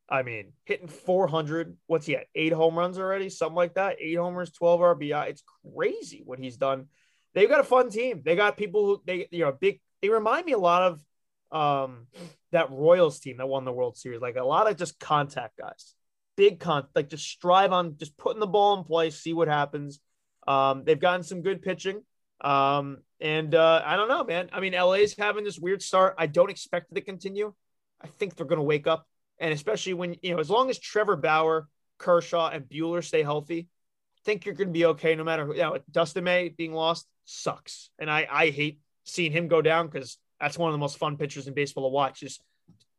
I 0.08 0.22
mean, 0.22 0.52
hitting 0.64 0.88
400. 0.88 1.76
What's 1.86 2.06
he 2.06 2.16
at? 2.16 2.26
Eight 2.34 2.52
home 2.52 2.78
runs 2.78 2.98
already? 2.98 3.30
Something 3.30 3.56
like 3.56 3.74
that. 3.74 3.96
Eight 3.98 4.18
homers, 4.18 4.52
12 4.52 4.80
RBI. 4.80 5.28
It's 5.28 5.42
crazy 5.74 6.22
what 6.24 6.38
he's 6.38 6.56
done. 6.56 6.86
They've 7.34 7.48
got 7.48 7.60
a 7.60 7.64
fun 7.64 7.90
team. 7.90 8.20
They 8.24 8.36
got 8.36 8.58
people 8.58 8.84
who 8.84 9.02
they, 9.06 9.26
you 9.30 9.44
know, 9.44 9.52
big. 9.52 9.80
They 10.02 10.10
remind 10.10 10.44
me 10.44 10.52
a 10.52 10.58
lot 10.58 10.82
of 10.82 11.02
um 11.50 12.06
that 12.50 12.70
Royals 12.70 13.20
team 13.20 13.38
that 13.38 13.48
won 13.48 13.64
the 13.64 13.72
World 13.72 13.96
Series. 13.96 14.20
Like 14.20 14.36
a 14.36 14.44
lot 14.44 14.70
of 14.70 14.76
just 14.76 15.00
contact 15.00 15.56
guys, 15.56 15.94
big 16.36 16.60
con, 16.60 16.86
like 16.94 17.08
just 17.08 17.24
strive 17.24 17.72
on 17.72 17.96
just 17.96 18.16
putting 18.18 18.40
the 18.40 18.46
ball 18.46 18.76
in 18.76 18.84
place, 18.84 19.18
see 19.18 19.32
what 19.32 19.48
happens. 19.48 20.00
Um, 20.46 20.84
they've 20.84 21.00
gotten 21.00 21.22
some 21.22 21.40
good 21.40 21.62
pitching. 21.62 22.02
Um, 22.42 22.98
and 23.20 23.54
uh, 23.54 23.82
I 23.84 23.96
don't 23.96 24.08
know, 24.08 24.24
man. 24.24 24.50
I 24.52 24.60
mean, 24.60 24.72
LA's 24.72 25.14
having 25.16 25.44
this 25.44 25.58
weird 25.58 25.80
start. 25.80 26.16
I 26.18 26.26
don't 26.26 26.50
expect 26.50 26.90
it 26.90 26.96
to 26.96 27.00
continue. 27.00 27.54
I 28.00 28.08
think 28.08 28.34
they're 28.34 28.46
going 28.46 28.58
to 28.58 28.64
wake 28.64 28.86
up. 28.86 29.06
And 29.38 29.52
especially 29.52 29.94
when, 29.94 30.16
you 30.22 30.34
know, 30.34 30.40
as 30.40 30.50
long 30.50 30.68
as 30.68 30.78
Trevor 30.78 31.16
Bauer, 31.16 31.68
Kershaw, 31.98 32.50
and 32.50 32.64
Buehler 32.64 33.02
stay 33.02 33.22
healthy, 33.22 33.68
I 34.16 34.20
think 34.24 34.44
you're 34.44 34.54
going 34.54 34.68
to 34.68 34.72
be 34.72 34.86
okay 34.86 35.14
no 35.14 35.24
matter 35.24 35.46
who. 35.46 35.54
You 35.54 35.62
know, 35.62 35.78
Dustin 35.90 36.24
May 36.24 36.48
being 36.48 36.72
lost 36.72 37.06
sucks. 37.24 37.90
And 37.98 38.10
I, 38.10 38.26
I 38.30 38.50
hate 38.50 38.80
seeing 39.04 39.32
him 39.32 39.48
go 39.48 39.62
down 39.62 39.86
because 39.86 40.18
that's 40.40 40.58
one 40.58 40.68
of 40.68 40.72
the 40.72 40.78
most 40.78 40.98
fun 40.98 41.16
pitchers 41.16 41.46
in 41.46 41.54
baseball 41.54 41.84
to 41.84 41.92
watch. 41.94 42.22
Is 42.24 42.40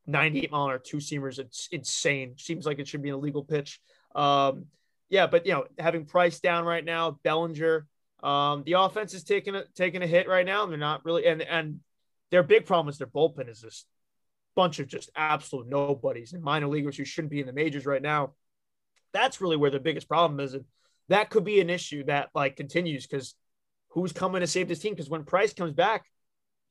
98 0.08 0.52
mile 0.52 0.66
an 0.66 0.72
hour 0.72 0.80
two 0.80 0.98
seamers. 0.98 1.40
It's 1.40 1.68
insane. 1.72 2.36
Seems 2.38 2.66
like 2.66 2.80
it 2.80 2.88
should 2.88 3.02
be 3.02 3.10
an 3.10 3.16
illegal 3.16 3.44
pitch. 3.44 3.80
Um, 4.16 4.66
yeah, 5.10 5.28
but 5.28 5.46
you 5.46 5.54
know, 5.54 5.66
having 5.78 6.06
Price 6.06 6.40
down 6.40 6.66
right 6.66 6.84
now, 6.84 7.20
Bellinger, 7.24 7.88
um, 8.24 8.64
the 8.66 8.74
offense 8.74 9.14
is 9.14 9.24
taking 9.24 9.54
a 9.54 9.66
taking 9.76 10.02
a 10.02 10.08
hit 10.08 10.30
right 10.30 10.46
now. 10.46 10.66
They're 10.66 10.78
not 10.78 11.04
really, 11.04 11.28
and 11.28 11.42
and 11.42 11.82
their 12.32 12.42
big 12.42 12.66
problem 12.66 12.90
is 12.90 12.98
their 12.98 13.06
bullpen 13.06 13.50
is 13.50 13.62
this 13.62 13.86
bunch 14.56 14.80
of 14.80 14.88
just 14.88 15.10
absolute 15.16 15.68
nobodies 15.68 16.34
and 16.34 16.42
minor 16.42 16.68
leaguers 16.68 16.96
who 16.96 17.04
shouldn't 17.04 17.32
be 17.32 17.42
in 17.42 17.48
the 17.48 17.54
majors 17.54 17.86
right 17.86 18.02
now. 18.02 18.34
That's 19.12 19.42
really 19.42 19.58
where 19.58 19.72
the 19.72 19.80
biggest 19.80 20.08
problem 20.08 20.40
is, 20.40 20.54
and 20.54 20.64
that 21.10 21.30
could 21.30 21.44
be 21.44 21.60
an 21.60 21.70
issue 21.70 22.06
that 22.06 22.30
like 22.34 22.56
continues 22.56 23.06
because 23.06 23.36
who's 23.90 24.14
coming 24.14 24.40
to 24.40 24.48
save 24.48 24.70
this 24.70 24.80
team? 24.80 24.94
Because 24.94 25.10
when 25.10 25.26
Price 25.26 25.54
comes 25.54 25.74
back, 25.74 26.06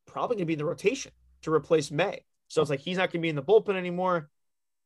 probably 0.06 0.36
gonna 0.36 0.46
be 0.46 0.54
in 0.54 0.58
the 0.58 0.64
rotation 0.64 1.12
to 1.42 1.52
replace 1.52 1.90
May. 1.90 2.24
So 2.48 2.62
it's 2.62 2.70
like 2.70 2.80
he's 2.80 2.96
not 2.96 3.12
gonna 3.12 3.22
be 3.22 3.28
in 3.28 3.36
the 3.36 3.42
bullpen 3.42 3.76
anymore. 3.76 4.30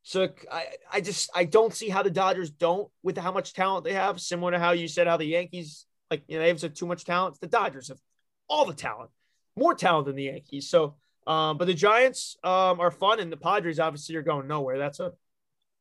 So 0.03 0.29
I, 0.51 0.67
I 0.93 1.01
just 1.01 1.31
I 1.33 1.45
don't 1.45 1.73
see 1.73 1.89
how 1.89 2.03
the 2.03 2.11
Dodgers 2.11 2.51
don't 2.51 2.91
with 3.05 3.17
how 3.17 3.31
much 3.31 3.55
talent 3.55 3.85
they 3.85 3.95
have. 3.95 4.21
Similar 4.21 4.53
to 4.53 4.59
how 4.59 4.73
you 4.73 4.89
said 4.89 5.07
how 5.07 5.17
the 5.17 5.27
Yankees 5.27 5.87
like 6.11 6.23
you 6.29 6.37
know 6.39 6.43
they 6.43 6.49
have 6.49 6.75
too 6.75 6.87
much 6.87 7.05
talent. 7.05 7.41
The 7.41 7.47
Dodgers 7.47 7.89
have 7.89 8.01
all 8.49 8.65
the 8.65 8.75
talent, 8.75 9.11
more 9.57 9.75
talent 9.75 10.07
than 10.07 10.17
the 10.17 10.25
Yankees. 10.25 10.69
So, 10.69 10.95
um, 11.27 11.59
but 11.59 11.67
the 11.67 11.75
Giants 11.75 12.37
um, 12.45 12.81
are 12.81 12.91
fun, 12.91 13.21
and 13.21 13.33
the 13.33 13.37
Padres 13.37 13.79
obviously 13.79 14.17
are 14.17 14.23
going 14.23 14.47
nowhere. 14.47 14.79
That's 14.79 15.01
a 15.01 15.13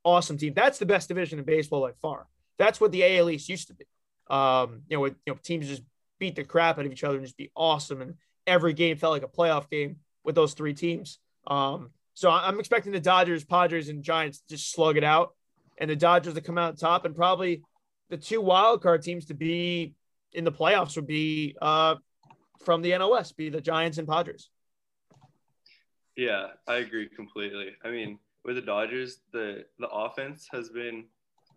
awesome 0.03 0.37
team. 0.37 0.53
That's 0.53 0.79
the 0.79 0.85
best 0.85 1.07
division 1.07 1.39
in 1.39 1.45
baseball 1.45 1.81
by 1.81 1.91
far. 2.01 2.27
That's 2.57 2.79
what 2.79 2.91
the 2.91 3.17
AL 3.17 3.29
East 3.29 3.49
used 3.49 3.67
to 3.67 3.73
be. 3.73 3.85
Um, 4.27 4.81
you 4.87 4.97
know, 4.97 5.01
with, 5.01 5.15
you 5.25 5.33
know 5.33 5.39
teams 5.41 5.67
just 5.67 5.83
beat 6.19 6.35
the 6.35 6.43
crap 6.43 6.79
out 6.79 6.85
of 6.85 6.91
each 6.91 7.03
other 7.03 7.17
and 7.17 7.25
just 7.25 7.37
be 7.37 7.51
awesome, 7.55 8.01
and 8.01 8.15
every 8.47 8.73
game 8.73 8.97
felt 8.97 9.13
like 9.13 9.23
a 9.23 9.27
playoff 9.27 9.69
game 9.69 9.97
with 10.23 10.35
those 10.35 10.53
three 10.53 10.73
teams. 10.73 11.19
Um, 11.47 11.91
so 12.13 12.31
I'm 12.31 12.59
expecting 12.59 12.93
the 12.93 12.99
Dodgers, 12.99 13.43
Padres, 13.43 13.89
and 13.89 14.01
Giants 14.01 14.39
to 14.39 14.55
just 14.55 14.71
slug 14.71 14.97
it 14.97 15.03
out, 15.03 15.35
and 15.77 15.89
the 15.89 15.95
Dodgers 15.95 16.33
to 16.33 16.41
come 16.41 16.57
out 16.57 16.79
top, 16.79 17.05
and 17.05 17.15
probably 17.15 17.61
the 18.09 18.17
two 18.17 18.41
wild 18.41 18.81
card 18.81 19.01
teams 19.01 19.25
to 19.25 19.33
be 19.33 19.93
in 20.35 20.43
the 20.43 20.51
playoffs 20.51 20.95
would 20.95 21.07
be 21.07 21.55
uh, 21.61 21.95
from 22.63 22.81
the 22.81 22.97
NOS, 22.97 23.31
be 23.31 23.49
the 23.49 23.61
Giants 23.61 23.97
and 23.97 24.07
Padres. 24.07 24.49
Yeah, 26.15 26.47
I 26.67 26.75
agree 26.75 27.09
completely. 27.09 27.71
I 27.83 27.89
mean, 27.89 28.19
with 28.43 28.55
the 28.55 28.61
Dodgers, 28.61 29.19
the 29.33 29.65
the 29.79 29.89
offense 29.89 30.47
has 30.51 30.69
been 30.69 31.05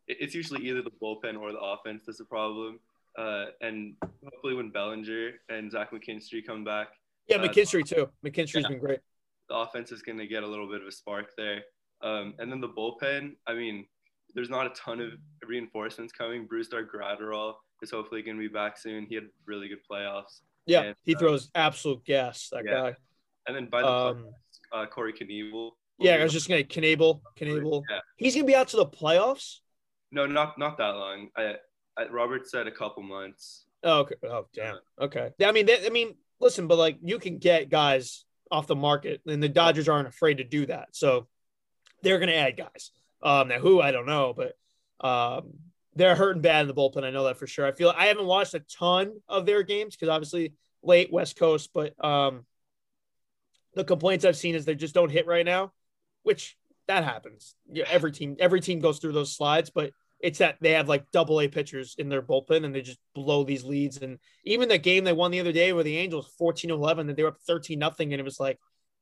it's 0.07 0.35
usually 0.35 0.67
either 0.67 0.83
the 0.83 0.91
bullpen 0.91 1.39
or 1.39 1.53
the 1.53 1.61
offense 1.61 2.05
that's 2.07 2.21
a 2.21 2.25
problem. 2.25 2.81
Uh, 3.17 3.47
and 3.61 3.95
hopefully, 4.25 4.55
when 4.55 4.71
Bellinger 4.71 5.33
and 5.49 5.71
Zach 5.71 5.91
McKinstry 5.91 6.47
come 6.47 6.65
back, 6.65 6.89
yeah, 7.29 7.37
uh, 7.37 7.47
McKinstry 7.47 7.85
too. 7.85 8.09
McKinstry's 8.25 8.63
yeah. 8.63 8.69
been 8.69 8.79
great 8.79 9.01
the 9.49 9.57
offense 9.57 9.93
is 9.93 10.03
going 10.03 10.19
to 10.19 10.27
get 10.27 10.43
a 10.43 10.47
little 10.47 10.69
bit 10.69 10.83
of 10.83 10.87
a 10.87 10.93
spark 10.93 11.31
there. 11.37 11.63
Um, 12.03 12.35
and 12.39 12.51
then 12.51 12.61
the 12.61 12.69
bullpen, 12.69 13.33
I 13.47 13.55
mean, 13.55 13.87
there's 14.35 14.51
not 14.51 14.67
a 14.67 14.71
ton 14.71 15.01
of 15.01 15.13
reinforcements 15.47 16.13
coming. 16.13 16.47
Brusdar 16.47 16.87
Graterol 16.87 17.55
is 17.83 17.91
hopefully 17.91 18.23
going 18.23 18.37
to 18.37 18.41
be 18.41 18.53
back 18.53 18.77
soon. 18.79 19.07
He 19.07 19.15
had 19.15 19.25
really 19.47 19.69
good 19.69 19.79
playoffs. 19.91 20.41
Yeah, 20.67 20.81
and, 20.83 20.97
he 21.05 21.15
uh, 21.15 21.19
throws 21.19 21.51
absolute 21.55 22.05
gas, 22.05 22.49
that 22.53 22.65
yeah. 22.65 22.73
guy. 22.73 22.97
And 23.47 23.57
then 23.57 23.67
by 23.67 23.83
the 23.83 23.89
um, 23.89 24.27
uh, 24.73 24.87
Corey 24.87 25.13
Knebel. 25.13 25.71
Yeah, 25.99 26.17
I 26.17 26.23
was 26.23 26.33
just 26.33 26.49
going 26.49 26.65
to 26.67 26.81
Knebel. 26.81 27.21
Knebel. 27.39 27.83
Yeah. 27.89 27.99
He's 28.17 28.35
going 28.35 28.47
to 28.47 28.51
be 28.51 28.55
out 28.55 28.69
to 28.69 28.77
the 28.77 28.87
playoffs? 28.87 29.59
No, 30.13 30.27
not 30.27 30.59
not 30.59 30.79
that 30.79 30.91
long. 30.91 31.29
I, 31.37 31.55
I 31.97 32.09
Robert 32.09 32.49
said 32.49 32.67
a 32.67 32.71
couple 32.71 33.03
months. 33.03 33.65
Oh, 33.83 34.01
okay. 34.01 34.15
Oh, 34.25 34.47
damn. 34.55 34.79
Okay. 35.01 35.31
I 35.45 35.53
mean, 35.53 35.67
they, 35.67 35.85
I 35.85 35.91
mean, 35.91 36.15
listen, 36.41 36.67
but 36.67 36.79
like 36.79 36.99
you 37.03 37.19
can 37.19 37.39
get 37.39 37.69
guys 37.69 38.25
off 38.51 38.67
the 38.67 38.77
market, 38.77 39.21
and 39.27 39.43
the 39.43 39.49
Dodgers 39.49 39.89
aren't 39.89 40.09
afraid 40.09 40.39
to 40.39 40.45
do 40.45 40.67
that. 40.67 40.89
So 40.93 41.29
they're 42.03 42.19
going 42.19 42.29
to 42.29 42.37
add 42.37 42.57
guys. 42.57 42.91
Um, 43.23 43.49
now 43.49 43.59
who 43.59 43.81
I 43.81 43.91
don't 43.91 44.07
know, 44.07 44.35
but 44.35 44.57
um, 45.07 45.55
they're 45.99 46.15
hurting 46.15 46.43
bad 46.43 46.63
in 46.63 46.69
the 46.69 46.75
bullpen. 46.75 47.05
I 47.05 47.11
know 47.11 47.25
that 47.25 47.37
for 47.37 47.47
sure. 47.47 47.67
I 47.67 47.73
feel 47.73 47.93
I 47.95 48.07
haven't 48.07 48.27
watched 48.27 48.55
a 48.55 48.61
ton 48.61 49.21
of 49.29 49.47
their 49.47 49.63
games 49.63 49.97
because 49.97 50.09
obviously 50.09 50.55
late 50.83 51.13
West 51.13 51.37
Coast, 51.37 51.71
but 51.75 51.93
um, 52.03 52.47
the 53.75 53.85
complaints 53.85 54.25
I've 54.25 54.37
seen 54.37 54.55
is 54.55 54.65
they 54.65 54.77
just 54.77 54.95
don't 54.95 55.11
hit 55.11 55.27
right 55.27 55.45
now, 55.45 55.73
which 56.23 56.57
that 56.87 57.05
happens. 57.05 57.57
Yeah, 57.71 57.85
every 57.91 58.13
team 58.13 58.37
every 58.39 58.61
team 58.61 58.79
goes 58.79 59.01
through 59.01 59.13
those 59.13 59.37
slides, 59.37 59.71
but 59.71 59.91
it's 60.21 60.39
that 60.39 60.57
they 60.61 60.73
have 60.73 60.89
like 60.89 61.11
double 61.13 61.41
A 61.41 61.49
pitchers 61.49 61.97
in 61.99 62.09
their 62.09 62.23
bullpen 62.23 62.65
and 62.65 62.75
they 62.75 62.83
just 62.83 62.99
blow 63.15 63.43
these 63.45 63.65
leads. 63.65 63.99
And 63.99 64.19
even 64.45 64.69
the 64.69 64.79
game 64.79 65.05
they 65.05 65.13
won 65.13 65.33
the 65.33 65.41
other 65.41 65.53
day 65.53 65.73
where 65.73 65.85
the 65.85 65.97
Angels 65.97 66.33
14 66.39 66.71
11 66.71 67.09
and 67.09 67.17
they 67.17 67.23
were 67.23 67.31
up 67.31 67.41
13 67.47 67.79
nothing. 67.79 68.13
And 68.13 68.21
it 68.21 68.25
was 68.25 68.41
like, 68.41 68.59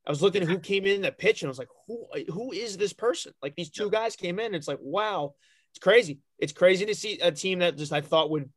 I 0.06 0.10
was 0.10 0.22
looking 0.22 0.42
at 0.42 0.48
who 0.48 0.58
came 0.58 0.86
in 0.86 1.02
that 1.02 1.18
pitch 1.18 1.42
and 1.42 1.48
I 1.48 1.50
was 1.50 1.58
like, 1.58 1.68
who, 1.86 2.06
who 2.30 2.52
is 2.52 2.76
this 2.76 2.92
person? 2.92 3.32
Like 3.42 3.54
these 3.54 3.70
two 3.70 3.90
guys 3.90 4.14
came 4.14 4.38
in. 4.38 4.54
it's 4.54 4.68
like, 4.68 4.78
wow, 4.80 5.34
it's 5.76 5.82
crazy. 5.82 6.18
It's 6.38 6.52
crazy 6.52 6.86
to 6.86 6.94
see 6.94 7.20
a 7.20 7.30
team 7.30 7.60
that 7.60 7.76
just 7.76 7.92
I 7.92 8.00
thought 8.00 8.30
would 8.30 8.50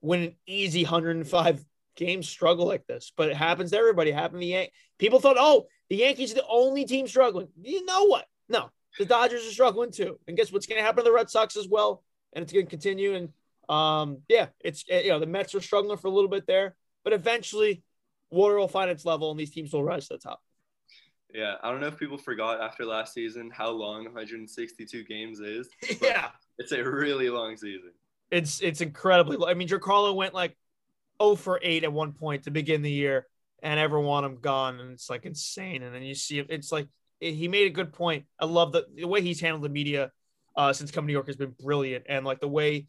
win 0.00 0.22
an 0.22 0.36
easy 0.46 0.84
105 0.84 1.64
games 1.96 2.28
struggle 2.28 2.66
like 2.66 2.86
this, 2.86 3.12
but 3.16 3.30
it 3.30 3.36
happens 3.36 3.70
to 3.70 3.78
everybody. 3.78 4.10
It 4.10 4.14
happened 4.14 4.42
to 4.42 4.46
the 4.46 4.52
Yan- 4.52 4.68
people 4.98 5.18
thought, 5.18 5.36
oh, 5.38 5.66
the 5.88 5.96
Yankees 5.96 6.32
are 6.32 6.36
the 6.36 6.46
only 6.48 6.84
team 6.84 7.08
struggling. 7.08 7.48
You 7.60 7.84
know 7.84 8.04
what? 8.04 8.26
No, 8.48 8.70
the 8.98 9.04
Dodgers 9.04 9.46
are 9.46 9.50
struggling 9.50 9.90
too. 9.90 10.18
And 10.28 10.36
guess 10.36 10.52
what's 10.52 10.66
going 10.66 10.78
to 10.78 10.84
happen 10.84 11.04
to 11.04 11.10
the 11.10 11.14
Red 11.14 11.30
Sox 11.30 11.56
as 11.56 11.68
well? 11.68 12.02
and 12.36 12.42
it's 12.42 12.52
going 12.52 12.66
to 12.66 12.70
continue. 12.70 13.14
And 13.14 13.28
um, 13.68 14.18
yeah, 14.28 14.48
it's 14.60 14.84
eh, 14.88 15.00
you 15.00 15.08
know 15.08 15.18
the 15.18 15.26
Mets 15.26 15.54
are 15.54 15.60
struggling 15.60 15.98
for 15.98 16.06
a 16.06 16.12
little 16.12 16.30
bit 16.30 16.46
there, 16.46 16.76
but 17.02 17.12
eventually 17.12 17.82
water 18.30 18.56
will 18.56 18.68
find 18.68 18.90
its 18.90 19.04
level 19.04 19.30
and 19.30 19.40
these 19.40 19.50
teams 19.50 19.72
will 19.72 19.82
rise 19.82 20.08
to 20.08 20.14
the 20.14 20.18
top. 20.20 20.40
Yeah, 21.34 21.54
I 21.62 21.70
don't 21.70 21.80
know 21.80 21.88
if 21.88 21.98
people 21.98 22.18
forgot 22.18 22.60
after 22.60 22.84
last 22.84 23.12
season 23.12 23.50
how 23.52 23.70
long 23.70 24.04
162 24.04 25.04
games 25.04 25.40
is. 25.40 25.68
Yeah, 26.00 26.28
it's 26.58 26.72
a 26.72 26.82
really 26.82 27.28
long 27.28 27.56
season. 27.56 27.92
It's 28.30 28.60
it's 28.60 28.80
incredibly. 28.80 29.38
I 29.46 29.54
mean, 29.54 29.68
Giancarlo 29.68 30.14
went 30.14 30.34
like 30.34 30.56
0 31.22 31.36
for 31.36 31.60
8 31.62 31.84
at 31.84 31.92
one 31.92 32.12
point 32.12 32.44
to 32.44 32.50
begin 32.50 32.82
the 32.82 32.90
year, 32.90 33.26
and 33.62 33.78
everyone 33.78 34.06
want 34.06 34.26
him 34.26 34.38
gone, 34.40 34.80
and 34.80 34.92
it's 34.92 35.08
like 35.08 35.24
insane. 35.26 35.82
And 35.82 35.94
then 35.94 36.02
you 36.02 36.14
see 36.14 36.38
it's 36.38 36.72
like 36.72 36.88
he 37.20 37.48
made 37.48 37.66
a 37.66 37.74
good 37.74 37.92
point. 37.92 38.24
I 38.38 38.46
love 38.46 38.72
the, 38.72 38.86
the 38.94 39.06
way 39.06 39.22
he's 39.22 39.40
handled 39.40 39.64
the 39.64 39.68
media 39.68 40.10
uh, 40.56 40.72
since 40.72 40.90
coming 40.90 41.06
to 41.06 41.08
New 41.08 41.14
York 41.14 41.26
has 41.28 41.36
been 41.36 41.54
brilliant. 41.62 42.06
And 42.08 42.24
like 42.24 42.40
the 42.40 42.48
way 42.48 42.88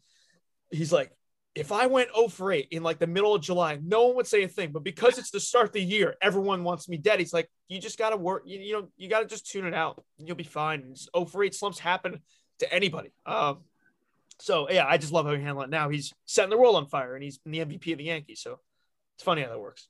he's 0.70 0.92
like, 0.92 1.12
if 1.54 1.72
I 1.72 1.86
went 1.86 2.10
0 2.14 2.28
for 2.28 2.52
8 2.52 2.68
in 2.70 2.82
like 2.82 2.98
the 2.98 3.06
middle 3.06 3.34
of 3.34 3.42
July, 3.42 3.78
no 3.82 4.06
one 4.06 4.16
would 4.16 4.26
say 4.26 4.42
a 4.42 4.48
thing. 4.48 4.70
But 4.70 4.84
because 4.84 5.18
it's 5.18 5.30
the 5.30 5.40
start 5.40 5.66
of 5.66 5.72
the 5.72 5.82
year, 5.82 6.14
everyone 6.20 6.62
wants 6.62 6.88
me 6.88 6.98
dead. 6.98 7.18
He's 7.18 7.32
like, 7.32 7.50
you 7.68 7.80
just 7.80 7.98
got 7.98 8.10
to 8.10 8.16
work. 8.16 8.42
You, 8.46 8.58
you 8.60 8.72
know, 8.74 8.88
you 8.96 9.08
got 9.08 9.20
to 9.20 9.26
just 9.26 9.50
tune 9.50 9.66
it 9.66 9.74
out. 9.74 10.02
You'll 10.18 10.36
be 10.36 10.44
fine. 10.44 10.94
0 10.94 11.24
for 11.26 11.42
8 11.42 11.54
slumps 11.54 11.78
happen 11.78 12.20
to 12.58 12.72
anybody. 12.72 13.10
Um, 13.26 13.58
so 14.38 14.70
yeah, 14.70 14.86
I 14.86 14.98
just 14.98 15.12
love 15.12 15.26
how 15.26 15.34
he 15.34 15.42
handled 15.42 15.64
it. 15.64 15.70
Now 15.70 15.88
he's 15.88 16.14
setting 16.26 16.50
the 16.50 16.58
world 16.58 16.76
on 16.76 16.86
fire, 16.86 17.14
and 17.14 17.22
he's 17.22 17.38
been 17.38 17.52
the 17.52 17.60
MVP 17.60 17.92
of 17.92 17.98
the 17.98 18.04
Yankees. 18.04 18.40
So 18.40 18.60
it's 19.16 19.24
funny 19.24 19.42
how 19.42 19.48
that 19.48 19.60
works. 19.60 19.88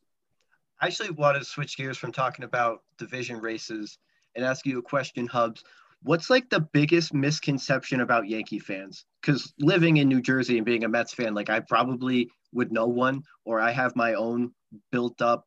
I 0.81 0.87
actually 0.87 1.11
want 1.11 1.37
to 1.37 1.45
switch 1.45 1.77
gears 1.77 1.99
from 1.99 2.13
talking 2.13 2.45
about 2.45 2.83
division 2.99 3.41
races 3.41 3.99
and 4.37 4.45
ask 4.45 4.65
you 4.65 4.79
a 4.79 4.83
question, 4.83 5.27
Hubbs 5.27 5.65
what's 6.03 6.31
like 6.31 6.49
the 6.49 6.61
biggest 6.61 7.13
misconception 7.13 8.01
about 8.01 8.29
Yankee 8.29 8.59
fans? 8.59 9.05
Because 9.21 9.53
living 9.59 9.97
in 9.97 10.09
New 10.09 10.21
Jersey 10.21 10.57
and 10.57 10.67
being 10.67 10.85
a 10.85 10.89
Mets 10.89 11.15
fan, 11.15 11.35
like 11.35 11.51
I 11.51 11.61
probably 11.61 12.31
would 12.53 12.73
know 12.73 12.87
one, 12.87 13.23
or 13.45 13.61
I 13.61 13.73
have 13.73 13.97
my 13.97 14.15
own 14.15 14.53
built 14.93 15.21
up 15.21 15.45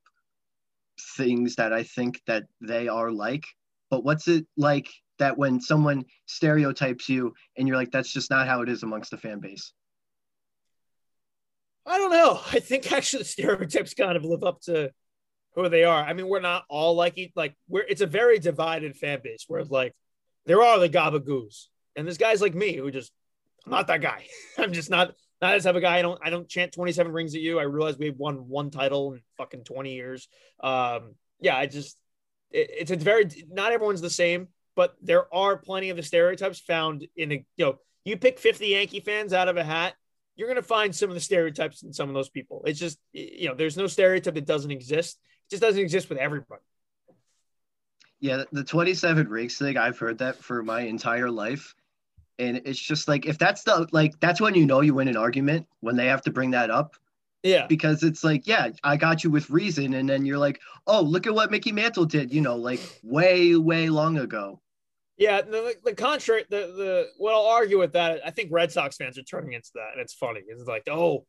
things 1.15 1.55
that 1.55 1.73
I 1.73 1.83
think 1.83 2.21
that 2.27 2.43
they 2.59 2.87
are 2.87 3.11
like. 3.11 3.45
But 3.89 4.03
what's 4.03 4.27
it 4.27 4.45
like 4.57 4.89
that 5.21 5.37
when 5.37 5.61
someone 5.61 6.05
stereotypes 6.25 7.07
you 7.07 7.33
and 7.57 7.67
you're 7.67 7.77
like, 7.77 7.91
that's 7.91 8.11
just 8.11 8.29
not 8.29 8.47
how 8.47 8.61
it 8.61 8.69
is 8.69 8.83
amongst 8.83 9.11
the 9.11 9.17
fan 9.17 9.39
base? 9.39 9.71
I 11.85 11.97
don't 11.97 12.11
know. 12.11 12.41
I 12.51 12.59
think 12.59 12.91
actually 12.91 13.23
stereotypes 13.23 13.93
kind 13.93 14.17
of 14.17 14.25
live 14.25 14.43
up 14.43 14.61
to 14.61 14.91
who 15.55 15.69
they 15.69 15.83
are. 15.83 16.03
I 16.03 16.13
mean, 16.13 16.27
we're 16.27 16.39
not 16.39 16.65
all 16.69 16.95
like 16.95 17.19
like 17.35 17.55
we're 17.67 17.85
it's 17.87 18.01
a 18.01 18.07
very 18.07 18.39
divided 18.39 18.95
fan 18.95 19.19
base 19.23 19.45
where 19.47 19.63
like 19.63 19.93
there 20.45 20.61
are 20.61 20.79
the 20.79 20.89
gabagoos, 20.89 21.67
and 21.95 22.05
there's 22.05 22.17
guys 22.17 22.41
like 22.41 22.55
me 22.55 22.75
who 22.75 22.89
just 22.91 23.11
I'm 23.65 23.71
not 23.71 23.87
that 23.87 24.01
guy. 24.01 24.25
I'm 24.57 24.73
just 24.73 24.89
not 24.89 25.13
not 25.41 25.55
as 25.55 25.63
type 25.63 25.75
of 25.75 25.81
guy. 25.81 25.97
I 25.97 26.01
don't 26.01 26.19
I 26.23 26.29
don't 26.29 26.47
chant 26.47 26.71
27 26.71 27.11
rings 27.11 27.35
at 27.35 27.41
you. 27.41 27.59
I 27.59 27.63
realize 27.63 27.97
we've 27.97 28.17
won 28.17 28.47
one 28.47 28.71
title 28.71 29.13
in 29.13 29.21
fucking 29.37 29.63
20 29.65 29.93
years. 29.93 30.27
Um, 30.61 31.15
yeah, 31.39 31.57
I 31.57 31.65
just 31.65 31.97
it, 32.51 32.69
it's 32.71 32.91
a 32.91 32.95
very 32.95 33.29
not 33.49 33.71
everyone's 33.71 34.01
the 34.01 34.09
same, 34.09 34.47
but 34.75 34.95
there 35.01 35.33
are 35.33 35.57
plenty 35.57 35.89
of 35.89 35.97
the 35.97 36.03
stereotypes 36.03 36.59
found 36.59 37.07
in 37.15 37.31
a 37.31 37.45
you 37.57 37.65
know 37.65 37.79
you 38.03 38.17
pick 38.17 38.39
50 38.39 38.67
Yankee 38.67 38.99
fans 38.99 39.33
out 39.33 39.47
of 39.47 39.57
a 39.57 39.63
hat, 39.63 39.93
you're 40.35 40.47
gonna 40.47 40.61
find 40.61 40.95
some 40.95 41.09
of 41.09 41.15
the 41.15 41.21
stereotypes 41.21 41.83
in 41.83 41.93
some 41.93 42.09
of 42.09 42.15
those 42.15 42.29
people. 42.29 42.63
It's 42.65 42.79
just 42.79 42.99
you 43.13 43.47
know 43.47 43.55
there's 43.55 43.77
no 43.77 43.87
stereotype 43.87 44.33
that 44.35 44.45
doesn't 44.45 44.71
exist. 44.71 45.19
It 45.47 45.51
just 45.51 45.61
doesn't 45.61 45.81
exist 45.81 46.09
with 46.09 46.17
everybody. 46.17 46.61
Yeah, 48.19 48.43
the 48.51 48.63
27 48.63 49.27
rings 49.29 49.57
thing, 49.57 49.77
I've 49.77 49.97
heard 49.97 50.19
that 50.19 50.35
for 50.37 50.61
my 50.61 50.81
entire 50.81 51.31
life. 51.31 51.73
And 52.37 52.61
it's 52.65 52.79
just 52.79 53.07
like 53.07 53.25
if 53.25 53.37
that's 53.37 53.63
the 53.63 53.87
like 53.91 54.19
that's 54.19 54.39
when 54.39 54.55
you 54.55 54.65
know 54.65 54.81
you 54.81 54.93
win 54.93 55.07
an 55.07 55.17
argument 55.17 55.67
when 55.79 55.95
they 55.95 56.07
have 56.07 56.21
to 56.23 56.31
bring 56.31 56.51
that 56.51 56.69
up. 56.69 56.95
Yeah. 57.43 57.65
Because 57.67 58.03
it's 58.03 58.23
like, 58.23 58.47
yeah, 58.47 58.69
I 58.83 58.97
got 58.97 59.23
you 59.23 59.31
with 59.31 59.49
reason. 59.49 59.95
And 59.95 60.07
then 60.07 60.25
you're 60.25 60.37
like, 60.37 60.61
oh, 60.85 61.01
look 61.01 61.25
at 61.25 61.33
what 61.33 61.49
Mickey 61.49 61.71
Mantle 61.71 62.05
did, 62.05 62.31
you 62.33 62.41
know, 62.41 62.55
like 62.55 62.79
way, 63.03 63.55
way 63.55 63.89
long 63.89 64.17
ago. 64.17 64.61
Yeah, 65.17 65.41
the, 65.41 65.75
the 65.83 65.93
contrary, 65.93 66.45
the 66.49 66.73
the 66.75 67.07
what 67.17 67.35
I'll 67.35 67.45
argue 67.45 67.77
with 67.77 67.93
that, 67.93 68.21
I 68.25 68.31
think 68.31 68.49
Red 68.51 68.71
Sox 68.71 68.97
fans 68.97 69.19
are 69.19 69.23
turning 69.23 69.53
into 69.53 69.69
that, 69.75 69.89
and 69.91 70.01
it's 70.01 70.15
funny. 70.15 70.41
It's 70.47 70.65
like, 70.65 70.87
oh, 70.89 71.27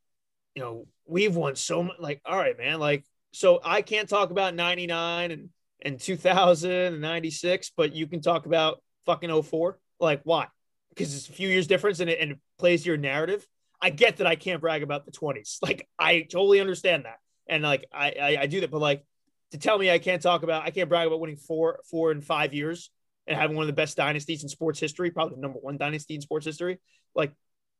you 0.55 0.63
know, 0.63 0.87
we've 1.05 1.37
won 1.37 1.57
so 1.57 1.83
much. 1.83 1.97
Like, 1.99 2.23
all 2.25 2.39
right, 2.39 2.57
man. 2.57 2.81
Like, 2.81 3.05
so 3.33 3.61
I 3.63 3.83
can't 3.83 4.09
talk 4.09 4.31
about 4.31 4.55
'99 4.55 5.31
and 5.31 5.51
and 5.83 6.01
2000 6.01 6.71
and 6.71 7.01
96, 7.03 7.73
but 7.77 7.95
you 7.95 8.07
can 8.07 8.23
talk 8.23 8.47
about 8.47 8.83
fucking 9.05 9.43
04. 9.43 9.79
Like, 10.01 10.23
why? 10.25 10.47
Because 10.91 11.15
it's 11.15 11.29
a 11.29 11.33
few 11.33 11.49
years 11.49 11.67
difference 11.67 12.01
and 12.01 12.09
it, 12.09 12.19
and 12.21 12.33
it 12.33 12.39
plays 12.59 12.87
your 12.87 12.97
narrative. 12.97 13.47
I 13.83 13.91
get 13.91 14.18
that 14.18 14.26
I 14.26 14.37
can't 14.37 14.61
brag 14.61 14.83
about 14.83 15.05
the 15.05 15.12
20s. 15.12 15.59
Like, 15.62 15.89
I 15.99 16.22
totally 16.22 16.61
understand 16.61 17.05
that, 17.05 17.18
and 17.47 17.62
like 17.62 17.87
I, 17.93 18.11
I 18.11 18.39
I 18.43 18.47
do 18.47 18.61
that, 18.61 18.70
but 18.70 18.80
like 18.80 19.05
to 19.51 19.59
tell 19.59 19.78
me 19.78 19.91
I 19.91 19.99
can't 19.99 20.22
talk 20.22 20.43
about, 20.43 20.64
I 20.64 20.70
can't 20.70 20.89
brag 20.89 21.07
about 21.07 21.20
winning 21.20 21.37
four 21.37 21.80
four 21.91 22.11
and 22.11 22.24
five 22.24 22.55
years 22.55 22.91
and 23.26 23.39
having 23.39 23.57
one 23.57 23.64
of 23.64 23.68
the 23.68 23.74
best 23.74 23.97
dynasties 23.97 24.43
in 24.43 24.49
sports 24.49 24.80
history, 24.80 25.11
probably 25.11 25.37
the 25.37 25.41
number 25.43 25.59
one 25.59 25.76
dynasty 25.76 26.14
in 26.14 26.20
sports 26.20 26.47
history. 26.47 26.78
Like, 27.14 27.33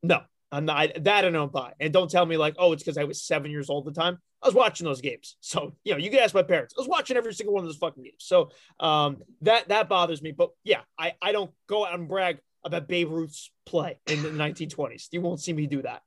no, 0.03 0.21
I'm 0.53 0.67
not 0.67 0.91
that 1.05 1.25
I 1.25 1.31
don't 1.31 1.51
buy. 1.51 1.73
And 1.81 1.93
don't 1.93 2.11
tell 2.11 2.27
me 2.27 2.37
like, 2.37 2.55
oh, 2.59 2.73
it's 2.73 2.83
because 2.83 2.99
I 2.99 3.05
was 3.05 3.23
seven 3.23 3.51
years 3.51 3.71
old 3.71 3.89
at 3.89 3.95
the 3.95 4.01
time. 4.01 4.19
I 4.43 4.47
was 4.47 4.55
watching 4.55 4.85
those 4.85 5.01
games. 5.01 5.37
So, 5.41 5.75
you 5.85 5.93
know, 5.93 5.99
you 5.99 6.11
can 6.11 6.19
ask 6.19 6.35
my 6.35 6.43
parents. 6.43 6.75
I 6.77 6.81
was 6.81 6.89
watching 6.89 7.17
every 7.17 7.35
single 7.35 7.55
one 7.55 7.65
of 7.65 7.69
those 7.69 7.77
fucking 7.79 8.03
games. 8.03 8.17
So 8.19 8.51
um 8.79 9.19
that 9.41 9.69
that 9.69 9.89
bothers 9.89 10.23
me. 10.23 10.33
But 10.33 10.51
yeah, 10.63 10.81
I, 10.99 11.15
I 11.23 11.33
don't 11.33 11.51
go 11.69 11.87
out 11.87 11.95
and 11.95 12.09
brag 12.09 12.39
about 12.65 12.89
Babe 12.89 13.11
Ruth's 13.11 13.51
play 13.67 13.99
in 14.07 14.23
the 14.23 14.31
1920s. 14.31 15.09
You 15.11 15.21
won't 15.21 15.41
see 15.41 15.53
me 15.53 15.67
do 15.67 15.83
that. 15.83 16.03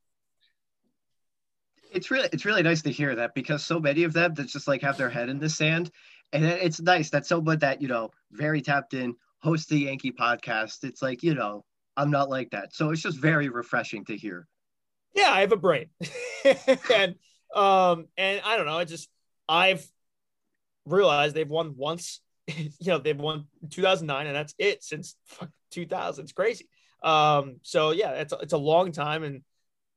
It's 1.91 2.11
really 2.11 2.27
it's 2.33 2.45
really 2.45 2.63
nice 2.63 2.81
to 2.83 2.91
hear 2.91 3.15
that 3.15 3.33
because 3.33 3.65
so 3.65 3.79
many 3.79 4.03
of 4.03 4.13
them 4.13 4.33
that 4.33 4.47
just 4.47 4.67
like 4.67 4.81
have 4.81 4.97
their 4.97 5.09
head 5.09 5.29
in 5.29 5.39
the 5.39 5.49
sand. 5.49 5.91
And 6.33 6.43
it's 6.43 6.81
nice 6.81 7.09
that 7.11 7.25
someone 7.25 7.59
that, 7.59 7.81
you 7.81 7.87
know, 7.87 8.11
very 8.31 8.61
tapped 8.61 8.93
in, 8.93 9.15
host 9.39 9.69
the 9.69 9.77
Yankee 9.77 10.11
podcast. 10.11 10.83
It's 10.83 11.01
like, 11.01 11.23
you 11.23 11.35
know, 11.35 11.63
I'm 11.95 12.11
not 12.11 12.29
like 12.29 12.49
that. 12.51 12.75
So 12.75 12.89
it's 12.89 13.01
just 13.01 13.17
very 13.17 13.47
refreshing 13.47 14.03
to 14.05 14.17
hear. 14.17 14.47
Yeah, 15.13 15.31
I 15.31 15.41
have 15.41 15.53
a 15.53 15.57
brain. 15.57 15.87
and 16.93 17.15
um 17.55 18.07
and 18.17 18.41
I 18.43 18.57
don't 18.57 18.65
know, 18.65 18.77
I 18.77 18.83
just 18.83 19.09
I've 19.47 19.85
realized 20.85 21.35
they've 21.35 21.47
won 21.47 21.75
once. 21.77 22.19
you 22.57 22.69
know, 22.87 22.97
they've 22.97 23.17
won 23.17 23.45
2009 23.69 24.27
and 24.27 24.35
that's 24.35 24.55
it 24.57 24.83
since 24.83 25.15
2000. 25.71 26.23
It's 26.23 26.33
crazy. 26.33 26.69
Um 27.03 27.57
so 27.63 27.91
yeah, 27.91 28.11
it's 28.11 28.33
a, 28.33 28.37
it's 28.37 28.53
a 28.53 28.57
long 28.57 28.91
time 28.91 29.23
and 29.23 29.41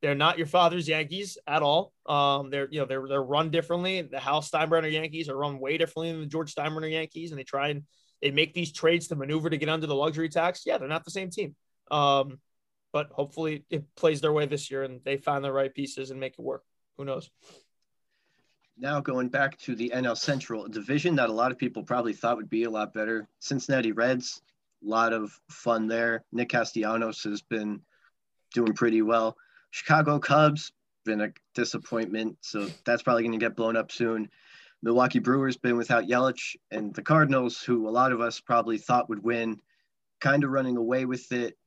they're 0.01 0.15
not 0.15 0.39
your 0.39 0.47
father's 0.47 0.89
Yankees 0.89 1.39
at 1.47 1.63
all. 1.63 1.93
Um, 2.07 2.51
they're 2.51 2.69
you 2.71 2.79
know 2.79 2.87
they're 2.87 3.07
they're 3.09 3.23
run 3.23 3.51
differently. 3.51 4.03
The 4.03 4.21
Hal 4.21 4.43
Steinbrenner 4.43 4.93
Yankees 4.93 5.29
are 5.29 5.37
run 5.37 5.59
way 5.59 5.77
differently 5.77 6.13
than 6.13 6.21
the 6.21 6.27
George 6.27 6.55
Steinbrenner 6.55 6.91
Yankees, 6.91 7.33
and 7.33 7.39
they 7.39 7.45
try 7.45 7.71
and 7.71 7.83
they 8.23 8.31
make 8.31 8.55
these 8.55 8.73
trades 8.73 9.09
to 9.09 9.17
maneuver 9.17 9.51
to 9.51 9.57
get 9.57 9.69
under 9.69 9.87
the 9.87 9.95
luxury 9.95 10.29
tax. 10.29 10.63
Yeah, 10.65 10.79
they're 10.79 10.89
not 10.89 11.05
the 11.05 11.11
same 11.11 11.31
team. 11.31 11.57
Um, 11.91 12.39
but 12.93 13.09
hopefully 13.11 13.65
it 13.71 13.85
plays 13.97 14.21
their 14.21 14.33
way 14.33 14.47
this 14.47 14.71
year 14.71 14.83
and 14.83 15.01
they 15.05 15.17
find 15.17 15.45
the 15.45 15.53
right 15.53 15.73
pieces 15.73 16.11
and 16.11 16.19
make 16.19 16.35
it 16.39 16.43
work. 16.43 16.63
Who 16.97 17.05
knows? 17.05 17.31
Now 18.81 19.01
going 19.01 19.29
back 19.29 19.59
to 19.59 19.75
the 19.75 19.91
NL 19.93 20.17
Central 20.17 20.69
division 20.69 21.17
that 21.17 21.29
a 21.29 21.33
lot 21.33 21.51
of 21.51 21.59
people 21.59 21.83
probably 21.83 22.13
thought 22.13 22.37
would 22.37 22.49
be 22.49 22.63
a 22.63 22.71
lot 22.71 22.95
better. 22.95 23.27
Cincinnati 23.41 23.91
Reds, 23.91 24.41
a 24.85 24.89
lot 24.89 25.13
of 25.13 25.33
fun 25.51 25.89
there. 25.89 26.25
Nick 26.31 26.51
Castellanos 26.51 27.25
has 27.25 27.43
been 27.43 27.81
doing 28.55 28.75
pretty 28.75 29.03
well. 29.03 29.37
Chicago 29.73 30.21
Cubs 30.21 30.71
been 31.05 31.21
a 31.23 31.33
disappointment, 31.55 32.37
so 32.41 32.69
that's 32.85 33.03
probably 33.03 33.25
going 33.25 33.33
to 33.33 33.45
get 33.45 33.57
blown 33.57 33.77
up 33.77 33.91
soon. 33.91 34.29
Milwaukee 34.81 35.19
Brewers 35.19 35.57
been 35.57 35.77
without 35.77 36.07
Yelich, 36.07 36.55
and 36.71 36.95
the 36.95 37.03
Cardinals, 37.03 37.61
who 37.61 37.89
a 37.89 37.91
lot 37.91 38.13
of 38.13 38.21
us 38.21 38.39
probably 38.39 38.79
thought 38.79 39.09
would 39.09 39.25
win, 39.25 39.61
kind 40.21 40.45
of 40.45 40.51
running 40.51 40.77
away 40.77 41.05
with 41.05 41.33
it. 41.33 41.59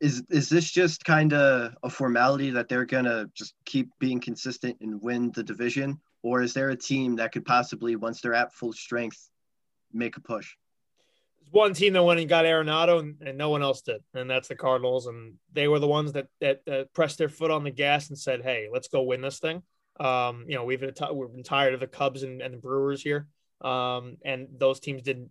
Is 0.00 0.22
is 0.28 0.50
this 0.50 0.70
just 0.70 1.04
kind 1.04 1.32
of 1.32 1.74
a 1.82 1.88
formality 1.88 2.50
that 2.50 2.68
they're 2.68 2.84
gonna 2.84 3.30
just 3.34 3.54
keep 3.64 3.88
being 3.98 4.20
consistent 4.20 4.76
and 4.80 5.00
win 5.00 5.30
the 5.30 5.44
division, 5.44 6.00
or 6.22 6.42
is 6.42 6.54
there 6.54 6.70
a 6.70 6.76
team 6.76 7.16
that 7.16 7.32
could 7.32 7.44
possibly, 7.44 7.96
once 7.96 8.20
they're 8.20 8.34
at 8.34 8.52
full 8.52 8.72
strength, 8.72 9.28
make 9.92 10.16
a 10.16 10.20
push? 10.20 10.54
There's 11.40 11.52
one 11.52 11.74
team 11.74 11.92
that 11.94 12.02
went 12.02 12.20
and 12.20 12.28
got 12.28 12.44
Arenado, 12.44 13.00
and, 13.00 13.16
and, 13.20 13.36
no 13.36 13.50
one 13.50 13.62
else 13.62 13.82
did, 13.82 14.02
and 14.14 14.30
that's 14.30 14.48
the 14.48 14.54
Cardinals. 14.54 15.06
And 15.06 15.34
they 15.52 15.68
were 15.68 15.80
the 15.80 15.88
ones 15.88 16.12
that, 16.12 16.28
that, 16.40 16.92
pressed 16.94 17.18
their 17.18 17.28
foot 17.28 17.50
on 17.50 17.64
the 17.64 17.70
gas 17.70 18.08
and 18.08 18.18
said, 18.18 18.42
"Hey, 18.42 18.68
let's 18.72 18.88
go 18.88 19.02
win 19.02 19.20
this 19.20 19.40
thing." 19.40 19.62
Um, 19.98 20.44
you 20.48 20.54
know, 20.54 20.64
we've 20.64 20.80
been, 20.80 20.94
t- 20.94 21.12
we've 21.12 21.32
been 21.32 21.42
tired 21.42 21.74
of 21.74 21.80
the 21.80 21.86
Cubs 21.86 22.22
and, 22.22 22.40
and 22.40 22.54
the 22.54 22.58
Brewers 22.58 23.02
here, 23.02 23.26
um, 23.60 24.16
and 24.24 24.48
those 24.56 24.80
teams 24.80 25.02
did 25.02 25.28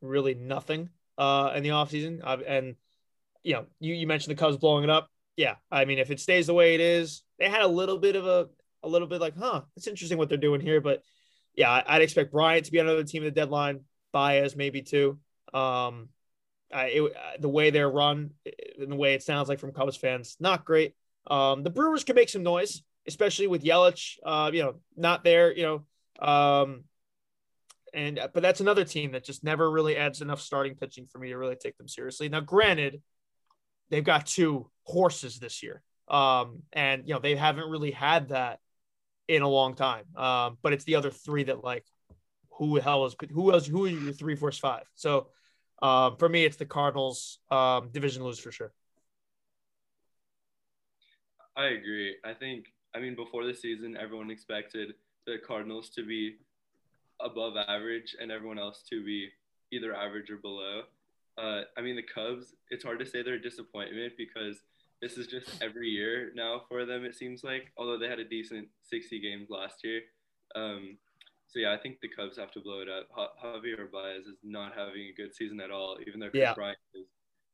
really 0.00 0.34
nothing 0.34 0.88
uh, 1.18 1.52
in 1.54 1.62
the 1.62 1.68
offseason. 1.70 2.20
Uh, 2.24 2.38
and 2.46 2.76
you 3.42 3.54
know, 3.54 3.66
you, 3.78 3.94
you 3.94 4.06
mentioned 4.06 4.36
the 4.36 4.40
Cubs 4.40 4.56
blowing 4.56 4.84
it 4.84 4.90
up. 4.90 5.08
Yeah, 5.36 5.56
I 5.70 5.84
mean, 5.84 5.98
if 5.98 6.10
it 6.10 6.20
stays 6.20 6.46
the 6.48 6.54
way 6.54 6.74
it 6.74 6.80
is, 6.80 7.22
they 7.38 7.48
had 7.48 7.62
a 7.62 7.68
little 7.68 7.98
bit 7.98 8.16
of 8.16 8.26
a 8.26 8.48
a 8.82 8.88
little 8.88 9.08
bit 9.08 9.20
like, 9.20 9.36
huh, 9.36 9.62
it's 9.76 9.86
interesting 9.86 10.18
what 10.18 10.28
they're 10.28 10.38
doing 10.38 10.60
here. 10.60 10.80
But 10.80 11.02
yeah, 11.54 11.82
I'd 11.86 12.02
expect 12.02 12.32
Bryant 12.32 12.66
to 12.66 12.72
be 12.72 12.78
another 12.78 13.04
team 13.04 13.22
at 13.22 13.34
the 13.34 13.40
deadline. 13.40 13.80
Baez 14.12 14.56
maybe 14.56 14.82
too. 14.82 15.18
Um, 15.54 16.08
I, 16.72 16.86
it, 16.86 17.12
the 17.40 17.48
way 17.48 17.70
they're 17.70 17.90
run 17.90 18.30
and 18.80 18.92
the 18.92 18.96
way 18.96 19.14
it 19.14 19.22
sounds 19.22 19.48
like 19.48 19.58
from 19.58 19.72
Cubs 19.72 19.96
fans, 19.96 20.36
not 20.40 20.64
great. 20.64 20.94
Um, 21.26 21.62
the 21.62 21.70
Brewers 21.70 22.04
can 22.04 22.16
make 22.16 22.28
some 22.28 22.42
noise, 22.42 22.82
especially 23.06 23.46
with 23.46 23.64
Yelich, 23.64 24.16
uh, 24.24 24.50
you 24.52 24.62
know, 24.62 24.74
not 24.96 25.24
there, 25.24 25.52
you 25.52 25.62
know, 25.62 26.26
um, 26.26 26.84
and 27.92 28.20
but 28.32 28.42
that's 28.42 28.60
another 28.60 28.84
team 28.84 29.12
that 29.12 29.24
just 29.24 29.42
never 29.42 29.70
really 29.70 29.96
adds 29.96 30.22
enough 30.22 30.40
starting 30.40 30.76
pitching 30.76 31.06
for 31.10 31.18
me 31.18 31.28
to 31.28 31.36
really 31.36 31.56
take 31.56 31.76
them 31.76 31.88
seriously. 31.88 32.28
Now, 32.28 32.40
granted, 32.40 33.02
they've 33.90 34.04
got 34.04 34.26
two 34.26 34.70
horses 34.84 35.38
this 35.38 35.62
year, 35.62 35.82
um, 36.08 36.62
and 36.72 37.06
you 37.06 37.14
know 37.14 37.20
they 37.20 37.34
haven't 37.34 37.68
really 37.68 37.90
had 37.90 38.28
that 38.28 38.60
in 39.30 39.42
a 39.42 39.48
long 39.48 39.74
time. 39.74 40.04
Um, 40.16 40.58
but 40.60 40.72
it's 40.72 40.84
the 40.84 40.96
other 40.96 41.10
three 41.10 41.44
that 41.44 41.62
like, 41.62 41.84
who 42.50 42.76
the 42.76 42.82
hell 42.82 43.06
is 43.06 43.14
who 43.32 43.52
else? 43.52 43.66
Who 43.66 43.86
are 43.86 43.88
your 43.88 44.12
three, 44.12 44.34
four, 44.34 44.52
five? 44.52 44.84
So 44.94 45.28
um, 45.80 46.16
for 46.16 46.28
me, 46.28 46.44
it's 46.44 46.56
the 46.56 46.66
Cardinals 46.66 47.38
um, 47.50 47.90
division 47.92 48.24
lose 48.24 48.38
for 48.38 48.52
sure. 48.52 48.72
I 51.56 51.66
agree. 51.66 52.16
I 52.24 52.34
think, 52.34 52.66
I 52.94 52.98
mean, 52.98 53.14
before 53.14 53.44
the 53.46 53.54
season, 53.54 53.96
everyone 53.96 54.30
expected 54.30 54.94
the 55.26 55.36
Cardinals 55.46 55.90
to 55.90 56.04
be 56.04 56.36
above 57.20 57.54
average 57.56 58.16
and 58.20 58.30
everyone 58.30 58.58
else 58.58 58.82
to 58.90 59.04
be 59.04 59.28
either 59.72 59.94
average 59.94 60.30
or 60.30 60.38
below. 60.38 60.82
Uh, 61.38 61.62
I 61.78 61.80
mean, 61.82 61.96
the 61.96 62.02
Cubs, 62.02 62.54
it's 62.70 62.84
hard 62.84 62.98
to 62.98 63.06
say 63.06 63.22
they're 63.22 63.34
a 63.34 63.42
disappointment 63.42 64.14
because 64.18 64.56
this 65.00 65.16
is 65.16 65.26
just 65.26 65.62
every 65.62 65.88
year 65.88 66.30
now 66.34 66.62
for 66.68 66.84
them, 66.84 67.04
it 67.04 67.14
seems 67.14 67.42
like, 67.42 67.72
although 67.76 67.98
they 67.98 68.08
had 68.08 68.18
a 68.18 68.28
decent 68.28 68.68
60 68.82 69.20
games 69.20 69.48
last 69.50 69.82
year. 69.82 70.00
Um, 70.54 70.98
so 71.48 71.58
yeah, 71.58 71.72
I 71.72 71.78
think 71.78 72.00
the 72.00 72.08
Cubs 72.08 72.36
have 72.38 72.52
to 72.52 72.60
blow 72.60 72.80
it 72.80 72.88
up. 72.88 73.08
Javier 73.42 73.90
Baez 73.90 74.26
is 74.26 74.38
not 74.44 74.72
having 74.76 75.08
a 75.08 75.14
good 75.16 75.34
season 75.34 75.60
at 75.60 75.70
all, 75.70 75.96
even 76.06 76.20
though 76.20 76.30
Chris 76.30 76.42
yeah. 76.42 76.54
Bryant 76.54 76.78
is. 76.94 77.06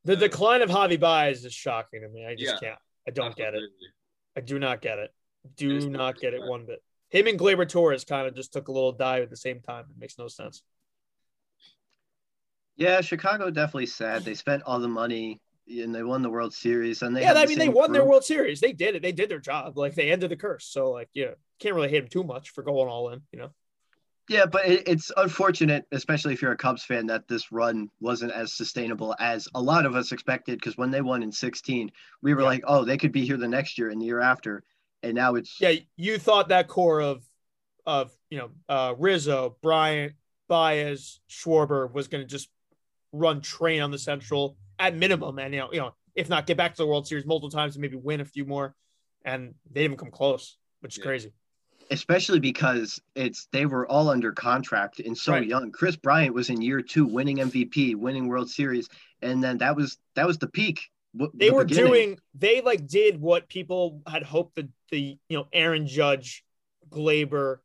The 0.04 0.12
uh, 0.12 0.16
decline 0.16 0.62
of 0.62 0.68
Javi 0.68 1.00
Baez 1.00 1.44
is 1.44 1.52
shocking 1.52 2.02
to 2.02 2.08
me. 2.08 2.26
I 2.26 2.34
just 2.34 2.54
yeah, 2.62 2.68
can't. 2.68 2.78
I 3.08 3.10
don't 3.12 3.28
absolutely. 3.28 3.60
get 3.60 3.62
it. 3.62 3.70
I 4.36 4.40
do 4.42 4.58
not 4.58 4.82
get 4.82 4.98
it. 4.98 5.14
Do 5.56 5.88
not 5.88 6.18
get 6.18 6.34
it 6.34 6.42
one 6.42 6.66
bit. 6.66 6.82
Him 7.10 7.26
and 7.28 7.38
Gleyber 7.38 7.68
Torres 7.68 8.04
kind 8.04 8.26
of 8.26 8.34
just 8.34 8.52
took 8.52 8.68
a 8.68 8.72
little 8.72 8.92
dive 8.92 9.22
at 9.22 9.30
the 9.30 9.36
same 9.36 9.60
time. 9.60 9.84
It 9.90 9.98
makes 9.98 10.18
no 10.18 10.28
sense. 10.28 10.62
Yeah, 12.76 13.00
Chicago 13.00 13.50
definitely 13.50 13.86
sad. 13.86 14.24
They 14.24 14.34
spent 14.34 14.64
all 14.64 14.80
the 14.80 14.88
money 14.88 15.40
and 15.68 15.94
they 15.94 16.02
won 16.02 16.22
the 16.22 16.30
World 16.30 16.54
Series. 16.54 17.02
And 17.02 17.16
they 17.16 17.22
yeah, 17.22 17.34
I 17.34 17.46
mean 17.46 17.58
they 17.58 17.68
won 17.68 17.92
their 17.92 18.04
World 18.04 18.24
Series. 18.24 18.60
They 18.60 18.72
did 18.72 18.96
it. 18.96 19.02
They 19.02 19.12
did 19.12 19.28
their 19.28 19.40
job. 19.40 19.76
Like 19.76 19.94
they 19.94 20.10
ended 20.10 20.30
the 20.30 20.36
curse. 20.36 20.66
So 20.66 20.90
like 20.90 21.08
yeah, 21.14 21.32
can't 21.60 21.74
really 21.74 21.88
hate 21.88 22.00
them 22.00 22.08
too 22.08 22.24
much 22.24 22.50
for 22.50 22.62
going 22.62 22.88
all 22.88 23.10
in. 23.10 23.22
You 23.32 23.38
know. 23.40 23.50
Yeah, 24.28 24.46
but 24.46 24.66
it, 24.66 24.88
it's 24.88 25.12
unfortunate, 25.16 25.84
especially 25.92 26.32
if 26.32 26.42
you're 26.42 26.52
a 26.52 26.56
Cubs 26.56 26.84
fan, 26.84 27.06
that 27.06 27.28
this 27.28 27.52
run 27.52 27.90
wasn't 28.00 28.32
as 28.32 28.52
sustainable 28.52 29.14
as 29.20 29.46
a 29.54 29.62
lot 29.62 29.86
of 29.86 29.94
us 29.94 30.10
expected. 30.10 30.58
Because 30.58 30.76
when 30.76 30.90
they 30.90 31.00
won 31.00 31.22
in 31.22 31.30
16, 31.30 31.92
we 32.22 32.34
were 32.34 32.40
yeah. 32.40 32.46
like, 32.46 32.64
oh, 32.66 32.84
they 32.84 32.96
could 32.96 33.12
be 33.12 33.24
here 33.24 33.36
the 33.36 33.46
next 33.46 33.78
year 33.78 33.88
and 33.88 34.00
the 34.00 34.06
year 34.06 34.20
after. 34.20 34.64
And 35.02 35.14
now 35.14 35.36
it's 35.36 35.60
yeah. 35.60 35.74
You 35.96 36.18
thought 36.18 36.48
that 36.48 36.68
core 36.68 37.00
of 37.00 37.24
of 37.86 38.10
you 38.30 38.38
know 38.38 38.50
uh, 38.68 38.94
Rizzo, 38.98 39.56
Bryant, 39.62 40.14
Baez, 40.48 41.20
Schwarber 41.30 41.92
was 41.92 42.08
going 42.08 42.22
to 42.22 42.28
just 42.28 42.48
run 43.18 43.40
train 43.40 43.82
on 43.82 43.90
the 43.90 43.98
Central 43.98 44.56
at 44.78 44.96
minimum, 44.96 45.38
and 45.38 45.54
you 45.54 45.60
know, 45.60 45.68
you 45.72 45.80
know, 45.80 45.94
if 46.14 46.28
not 46.28 46.46
get 46.46 46.56
back 46.56 46.74
to 46.74 46.82
the 46.82 46.86
World 46.86 47.06
Series 47.06 47.26
multiple 47.26 47.50
times 47.50 47.76
and 47.76 47.82
maybe 47.82 47.96
win 47.96 48.20
a 48.20 48.24
few 48.24 48.44
more, 48.44 48.74
and 49.24 49.54
they 49.70 49.82
didn't 49.82 49.98
come 49.98 50.10
close, 50.10 50.56
which 50.80 50.94
is 50.94 50.98
yeah. 50.98 51.04
crazy 51.04 51.32
especially 51.90 52.40
because 52.40 53.00
it's 53.14 53.48
they 53.52 53.66
were 53.66 53.86
all 53.86 54.08
under 54.08 54.32
contract 54.32 55.00
and 55.00 55.16
so 55.16 55.32
right. 55.32 55.46
young. 55.46 55.70
Chris 55.70 55.96
Bryant 55.96 56.34
was 56.34 56.50
in 56.50 56.60
year 56.60 56.82
two, 56.82 57.06
winning 57.06 57.38
MVP, 57.38 57.94
winning 57.94 58.28
World 58.28 58.50
Series, 58.50 58.88
and 59.22 59.42
then 59.42 59.58
that 59.58 59.76
was 59.76 59.98
that 60.14 60.26
was 60.26 60.38
the 60.38 60.48
peak. 60.48 60.80
They 61.14 61.48
the 61.48 61.50
were 61.50 61.64
beginning. 61.64 61.92
doing 61.92 62.18
they 62.34 62.60
like 62.60 62.86
did 62.86 63.20
what 63.20 63.48
people 63.48 64.02
had 64.06 64.22
hoped 64.22 64.56
that 64.56 64.68
the 64.90 65.18
you 65.28 65.38
know 65.38 65.46
Aaron 65.52 65.86
Judge, 65.86 66.44
Gleyber, 66.90 67.58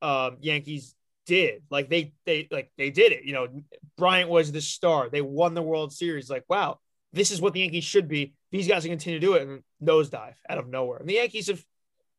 um, 0.00 0.36
Yankees 0.40 0.94
did. 1.26 1.62
Like 1.70 1.88
they 1.88 2.12
they 2.26 2.48
like 2.50 2.70
they 2.76 2.90
did 2.90 3.12
it. 3.12 3.24
You 3.24 3.32
know, 3.32 3.48
Bryant 3.96 4.30
was 4.30 4.52
the 4.52 4.60
star. 4.60 5.08
They 5.08 5.20
won 5.20 5.54
the 5.54 5.62
World 5.62 5.92
Series. 5.92 6.30
Like, 6.30 6.44
wow, 6.48 6.78
this 7.12 7.30
is 7.30 7.40
what 7.40 7.52
the 7.52 7.60
Yankees 7.60 7.84
should 7.84 8.08
be. 8.08 8.34
These 8.50 8.68
guys 8.68 8.82
can 8.82 8.92
continue 8.92 9.20
to 9.20 9.26
do 9.26 9.34
it 9.34 9.42
and 9.42 9.62
nosedive 9.82 10.34
out 10.48 10.58
of 10.58 10.68
nowhere. 10.68 10.98
And 10.98 11.08
the 11.08 11.14
Yankees 11.14 11.48
have 11.48 11.64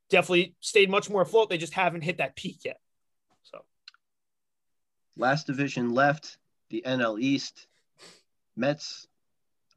definitely 0.10 0.56
stayed 0.60 0.90
much 0.90 1.10
more 1.10 1.22
afloat. 1.22 1.50
They 1.50 1.58
just 1.58 1.74
haven't 1.74 2.02
hit 2.02 2.18
that 2.18 2.36
peak 2.36 2.60
yet. 2.66 2.80
So 3.44 3.60
last 5.18 5.48
division 5.48 5.94
left, 5.94 6.38
the 6.70 6.84
NL 6.86 7.20
East. 7.20 7.68
Mets 8.56 9.08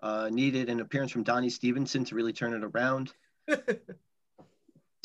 uh, 0.02 0.28
needed 0.30 0.68
an 0.68 0.80
appearance 0.80 1.10
from 1.10 1.22
Donnie 1.22 1.48
Stevenson 1.48 2.04
to 2.04 2.14
really 2.14 2.32
turn 2.32 2.52
it 2.52 2.62
around. 2.62 3.12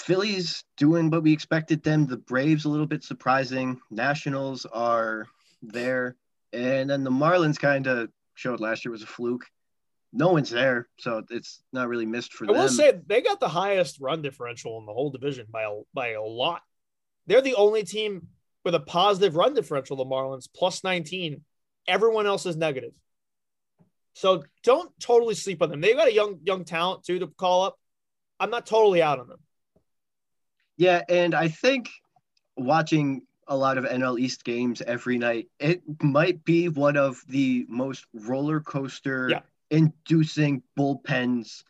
Phillies 0.01 0.63
doing 0.77 1.09
what 1.09 1.23
we 1.23 1.33
expected 1.33 1.83
them. 1.83 2.07
The 2.07 2.17
Braves 2.17 2.65
a 2.65 2.69
little 2.69 2.85
bit 2.85 3.03
surprising. 3.03 3.79
Nationals 3.89 4.65
are 4.65 5.27
there, 5.61 6.15
and 6.53 6.89
then 6.89 7.03
the 7.03 7.11
Marlins 7.11 7.59
kind 7.59 7.87
of 7.87 8.09
showed 8.33 8.59
last 8.59 8.83
year 8.83 8.91
was 8.91 9.03
a 9.03 9.07
fluke. 9.07 9.45
No 10.13 10.29
one's 10.29 10.49
there, 10.49 10.89
so 10.99 11.23
it's 11.29 11.63
not 11.71 11.87
really 11.87 12.05
missed 12.05 12.33
for 12.33 12.45
I 12.45 12.47
them. 12.47 12.55
I 12.55 12.59
will 12.61 12.69
say 12.69 12.99
they 13.05 13.21
got 13.21 13.39
the 13.39 13.47
highest 13.47 13.99
run 14.01 14.21
differential 14.21 14.77
in 14.79 14.85
the 14.85 14.93
whole 14.93 15.09
division 15.09 15.47
by 15.49 15.63
a, 15.63 15.81
by 15.93 16.09
a 16.09 16.21
lot. 16.21 16.61
They're 17.27 17.41
the 17.41 17.55
only 17.55 17.83
team 17.83 18.27
with 18.65 18.75
a 18.75 18.79
positive 18.79 19.35
run 19.35 19.53
differential. 19.53 19.95
The 19.95 20.05
Marlins 20.05 20.49
plus 20.53 20.83
19. 20.83 21.41
Everyone 21.87 22.25
else 22.25 22.45
is 22.45 22.57
negative. 22.57 22.91
So 24.13 24.43
don't 24.63 24.91
totally 24.99 25.35
sleep 25.35 25.61
on 25.61 25.69
them. 25.69 25.81
They've 25.81 25.95
got 25.95 26.09
a 26.09 26.13
young 26.13 26.39
young 26.43 26.65
talent 26.65 27.05
too 27.05 27.19
to 27.19 27.27
call 27.27 27.63
up. 27.63 27.79
I'm 28.39 28.49
not 28.49 28.65
totally 28.65 29.01
out 29.01 29.19
on 29.19 29.27
them. 29.27 29.39
Yeah, 30.81 31.03
and 31.09 31.35
I 31.35 31.47
think 31.47 31.91
watching 32.57 33.21
a 33.47 33.55
lot 33.55 33.77
of 33.77 33.85
NL 33.85 34.17
East 34.17 34.43
games 34.43 34.81
every 34.81 35.19
night, 35.19 35.47
it 35.59 35.83
might 36.01 36.43
be 36.43 36.69
one 36.69 36.97
of 36.97 37.21
the 37.29 37.67
most 37.69 38.07
roller 38.15 38.61
coaster 38.61 39.29
Yeah. 39.29 39.41
inducing 39.69 40.63
bullpens 40.75 41.63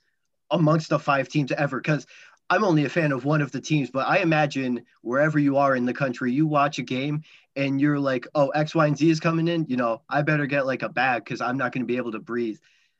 amongst 0.49 0.87
the 0.87 0.97
five 0.97 1.27
teams 1.27 1.51
ever. 1.51 1.81
Because 1.81 2.07
I'm 2.49 2.63
only 2.63 2.85
a 2.85 2.89
fan 2.89 3.11
of 3.11 3.25
one 3.25 3.41
of 3.41 3.51
the 3.51 3.59
teams, 3.59 3.91
but 3.91 4.07
I 4.07 4.19
imagine 4.19 4.85
wherever 5.01 5.37
you 5.37 5.57
are 5.57 5.75
in 5.75 5.83
the 5.85 5.93
country, 5.93 6.31
you 6.31 6.47
watch 6.47 6.79
a 6.79 6.83
game 6.83 7.23
and 7.57 7.81
you're 7.81 7.99
like, 7.99 8.27
oh, 8.33 8.47
X, 8.51 8.73
Y, 8.73 8.87
and 8.87 8.97
Z 8.97 9.09
is 9.09 9.19
coming 9.19 9.49
in. 9.49 9.65
You 9.67 9.75
know, 9.75 10.03
I 10.07 10.21
better 10.21 10.45
get 10.45 10.65
like 10.65 10.83
a 10.83 10.89
bag 10.89 11.25
because 11.25 11.41
I'm 11.41 11.57
not 11.57 11.73
going 11.73 11.83
to 11.83 11.93
be 11.93 11.97
able 11.97 12.13
to 12.13 12.19
breathe. 12.19 12.59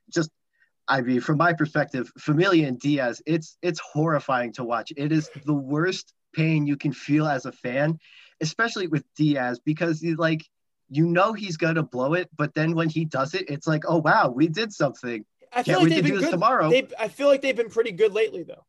Just 0.10 0.30
I 0.92 1.02
mean, 1.02 1.22
from 1.22 1.38
my 1.38 1.54
perspective, 1.54 2.12
Familia 2.18 2.68
and 2.68 2.78
Diaz, 2.80 3.22
it's 3.26 3.58
it's 3.62 3.80
horrifying 3.80 4.52
to 4.54 4.64
watch. 4.64 4.92
It 4.98 5.12
is 5.12 5.30
the 5.46 5.54
worst 5.54 6.14
pain 6.34 6.68
you 6.68 6.76
can 6.76 6.92
feel 6.94 7.28
as 7.28 7.46
a 7.46 7.52
fan, 7.52 7.98
especially 8.42 8.88
with 8.88 9.06
Diaz, 9.16 9.60
because 9.64 10.02
he's 10.02 10.18
like, 10.18 10.42
you 10.90 11.06
know, 11.08 11.32
he's 11.34 11.56
gonna 11.58 11.84
blow 11.84 12.14
it, 12.16 12.30
but 12.38 12.54
then 12.54 12.76
when 12.76 12.90
he 12.90 13.06
does 13.06 13.34
it, 13.34 13.46
it's 13.50 13.68
like, 13.68 13.84
oh 13.88 14.00
wow, 14.00 14.30
we 14.30 14.48
did 14.50 14.74
something. 14.74 15.24
I 15.54 15.64
feel 15.64 15.76
Can't 15.76 15.84
like 15.84 15.84
wait 15.84 15.96
they've 15.96 16.04
to 16.04 16.10
do 16.10 16.14
been 16.14 16.22
this 16.22 16.30
good. 16.30 16.32
tomorrow. 16.32 16.70
They, 16.70 16.88
I 17.00 17.08
feel 17.08 17.28
like 17.28 17.42
they've 17.42 17.56
been 17.56 17.70
pretty 17.70 17.92
good 17.94 18.14
lately, 18.14 18.44
though, 18.44 18.66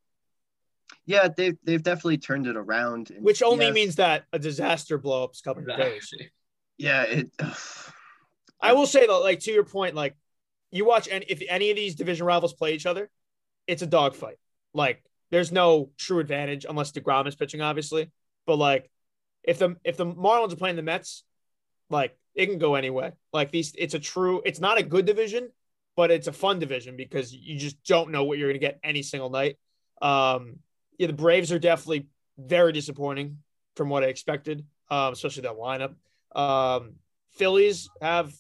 Yeah, 1.07 1.29
they've 1.37 1.57
they've 1.64 1.83
definitely 1.83 2.18
turned 2.18 2.47
it 2.47 2.57
around. 2.57 3.11
And 3.11 3.25
which 3.25 3.43
only 3.43 3.66
Diaz- 3.66 3.75
means 3.75 3.97
that 3.97 4.25
a 4.33 4.39
disaster 4.39 4.97
blow 4.99 5.25
up's 5.25 5.41
coming 5.41 5.64
very 5.64 6.01
soon. 6.01 6.29
Yeah, 6.79 7.03
it. 7.03 7.31
I 8.61 8.75
will 8.75 8.87
say 8.87 9.07
though, 9.09 9.20
like 9.23 9.41
to 9.41 9.51
your 9.53 9.64
point, 9.64 9.97
like 9.97 10.14
you 10.73 10.85
watch 10.85 11.07
and 11.09 11.25
if 11.29 11.43
any 11.49 11.70
of 11.70 11.77
these 11.77 11.95
division 11.95 12.27
rivals 12.27 12.55
play 12.55 12.75
each 12.75 12.87
other, 12.87 13.11
it's 13.66 13.83
a 13.83 13.87
dogfight. 13.87 14.39
Like 14.75 15.05
there's 15.31 15.53
no 15.53 15.91
true 15.97 16.18
advantage 16.18 16.66
unless 16.68 16.93
DeGrom 16.93 17.29
is 17.29 17.37
pitching, 17.37 17.61
obviously. 17.61 18.11
But 18.47 18.57
like 18.57 18.91
if 19.45 19.59
the 19.59 19.77
if 19.85 19.97
the 19.97 20.07
Marlins 20.07 20.53
are 20.53 20.57
playing 20.57 20.77
the 20.77 20.83
Mets, 20.83 21.23
like 21.91 22.16
it 22.35 22.47
can 22.47 22.59
go 22.59 22.75
anyway. 22.75 23.12
Like 23.33 23.51
these, 23.51 23.75
it's 23.79 23.95
a 23.95 23.99
true. 23.99 24.43
It's 24.45 24.61
not 24.61 24.79
a 24.79 24.83
good 24.83 25.05
division, 25.05 25.51
but 25.97 26.11
it's 26.11 26.27
a 26.27 26.33
fun 26.33 26.59
division 26.59 26.97
because 26.97 27.33
you 27.33 27.59
just 27.59 27.83
don't 27.85 28.11
know 28.11 28.25
what 28.25 28.39
you're 28.39 28.49
going 28.49 28.61
to 28.61 28.66
get 28.66 28.81
any 28.83 29.03
single 29.03 29.31
night. 29.31 29.59
Um, 30.01 30.59
yeah, 30.99 31.07
the 31.07 31.12
Braves 31.12 31.53
are 31.53 31.59
definitely 31.59 32.09
very 32.39 32.73
disappointing 32.73 33.39
from 33.77 33.89
what 33.89 34.03
I 34.03 34.07
expected, 34.07 34.64
um, 34.91 35.12
especially 35.12 35.43
that 35.43 35.57
lineup. 35.57 35.95
Um, 36.35 36.95
Phillies 37.33 37.89
have 38.01 38.33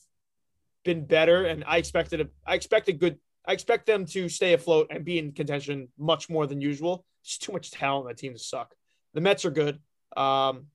been 0.84 1.06
better, 1.06 1.44
and 1.44 1.64
I 1.66 1.78
expected 1.78 2.20
a, 2.20 2.28
I 2.46 2.54
expect 2.54 2.88
a 2.88 2.92
good. 2.92 3.18
I 3.44 3.52
expect 3.52 3.86
them 3.86 4.06
to 4.06 4.28
stay 4.28 4.52
afloat 4.52 4.88
and 4.90 5.04
be 5.04 5.18
in 5.18 5.32
contention 5.32 5.88
much 5.98 6.30
more 6.30 6.46
than 6.46 6.60
usual. 6.60 7.04
It's 7.24 7.38
too 7.38 7.52
much 7.52 7.72
talent 7.72 8.04
on 8.04 8.08
that 8.08 8.18
team 8.18 8.34
to 8.34 8.38
suck. 8.38 8.72
The 9.14 9.20
Mets 9.20 9.44
are 9.44 9.50
good. 9.50 9.80
Um, 10.16 10.66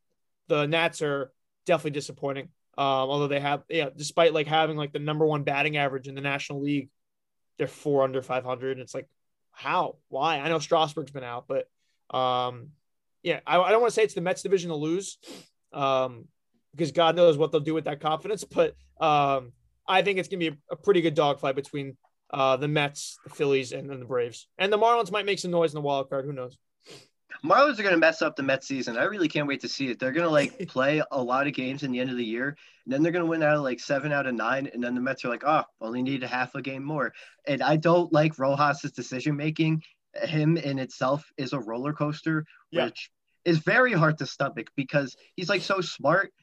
the 0.48 0.66
Nats 0.66 1.02
are 1.02 1.32
definitely 1.66 1.92
disappointing. 1.92 2.50
Um, 2.78 3.10
although 3.10 3.28
they 3.28 3.40
have, 3.40 3.64
yeah, 3.70 3.90
despite 3.96 4.34
like 4.34 4.48
having 4.48 4.78
like 4.78 4.94
the 4.94 5.00
number 5.00 5.26
one 5.26 5.44
batting 5.44 5.78
average 5.78 6.08
in 6.08 6.16
the 6.16 6.22
National 6.22 6.62
League, 6.62 6.90
they're 7.58 7.68
four 7.68 8.04
under 8.04 8.22
500. 8.22 8.72
And 8.74 8.82
it's 8.82 8.94
like, 8.94 9.08
how? 9.52 9.96
Why? 10.10 10.38
I 10.38 10.50
know 10.50 10.60
Strasburg's 10.60 11.12
been 11.12 11.24
out, 11.24 11.46
but 11.48 11.68
um, 12.16 12.70
yeah, 13.24 13.40
I, 13.48 13.60
I 13.60 13.72
don't 13.72 13.82
want 13.82 13.92
to 13.92 13.96
say 13.96 14.04
it's 14.04 14.14
the 14.14 14.22
Mets 14.22 14.44
division 14.44 14.70
to 14.70 14.76
lose, 14.76 15.18
um, 15.74 16.28
because 16.72 16.92
God 16.92 17.16
knows 17.16 17.38
what 17.38 17.52
they'll 17.52 17.62
do 17.62 17.74
with 17.74 17.86
that 17.86 18.00
confidence. 18.00 18.44
But 18.54 18.76
um, 19.00 19.54
I 19.88 20.02
think 20.02 20.20
it's 20.20 20.28
gonna 20.28 20.40
be 20.40 20.48
a, 20.50 20.58
a 20.72 20.76
pretty 20.76 21.02
good 21.02 21.16
dogfight 21.16 21.56
between 21.56 21.98
uh, 22.34 22.58
the 22.58 22.68
Mets, 22.68 23.18
the 23.24 23.30
Phillies, 23.30 23.72
and 23.72 23.90
then 23.90 24.00
the 24.00 24.06
Braves. 24.06 24.48
And 24.58 24.72
the 24.72 24.78
Marlins 24.78 25.12
might 25.12 25.26
make 25.26 25.40
some 25.40 25.52
noise 25.52 25.72
in 25.72 25.76
the 25.76 25.82
wild 25.82 26.10
card. 26.10 26.26
Who 26.26 26.34
knows? 26.34 26.58
Marlins 27.46 27.78
are 27.78 27.84
going 27.84 27.94
to 27.94 28.00
mess 28.00 28.22
up 28.22 28.36
the 28.36 28.42
Mets 28.44 28.68
season. 28.68 28.98
I 28.98 29.04
really 29.04 29.28
can't 29.28 29.48
wait 29.48 29.62
to 29.62 29.68
see 29.70 29.90
it. 29.90 30.00
They're 30.00 30.12
going 30.12 30.26
to 30.26 30.32
like 30.32 30.68
play 30.70 31.04
a 31.12 31.22
lot 31.22 31.46
of 31.48 31.54
games 31.54 31.84
in 31.84 31.92
the 31.92 32.00
end 32.00 32.10
of 32.10 32.18
the 32.18 32.26
year, 32.26 32.58
and 32.86 32.94
then 32.94 33.04
they're 33.04 33.12
going 33.12 33.24
to 33.24 33.30
win 33.30 33.44
out 33.44 33.56
of 33.56 33.62
like 33.62 33.80
seven 33.80 34.12
out 34.12 34.26
of 34.28 34.34
nine, 34.34 34.70
and 34.74 34.84
then 34.84 34.96
the 34.96 35.02
Mets 35.02 35.24
are 35.24 35.30
like, 35.30 35.44
oh, 35.46 35.64
only 35.80 36.02
need 36.02 36.24
a 36.24 36.28
half 36.28 36.56
a 36.56 36.62
game 36.62 36.84
more. 36.84 37.14
And 37.46 37.62
I 37.62 37.76
don't 37.78 38.12
like 38.12 38.36
Rojas's 38.38 38.92
decision 38.92 39.36
making. 39.36 39.84
Him 40.24 40.58
in 40.58 40.80
itself 40.80 41.24
is 41.38 41.54
a 41.54 41.60
roller 41.60 41.94
coaster, 41.94 42.44
Yeah. 42.72 42.86
which 42.86 43.12
is 43.46 43.60
very 43.60 43.94
hard 43.94 44.18
to 44.18 44.26
stomach 44.26 44.72
because 44.76 45.16
he's 45.36 45.50
like 45.50 45.62
so 45.62 45.80
smart, 45.80 46.34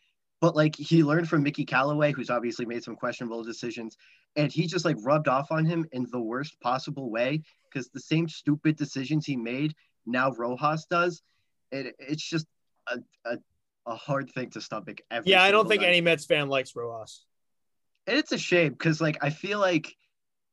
but 0.41 0.57
like 0.57 0.76
he 0.76 1.03
learned 1.03 1.28
from 1.28 1.43
Mickey 1.43 1.64
Callaway, 1.64 2.12
who's 2.12 2.30
obviously 2.30 2.66
made 2.66 2.85
some 2.85 2.97
questionable 2.97 3.43
decisions, 3.43 3.97
and 4.37 4.53
he 4.53 4.66
just 4.66 4.85
like 4.85 4.97
rubbed 5.03 5.28
off 5.28 5.51
on 5.51 5.64
him 5.64 5.87
in 5.93 6.07
the 6.11 6.20
worst 6.20 6.61
possible 6.61 7.11
way 7.11 7.43
because 7.70 7.89
the 7.89 8.01
same 8.01 8.28
stupid 8.28 8.76
decisions 8.76 9.26
he 9.26 9.37
made 9.37 9.74
now 10.07 10.30
Rojas 10.32 10.87
does, 10.87 11.22
it, 11.70 11.95
it's 11.99 12.22
just 12.22 12.47
a, 12.89 12.99
a, 13.24 13.39
a 13.87 13.95
hard 13.95 14.30
thing 14.30 14.51
to 14.51 14.61
stomach. 14.61 15.01
Every 15.11 15.32
Yeah, 15.32 15.43
I 15.43 15.51
don't 15.51 15.68
think 15.68 15.82
night. 15.82 15.89
any 15.89 16.01
Mets 16.01 16.24
fan 16.24 16.49
likes 16.49 16.74
Rojas. 16.76 17.24
And 18.07 18.18
it's 18.18 18.32
a 18.32 18.39
shame 18.39 18.72
because, 18.72 19.01
like, 19.01 19.18
I 19.22 19.30
feel 19.30 19.59
like 19.59 19.95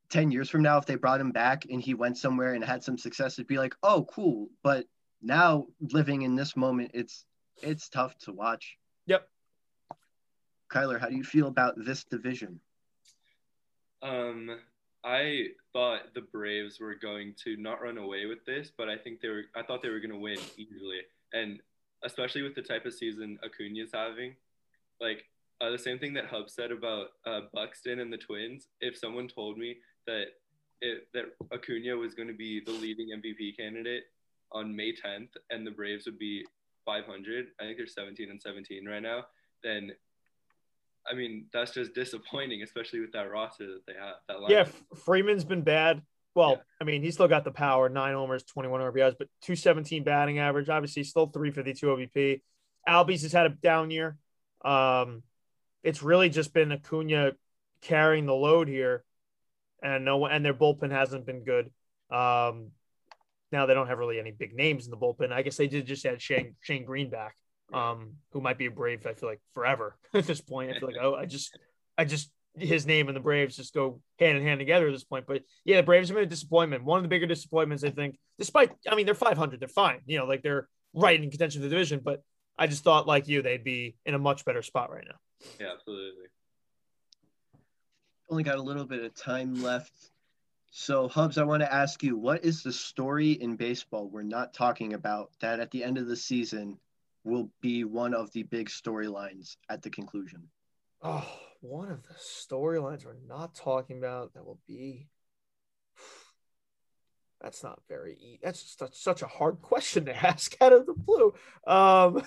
10 0.09 0.32
years 0.32 0.49
from 0.49 0.61
now, 0.61 0.77
if 0.77 0.86
they 0.86 0.95
brought 0.95 1.19
him 1.19 1.32
back 1.32 1.65
and 1.69 1.82
he 1.82 1.93
went 1.93 2.17
somewhere 2.17 2.53
and 2.53 2.63
had 2.63 2.84
some 2.84 2.97
success, 2.97 3.34
it'd 3.34 3.47
be 3.47 3.57
like, 3.57 3.75
oh, 3.84 4.05
cool. 4.09 4.47
But 4.63 4.86
now 5.21 5.67
living 5.82 6.21
in 6.21 6.36
this 6.36 6.55
moment, 6.55 6.91
it's 6.93 7.25
it's 7.61 7.89
tough 7.89 8.17
to 8.19 8.32
watch. 8.32 8.77
Yep. 9.05 9.27
Kyler, 10.72 10.99
how 10.99 11.09
do 11.09 11.15
you 11.15 11.24
feel 11.24 11.47
about 11.47 11.74
this 11.78 12.03
division? 12.03 12.59
Um, 14.01 14.57
I 15.03 15.47
thought 15.74 16.13
the 16.13 16.22
Braves 16.22 16.80
were 16.80 16.95
going 16.95 17.34
to 17.43 17.57
not 17.57 17.82
run 17.82 17.97
away 17.97 18.26
with 18.26 18.45
this, 18.45 18.72
but 18.76 18.88
I 18.89 18.97
think 18.97 19.22
they 19.22 19.30
were. 19.30 19.43
I 19.55 19.63
thought 19.63 19.82
they 19.82 19.89
were 19.89 19.99
going 19.99 20.11
to 20.11 20.17
win 20.17 20.38
easily, 20.57 21.01
and 21.34 21.59
especially 22.03 22.41
with 22.41 22.55
the 22.55 22.61
type 22.61 22.86
of 22.86 22.93
season 22.93 23.38
Acuna's 23.43 23.91
having, 23.93 24.36
like 24.99 25.26
uh, 25.59 25.69
the 25.69 25.78
same 25.78 25.99
thing 25.99 26.13
that 26.13 26.26
Hub 26.26 26.49
said 26.49 26.72
about 26.72 27.07
uh, 27.26 27.41
Buxton 27.53 27.99
and 27.99 28.11
the 28.11 28.17
Twins. 28.17 28.67
If 28.80 28.97
someone 28.97 29.28
told 29.28 29.57
me 29.57 29.78
that 30.07 30.26
it, 30.82 31.07
that 31.13 31.26
Acuna 31.53 31.95
was 31.95 32.13
going 32.13 32.28
to 32.28 32.34
be 32.34 32.61
the 32.63 32.72
leading 32.72 33.09
MVP 33.09 33.57
candidate 33.57 34.05
on 34.51 34.76
May 34.76 34.93
10th, 34.93 35.30
and 35.49 35.65
the 35.65 35.72
Braves 35.72 36.05
would 36.05 36.19
be 36.19 36.45
500, 36.86 37.47
I 37.59 37.63
think 37.63 37.78
they're 37.78 37.88
17 37.88 38.30
and 38.30 38.41
17 38.41 38.86
right 38.86 39.01
now. 39.01 39.26
Then 39.63 39.91
I 41.10 41.16
mean, 41.16 41.45
that's 41.52 41.72
just 41.72 41.93
disappointing, 41.93 42.62
especially 42.62 42.99
with 42.99 43.12
that 43.14 43.32
roster 43.32 43.68
that 43.68 43.86
they 43.88 43.93
have. 43.93 44.16
That 44.28 44.41
line. 44.41 44.52
Yeah, 44.52 44.68
Freeman's 45.04 45.43
been 45.43 45.64
bad. 45.64 46.02
Well, 46.36 46.52
Yeah. 46.52 46.58
I 46.80 46.84
mean, 46.86 47.02
he's 47.04 47.16
still 47.16 47.28
got 47.28 47.43
the 47.43 47.52
power, 47.52 47.89
nine 47.89 48.14
homers, 48.14 48.43
21 48.43 48.82
RBIs, 48.82 49.16
but 49.18 49.28
217 49.41 50.04
batting 50.04 50.39
average. 50.39 50.70
Obviously, 50.70 51.04
still 51.04 51.28
352 51.28 51.88
OBP. 51.88 52.41
Albies 52.88 53.22
has 53.24 53.34
had 53.34 53.47
a 53.47 53.49
down 53.49 53.91
year. 53.91 54.18
Um, 54.64 55.24
it's 55.84 56.04
really 56.04 56.30
just 56.30 56.54
been 56.54 56.72
Acuna 56.72 57.34
carrying 57.82 58.26
the 58.26 58.34
load 58.34 58.68
here, 58.68 59.04
and 59.84 60.06
no 60.06 60.18
one, 60.18 60.32
and 60.32 60.45
their 60.45 60.54
bullpen 60.54 60.91
hasn't 60.91 61.26
been 61.26 61.43
good. 61.43 61.66
Um, 62.12 62.72
now 63.52 63.66
they 63.66 63.74
don't 63.74 63.88
have 63.88 63.97
really 63.97 64.20
any 64.20 64.32
big 64.32 64.54
names 64.54 64.86
in 64.86 64.91
the 64.91 64.97
bullpen. 64.97 65.32
I 65.32 65.41
guess 65.41 65.58
they 65.58 65.68
did 65.68 65.86
just 65.86 66.06
add 66.06 66.22
Shane 66.22 66.56
Shane 66.62 66.86
Green 66.86 67.10
back, 67.10 67.36
um, 67.74 68.13
who 68.32 68.41
might 68.41 68.57
be 68.57 68.65
a 68.65 68.72
Brave. 68.72 69.05
I 69.05 69.13
feel 69.13 69.30
like 69.30 69.41
forever 69.53 69.95
at 70.13 70.26
this 70.26 70.41
point. 70.41 70.72
I 70.72 70.80
feel 70.80 70.89
like 70.89 70.97
oh, 71.01 71.15
I 71.15 71.26
just, 71.26 71.57
I 71.97 72.05
just 72.05 72.32
his 72.57 72.86
name 72.86 73.07
and 73.07 73.15
the 73.15 73.22
Braves 73.22 73.55
just 73.55 73.74
go 73.74 74.01
hand 74.19 74.38
in 74.38 74.43
hand 74.43 74.59
together 74.59 74.88
at 74.88 74.91
this 74.91 75.03
point. 75.03 75.26
But 75.26 75.43
yeah, 75.63 75.78
the 75.78 75.84
Braves 75.84 76.09
have 76.09 76.15
been 76.15 76.26
a 76.26 76.30
disappointment. 76.30 76.84
One 76.84 76.97
of 76.97 77.03
the 77.03 77.09
bigger 77.09 77.28
disappointments, 77.28 77.84
I 77.84 77.91
think, 77.91 78.17
despite 78.38 78.72
I 78.89 78.95
mean 78.95 79.05
they're 79.05 79.15
500, 79.15 79.59
they're 79.59 79.67
fine. 79.67 80.01
You 80.05 80.19
know, 80.19 80.26
like 80.26 80.43
they're 80.43 80.67
right 80.93 81.22
in 81.22 81.30
contention 81.30 81.63
of 81.63 81.69
the 81.69 81.76
division. 81.76 82.01
But 82.03 82.22
I 82.57 82.67
just 82.67 82.84
thought, 82.84 83.07
like 83.07 83.28
you, 83.28 83.41
they'd 83.41 83.63
be 83.63 83.95
in 84.05 84.13
a 84.13 84.19
much 84.19 84.45
better 84.45 84.61
spot 84.61 84.91
right 84.91 85.05
now. 85.07 85.15
Yeah, 85.59 85.74
absolutely. 85.74 86.26
Only 88.30 88.43
got 88.43 88.57
a 88.57 88.61
little 88.61 88.86
bit 88.86 89.03
of 89.03 89.13
time 89.13 89.61
left. 89.61 89.91
So, 90.74 91.09
Hubbs, 91.09 91.38
I 91.38 91.43
want 91.43 91.63
to 91.63 91.74
ask 91.74 92.01
you 92.01 92.15
what 92.15 92.45
is 92.45 92.63
the 92.63 92.72
story 92.72 93.32
in 93.32 93.57
baseball 93.57 94.07
we're 94.07 94.24
not 94.24 94.53
talking 94.53 94.93
about 94.93 95.32
that 95.41 95.59
at 95.59 95.69
the 95.72 95.84
end 95.84 95.97
of 95.97 96.07
the 96.07 96.15
season 96.15 96.78
will 97.24 97.49
be 97.61 97.84
one 97.84 98.13
of 98.13 98.32
the 98.32 98.43
big 98.43 98.69
storylines 98.69 99.55
at 99.69 99.82
the 99.82 99.89
conclusion? 99.89 100.49
Oh, 101.01 101.28
one 101.61 101.89
of 101.89 102.03
the 102.03 102.13
storylines 102.13 103.05
we're 103.05 103.15
not 103.28 103.55
talking 103.55 103.97
about 103.97 104.34
that 104.34 104.45
will 104.45 104.59
be. 104.67 105.07
That's 107.41 107.63
not 107.63 107.80
very 107.89 108.17
easy. 108.19 108.39
That's 108.43 108.78
such 108.93 109.24
a 109.24 109.28
hard 109.28 109.61
question 109.63 110.05
to 110.05 110.15
ask 110.28 110.55
out 110.61 110.74
of 110.74 110.86
the 110.86 110.93
blue. 110.93 111.34
Um, 111.65 112.22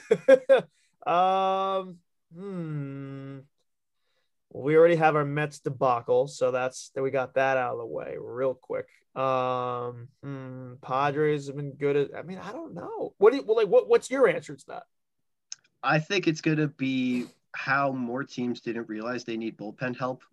um, 1.13 1.99
hmm. 2.35 3.39
We 4.53 4.77
already 4.77 4.97
have 4.97 5.17
our 5.17 5.25
Mets 5.25 5.61
debacle, 5.61 6.29
so 6.29 6.53
that's 6.53 6.91
that 6.91 7.03
we 7.03 7.11
got 7.11 7.35
that 7.35 7.57
out 7.57 7.73
of 7.73 7.79
the 7.79 7.87
way 7.87 8.17
real 8.21 8.55
quick. 8.55 8.87
Um, 9.17 10.09
hmm, 10.23 10.75
Padres 10.83 11.47
have 11.47 11.57
been 11.57 11.73
good 11.73 11.97
at. 11.97 12.11
I 12.17 12.23
mean, 12.23 12.39
I 12.39 12.53
don't 12.53 12.75
know. 12.75 13.15
What 13.19 13.31
do 13.31 13.39
you, 13.39 13.45
well, 13.45 13.57
like? 13.57 13.69
What 13.69 13.89
what's 13.89 14.11
your 14.11 14.29
answer 14.29 14.57
to 14.57 14.67
that? 14.69 14.85
I 15.83 15.99
think 15.99 16.27
it's 16.27 16.41
going 16.41 16.57
to 16.59 16.69
be 16.69 17.27
how 17.53 17.93
more 17.93 18.25
teams 18.25 18.61
didn't 18.61 18.89
realize 18.89 19.25
they 19.25 19.37
need 19.37 19.57
bullpen 19.57 19.97
help. 19.97 20.25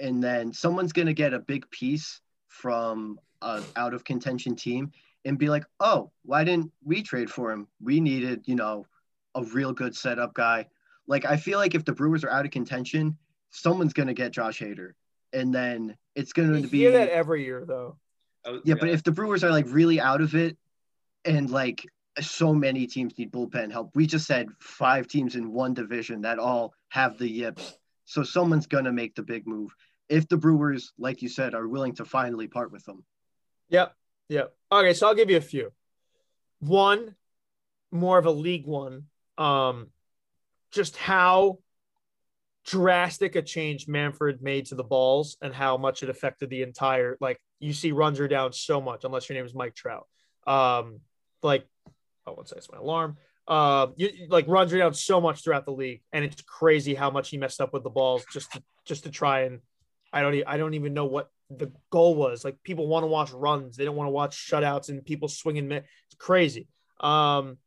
And 0.00 0.22
then 0.22 0.52
someone's 0.52 0.92
going 0.92 1.06
to 1.06 1.14
get 1.14 1.34
a 1.34 1.38
big 1.38 1.70
piece 1.70 2.20
from 2.48 3.18
a 3.42 3.62
out 3.76 3.92
of 3.92 4.04
contention 4.04 4.56
team 4.56 4.92
and 5.24 5.38
be 5.38 5.48
like, 5.48 5.64
oh, 5.80 6.10
why 6.24 6.44
didn't 6.44 6.72
we 6.84 7.02
trade 7.02 7.30
for 7.30 7.50
him? 7.52 7.68
We 7.80 8.00
needed, 8.00 8.42
you 8.46 8.54
know, 8.54 8.86
a 9.34 9.42
real 9.42 9.72
good 9.72 9.94
setup 9.94 10.34
guy. 10.34 10.66
Like, 11.06 11.24
I 11.24 11.36
feel 11.36 11.58
like 11.58 11.74
if 11.74 11.84
the 11.84 11.92
Brewers 11.92 12.24
are 12.24 12.30
out 12.30 12.44
of 12.44 12.50
contention, 12.50 13.18
someone's 13.50 13.92
going 13.92 14.08
to 14.08 14.14
get 14.14 14.32
Josh 14.32 14.60
Hader. 14.60 14.92
And 15.32 15.54
then 15.54 15.96
it's 16.14 16.32
going 16.32 16.62
to 16.62 16.68
be. 16.68 16.78
hear 16.78 16.92
that 16.92 17.08
every 17.08 17.44
year, 17.44 17.64
though. 17.66 17.96
Yeah, 18.44 18.58
yeah, 18.64 18.74
but 18.78 18.88
if 18.88 19.02
the 19.04 19.12
Brewers 19.12 19.44
are 19.44 19.50
like 19.50 19.66
really 19.68 20.00
out 20.00 20.20
of 20.20 20.34
it 20.34 20.56
and 21.24 21.48
like 21.48 21.86
so 22.20 22.52
many 22.52 22.86
teams 22.86 23.16
need 23.16 23.32
bullpen 23.32 23.72
help. 23.72 23.90
We 23.94 24.06
just 24.06 24.26
said 24.26 24.48
five 24.60 25.06
teams 25.06 25.34
in 25.34 25.52
one 25.52 25.74
division 25.74 26.22
that 26.22 26.38
all 26.38 26.74
have 26.90 27.18
the 27.18 27.28
yips. 27.28 27.78
So 28.04 28.22
someone's 28.22 28.66
going 28.66 28.84
to 28.84 28.92
make 28.92 29.14
the 29.14 29.22
big 29.22 29.46
move. 29.46 29.74
If 30.08 30.28
the 30.28 30.36
Brewers, 30.36 30.92
like 30.98 31.22
you 31.22 31.28
said, 31.28 31.54
are 31.54 31.66
willing 31.66 31.94
to 31.94 32.04
finally 32.04 32.48
part 32.48 32.70
with 32.70 32.84
them. 32.84 33.04
Yep. 33.70 33.94
Yep. 34.28 34.54
Okay. 34.70 34.94
So 34.94 35.06
I'll 35.06 35.14
give 35.14 35.30
you 35.30 35.38
a 35.38 35.40
few. 35.40 35.72
One, 36.60 37.14
more 37.90 38.18
of 38.18 38.26
a 38.26 38.30
league 38.30 38.66
one. 38.66 39.06
Um, 39.38 39.88
just 40.70 40.96
how 40.96 41.58
drastic 42.64 43.36
a 43.36 43.42
change 43.42 43.88
Manfred 43.88 44.42
made 44.42 44.66
to 44.66 44.74
the 44.74 44.84
balls 44.84 45.36
and 45.42 45.54
how 45.54 45.76
much 45.76 46.02
it 46.02 46.10
affected 46.10 46.50
the 46.50 46.62
entire, 46.62 47.16
like, 47.20 47.40
you 47.58 47.72
see 47.72 47.92
runs 47.92 48.20
are 48.20 48.28
down 48.28 48.52
so 48.52 48.80
much, 48.80 49.04
unless 49.04 49.28
your 49.28 49.36
name 49.36 49.46
is 49.46 49.54
Mike 49.54 49.74
Trout. 49.74 50.06
Um, 50.46 51.00
like 51.42 51.66
oh, 52.26 52.32
one 52.32 52.46
second, 52.46 52.58
it's 52.58 52.72
my 52.72 52.78
alarm. 52.78 53.16
Uh, 53.46 53.88
you, 53.96 54.10
like 54.28 54.46
runs 54.46 54.72
are 54.72 54.78
down 54.78 54.94
so 54.94 55.20
much 55.20 55.42
throughout 55.42 55.64
the 55.64 55.72
league, 55.72 56.02
and 56.12 56.24
it's 56.24 56.42
crazy 56.42 56.94
how 56.94 57.10
much 57.10 57.30
he 57.30 57.38
messed 57.38 57.60
up 57.60 57.72
with 57.72 57.82
the 57.82 57.90
balls 57.90 58.24
just 58.32 58.52
to 58.52 58.62
just 58.84 59.04
to 59.04 59.10
try 59.10 59.42
and 59.42 59.60
I 60.12 60.22
don't 60.22 60.42
I 60.46 60.56
don't 60.56 60.74
even 60.74 60.94
know 60.94 61.06
what 61.06 61.30
the 61.50 61.72
goal 61.90 62.14
was. 62.14 62.44
Like 62.44 62.62
people 62.62 62.86
want 62.86 63.02
to 63.02 63.08
watch 63.08 63.32
runs, 63.32 63.76
they 63.76 63.84
don't 63.84 63.96
want 63.96 64.06
to 64.06 64.12
watch 64.12 64.36
shutouts 64.36 64.88
and 64.88 65.04
people 65.04 65.28
swinging. 65.28 65.70
It's 65.72 65.86
crazy. 66.18 66.68
Um, 67.00 67.58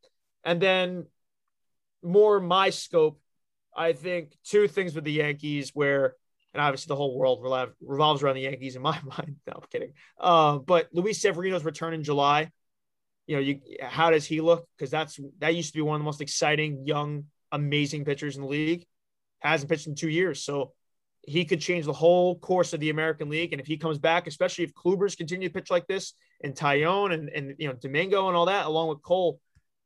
and 0.44 0.62
then 0.62 1.08
more 2.02 2.40
my 2.40 2.70
scope, 2.70 3.20
I 3.76 3.94
think 3.94 4.36
two 4.44 4.68
things 4.68 4.96
with 4.96 5.04
the 5.04 5.12
Yankees 5.12 5.72
where, 5.74 6.16
and 6.54 6.62
obviously 6.62 6.88
the 6.88 6.96
whole 6.96 7.18
world 7.18 7.46
revolves 7.82 8.24
around 8.24 8.36
the 8.36 8.42
Yankees 8.42 8.76
in 8.76 8.82
my 8.82 9.00
mind. 9.18 9.38
No, 9.48 9.54
I'm 9.56 9.68
kidding. 9.72 9.94
Uh, 10.20 10.60
but 10.60 10.90
Luis 10.94 11.22
Severino's 11.22 11.66
return 11.66 11.94
in 11.94 12.04
July 12.04 12.52
you 13.28 13.36
know, 13.36 13.42
you 13.42 13.60
how 13.82 14.12
does 14.12 14.26
he 14.26 14.42
look? 14.42 14.68
Because 14.78 14.92
that's 14.92 15.20
that 15.40 15.56
used 15.56 15.74
to 15.74 15.78
be 15.78 15.82
one 15.82 15.96
of 15.96 16.02
the 16.02 16.06
most 16.06 16.22
exciting, 16.22 16.86
young, 16.86 17.26
amazing 17.52 18.06
pitchers 18.06 18.36
in 18.36 18.44
the 18.44 18.48
league. 18.48 18.86
Hasn't 19.40 19.70
pitched 19.70 19.88
in 19.88 19.96
two 19.96 20.10
years, 20.10 20.44
so 20.44 20.74
he 21.28 21.46
could 21.46 21.60
change 21.60 21.86
the 21.86 21.94
whole 21.94 22.38
course 22.38 22.74
of 22.74 22.80
the 22.80 22.92
American 22.92 23.30
League. 23.30 23.52
And 23.52 23.60
if 23.60 23.68
he 23.68 23.78
comes 23.78 23.98
back, 23.98 24.28
especially 24.28 24.64
if 24.64 24.74
Kluber's 24.74 25.16
continue 25.16 25.50
to 25.50 25.54
pitch 25.54 25.72
like 25.72 25.88
this, 25.88 26.14
and 26.44 26.56
Taillon 26.56 27.14
and 27.14 27.30
and 27.30 27.56
you 27.58 27.68
know 27.68 27.74
Domingo 27.74 28.28
and 28.28 28.38
all 28.38 28.46
that, 28.46 28.66
along 28.66 28.90
with 28.90 29.02
Cole, 29.02 29.40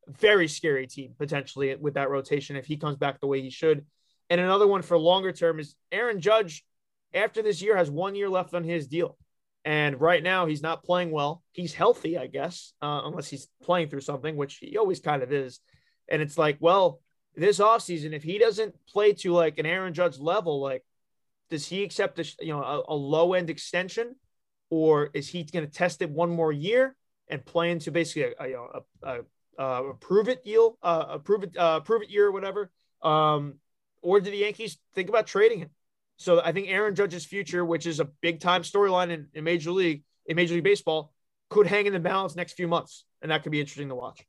very 0.10 0.47
scary 0.47 0.88
team 0.88 1.14
potentially 1.18 1.76
with 1.76 1.95
that 1.95 2.10
rotation 2.10 2.55
if 2.55 2.66
he 2.66 2.78
comes 2.78 2.97
back 2.97 3.20
the 3.20 3.28
way 3.28 3.41
he 3.41 3.49
should. 3.49 3.86
And 4.30 4.39
another 4.39 4.68
one 4.68 4.82
for 4.82 4.97
longer 4.97 5.32
term 5.32 5.60
is 5.60 5.76
Aaron 5.91 6.22
Judge. 6.22 6.64
After 7.14 7.41
this 7.41 7.62
year, 7.62 7.76
has 7.76 7.89
one 7.89 8.14
year 8.16 8.30
left 8.30 8.53
on 8.53 8.64
his 8.64 8.88
deal. 8.88 9.18
And 9.66 9.99
right 9.99 10.22
now, 10.22 10.45
he's 10.45 10.62
not 10.62 10.84
playing 10.84 11.12
well. 11.12 11.43
He's 11.51 11.74
healthy, 11.74 12.18
I 12.18 12.28
guess, 12.28 12.74
uh, 12.82 13.01
unless 13.05 13.30
he's 13.30 13.47
playing 13.64 13.89
through 13.89 14.01
something, 14.01 14.36
which 14.36 14.57
he 14.57 14.78
always 14.78 14.99
kind 14.99 15.24
of 15.24 15.32
is. 15.32 15.60
And 16.07 16.22
it's 16.22 16.38
like, 16.38 16.57
well, 16.60 17.01
this 17.36 17.60
offseason, 17.60 18.14
if 18.14 18.24
he 18.24 18.38
doesn't 18.38 18.76
play 18.88 19.14
to 19.14 19.34
like 19.34 19.57
an 19.57 19.66
Aaron 19.66 19.93
Judge 19.93 20.20
level, 20.20 20.62
like, 20.62 20.84
does 21.49 21.68
he 21.68 21.84
accept 21.84 22.20
a, 22.20 22.26
you 22.39 22.53
know, 22.53 22.64
a, 22.64 22.93
a 22.93 22.95
low 22.95 23.34
end 23.34 23.49
extension 23.49 24.16
or 24.70 25.10
is 25.14 25.28
he 25.28 25.43
going 25.43 25.66
to 25.66 25.72
test 25.72 26.01
it 26.01 26.10
one 26.10 26.30
more 26.30 26.51
year 26.51 26.95
and 27.28 27.45
play 27.45 27.72
into 27.72 27.91
basically 27.91 28.34
a, 28.39 28.43
a, 28.43 28.53
a, 28.53 28.82
a, 29.03 29.20
a 29.60 29.93
prove 29.99 30.30
it 30.30 30.43
deal, 30.43 30.78
uh, 30.82 31.18
prove 31.20 31.43
it, 31.43 31.57
uh, 31.57 31.82
prove 31.82 32.01
it 32.01 32.10
year 32.10 32.28
or 32.28 32.32
whatever? 32.32 32.72
Um, 33.01 33.55
or 34.01 34.22
do 34.22 34.32
the 34.32 34.38
Yankees 34.38 34.78
think 34.95 35.10
about 35.10 35.28
trading 35.28 35.60
him? 35.60 35.70
So 36.18 36.41
I 36.41 36.51
think 36.51 36.68
Aaron 36.70 36.95
Judge's 36.95 37.26
future, 37.26 37.64
which 37.64 37.86
is 37.86 37.99
a 37.99 38.05
big 38.05 38.39
time 38.39 38.64
storyline 38.64 39.10
in, 39.10 39.28
in 39.34 39.43
Major 39.43 39.72
League, 39.72 40.03
in 40.26 40.36
Major 40.36 40.55
League 40.55 40.64
Baseball, 40.64 41.14
could 41.49 41.68
hang 41.68 41.86
in 41.86 41.93
the 41.93 41.99
balance 41.99 42.36
next 42.36 42.53
few 42.53 42.68
months, 42.68 43.05
and 43.22 43.32
that 43.32 43.43
could 43.43 43.51
be 43.51 43.60
interesting 43.60 43.89
to 43.89 43.95
watch. 43.95 44.26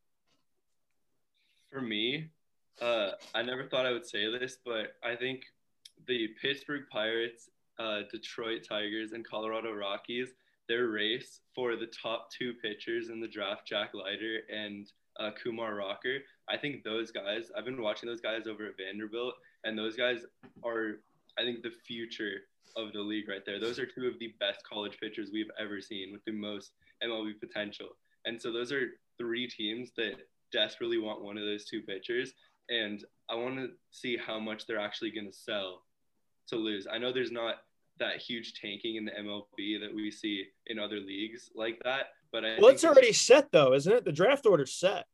For 1.71 1.81
me, 1.81 2.31
uh, 2.81 3.11
I 3.35 3.43
never 3.43 3.65
thought 3.65 3.87
I 3.87 3.93
would 3.93 4.07
say 4.07 4.31
this, 4.39 4.59
but 4.65 4.95
I 5.05 5.15
think 5.15 5.43
the 6.07 6.29
Pittsburgh 6.41 6.83
Pirates, 6.91 7.51
uh, 7.79 8.01
Detroit 8.11 8.65
Tigers, 8.69 9.13
and 9.13 9.27
Colorado 9.27 9.73
Rockies, 9.73 10.29
their 10.69 10.89
race 10.89 11.41
for 11.55 11.77
the 11.77 11.87
top 11.87 12.31
two 12.31 12.55
pitchers 12.55 13.09
in 13.09 13.21
the 13.21 13.29
draft, 13.29 13.67
Jack 13.67 13.91
Leiter 13.93 14.41
and 14.53 14.91
uh, 15.21 15.31
Kumar 15.43 15.75
Rocker. 15.75 16.19
I 16.49 16.57
think 16.57 16.83
those 16.83 17.11
guys. 17.11 17.51
I've 17.57 17.65
been 17.65 17.81
watching 17.81 18.09
those 18.09 18.21
guys 18.21 18.47
over 18.49 18.67
at 18.67 18.73
Vanderbilt, 18.77 19.35
and 19.65 19.79
those 19.79 19.97
guys 19.97 20.25
are 20.65 21.01
I 21.39 21.43
think 21.43 21.63
the 21.63 21.73
future 21.87 22.43
of 22.77 22.93
the 22.93 23.01
league 23.01 23.29
right 23.29 23.45
there. 23.45 23.61
Those 23.61 23.79
are 23.79 23.87
two 23.87 24.07
of 24.07 24.19
the 24.19 24.35
best 24.41 24.61
college 24.69 24.99
pitchers 25.01 25.31
we've 25.33 25.51
ever 25.61 25.81
seen 25.81 26.13
with 26.13 26.25
the 26.25 26.33
most 26.33 26.73
MLB 27.05 27.39
potential. 27.41 27.89
And 28.25 28.41
so 28.41 28.53
those 28.53 28.73
are 28.73 28.91
three 29.19 29.49
teams 29.49 29.91
that 29.97 30.15
desperately 30.53 30.99
want 30.99 31.23
one 31.23 31.37
of 31.37 31.45
those 31.45 31.65
two 31.65 31.83
pitchers. 31.83 32.33
And 32.69 33.05
I 33.29 33.35
want 33.35 33.57
to 33.57 33.71
see 33.91 34.17
how 34.17 34.39
much 34.39 34.67
they're 34.67 34.79
actually 34.79 35.11
going 35.11 35.31
to 35.31 35.37
sell 35.37 35.83
to 36.49 36.57
lose. 36.57 36.87
I 36.91 36.99
know 36.99 37.13
there's 37.13 37.33
not 37.33 37.57
that 37.99 38.17
huge 38.17 38.55
tanking 38.55 38.97
in 38.97 39.05
the 39.05 39.13
MLB 39.13 39.81
that 39.81 39.95
we 39.95 40.11
see 40.11 40.45
in 40.67 40.79
other 40.79 41.01
leagues 41.01 41.51
like 41.55 41.81
that, 41.85 42.07
but 42.33 42.45
I 42.45 42.57
well, 42.61 42.71
it's 42.71 42.85
already 42.85 43.13
set 43.13 43.53
though, 43.53 43.75
isn't 43.75 43.93
it? 43.93 44.05
The 44.05 44.13
draft 44.13 44.47
order's 44.47 44.73
set. 44.73 45.07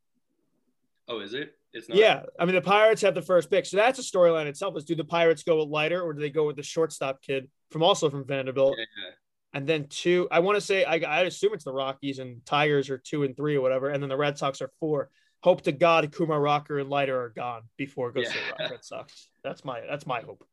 Oh, 1.09 1.21
is 1.21 1.35
it? 1.35 1.55
It's 1.73 1.89
not. 1.89 1.99
Yeah, 1.99 2.23
I 2.39 2.45
mean 2.45 2.55
the 2.55 2.61
Pirates 2.61 3.03
have 3.03 3.15
the 3.15 3.23
first 3.23 3.51
pick, 3.51 3.67
so 3.67 3.77
that's 3.77 3.99
a 3.99 4.03
storyline 4.03 4.47
itself. 4.47 4.77
Is 4.77 4.85
do 4.85 4.95
the 4.95 5.05
Pirates 5.05 5.43
go 5.43 5.59
with 5.59 5.69
Leiter 5.69 6.01
or 6.03 6.13
do 6.13 6.21
they 6.21 6.31
go 6.31 6.47
with 6.47 6.57
the 6.57 6.63
shortstop 6.63 7.23
kid 7.23 7.49
from 7.71 7.83
also 7.83 8.11
from 8.11 8.27
Vanderbilt? 8.27 8.77
Yeah. 8.79 9.11
And 9.53 9.67
then 9.67 9.87
two, 9.89 10.29
I 10.31 10.41
want 10.41 10.57
to 10.57 10.61
say 10.61 10.85
I, 10.85 10.97
I 10.97 11.23
assume 11.23 11.55
it's 11.55 11.65
the 11.65 11.73
Rockies 11.73 12.19
and 12.19 12.45
Tigers 12.45 12.91
are 12.91 12.99
two 12.99 13.23
and 13.23 13.37
three 13.37 13.57
or 13.57 13.61
whatever, 13.61 13.91
and 13.91 14.03
then 14.03 14.11
the 14.11 14.17
Red 14.17 14.37
Sox 14.39 14.61
are 14.61 14.71
four. 14.81 15.11
Hope 15.43 15.63
to 15.63 15.73
God 15.73 16.11
Kumar 16.13 16.41
Rocker 16.41 16.79
and 16.79 16.91
Leiter 16.91 17.21
are 17.21 17.29
gone 17.31 17.63
before 17.77 18.09
it 18.09 18.15
goes 18.15 18.25
yeah. 18.25 18.33
to 18.33 18.39
the 18.59 18.71
Red 18.71 18.85
Sox. 18.85 19.29
That's 19.45 19.65
my 19.65 19.81
that's 19.89 20.07
my 20.07 20.21
hope. 20.21 20.45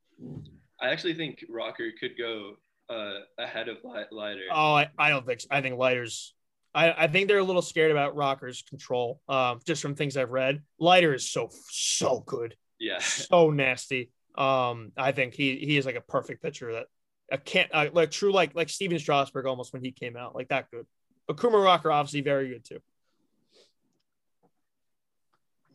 I 0.79 0.89
actually 0.89 1.15
think 1.15 1.43
Rocker 1.49 1.89
could 1.99 2.17
go 2.17 2.55
uh, 2.89 3.19
ahead 3.37 3.69
of 3.69 3.77
Leiter. 4.11 4.41
Oh, 4.51 4.75
I, 4.75 4.89
I 4.97 5.09
don't 5.09 5.25
think 5.25 5.41
so. 5.41 5.47
I 5.49 5.61
think 5.61 5.77
Leiter's 5.77 6.35
I, 6.75 7.03
I 7.03 7.07
think 7.07 7.27
they're 7.27 7.37
a 7.37 7.43
little 7.43 7.61
scared 7.61 7.91
about 7.91 8.15
Rocker's 8.15 8.63
control, 8.63 9.21
um, 9.29 9.59
just 9.65 9.81
from 9.81 9.95
things 9.95 10.17
I've 10.17 10.31
read. 10.31 10.61
Leiter 10.79 11.13
is 11.13 11.29
so 11.29 11.49
so 11.69 12.23
good, 12.25 12.55
yeah, 12.79 12.99
so 12.99 13.51
nasty. 13.51 14.11
Um, 14.35 14.91
I 14.97 15.11
think 15.11 15.33
he 15.35 15.57
he 15.57 15.77
is 15.77 15.85
like 15.85 15.95
a 15.95 16.01
perfect 16.01 16.41
pitcher 16.41 16.73
that 16.73 16.87
I 17.31 17.37
can't 17.37 17.69
uh, 17.73 17.89
like 17.93 18.11
true 18.11 18.31
like 18.31 18.55
like 18.55 18.69
Stephen 18.69 18.99
Strasburg 18.99 19.45
almost 19.45 19.73
when 19.73 19.83
he 19.83 19.91
came 19.91 20.17
out 20.17 20.35
like 20.35 20.49
that 20.49 20.71
good. 20.71 20.85
But 21.27 21.37
Kumar 21.37 21.61
Rocker 21.61 21.91
obviously 21.91 22.21
very 22.21 22.49
good 22.49 22.65
too. 22.65 22.79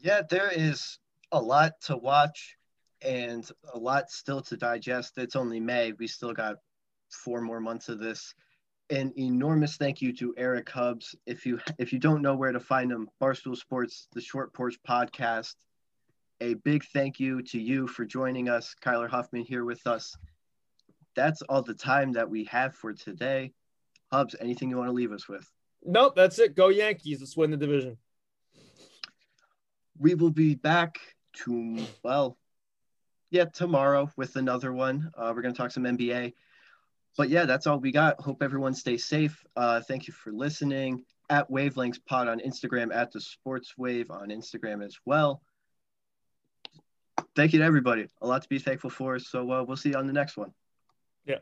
Yeah, 0.01 0.23
there 0.29 0.51
is 0.51 0.99
a 1.33 1.41
lot 1.41 1.73
to 1.83 1.97
watch 1.97 2.57
and 3.03 3.49
a 3.73 3.79
lot 3.79 4.11
still 4.11 4.41
to 4.43 4.57
digest. 4.57 5.19
It's 5.19 5.37
only 5.37 5.61
May. 5.61 5.93
We 5.93 6.07
still 6.07 6.33
got 6.33 6.57
four 7.11 7.41
more 7.41 7.61
months 7.61 7.89
of 7.89 7.99
this 7.99 8.35
an 8.91 9.13
enormous 9.19 9.77
thank 9.77 10.01
you 10.01 10.13
to 10.15 10.35
Eric 10.37 10.69
Hubbs. 10.71 11.15
If 11.27 11.45
you 11.45 11.61
if 11.79 11.93
you 11.93 11.99
don't 11.99 12.23
know 12.23 12.35
where 12.35 12.53
to 12.53 12.61
find 12.61 12.91
him, 12.91 13.09
Barstool 13.21 13.57
Sports, 13.57 14.09
the 14.13 14.21
Short 14.21 14.53
Porch 14.53 14.77
Podcast, 14.87 15.55
a 16.41 16.55
big 16.55 16.85
thank 16.85 17.21
you 17.21 17.43
to 17.43 17.61
you 17.61 17.87
for 17.87 18.05
joining 18.05 18.49
us, 18.49 18.75
Kyler 18.83 19.09
Huffman 19.09 19.45
here 19.45 19.65
with 19.65 19.87
us. 19.87 20.17
That's 21.15 21.43
all 21.43 21.63
the 21.63 21.75
time 21.75 22.13
that 22.13 22.31
we 22.31 22.45
have 22.45 22.75
for 22.75 22.93
today. 22.93 23.53
Hubs, 24.13 24.37
anything 24.41 24.71
you 24.71 24.77
want 24.77 24.89
to 24.89 24.95
leave 24.95 25.13
us 25.13 25.29
with? 25.29 25.51
Nope, 25.85 26.15
that's 26.17 26.39
it. 26.39 26.55
Go 26.55 26.69
Yankees. 26.69 27.21
Let's 27.21 27.37
win 27.37 27.51
the 27.51 27.57
division. 27.57 27.99
We 29.99 30.15
will 30.15 30.31
be 30.31 30.55
back 30.55 30.99
to, 31.45 31.85
well, 32.03 32.39
yeah, 33.31 33.47
tomorrow 33.47 34.11
with 34.17 34.37
another 34.37 34.73
one. 34.73 35.11
Uh, 35.17 35.33
we're 35.35 35.43
going 35.43 35.53
to 35.53 35.59
talk 35.59 35.73
some 35.73 35.85
NBA. 35.85 36.35
But 37.17 37.31
yeah, 37.31 37.47
that's 37.47 37.67
all 37.67 37.79
we 37.79 37.93
got. 37.93 38.21
Hope 38.21 38.43
everyone 38.43 38.75
stays 38.75 39.05
safe. 39.05 39.45
Uh, 39.57 39.81
thank 39.81 40.07
you 40.07 40.13
for 40.13 40.33
listening. 40.33 41.05
At 41.31 41.51
Wavelengths 41.51 41.99
Pod 42.07 42.29
on 42.29 42.41
Instagram, 42.41 42.95
at 42.95 43.13
the 43.13 43.21
Sports 43.21 43.75
Wave 43.77 44.11
on 44.11 44.29
Instagram 44.29 44.85
as 44.85 44.97
well. 45.05 45.43
Thank 47.37 47.53
you 47.53 47.59
to 47.59 47.65
everybody. 47.65 48.07
A 48.23 48.27
lot 48.27 48.43
to 48.43 48.49
be 48.49 48.59
thankful 48.59 48.91
for. 48.91 49.19
So 49.19 49.51
uh, 49.53 49.63
we'll 49.63 49.77
see 49.77 49.91
you 49.91 49.97
on 49.97 50.07
the 50.07 50.13
next 50.13 50.37
one. 50.37 50.53
Yeah. 51.27 51.39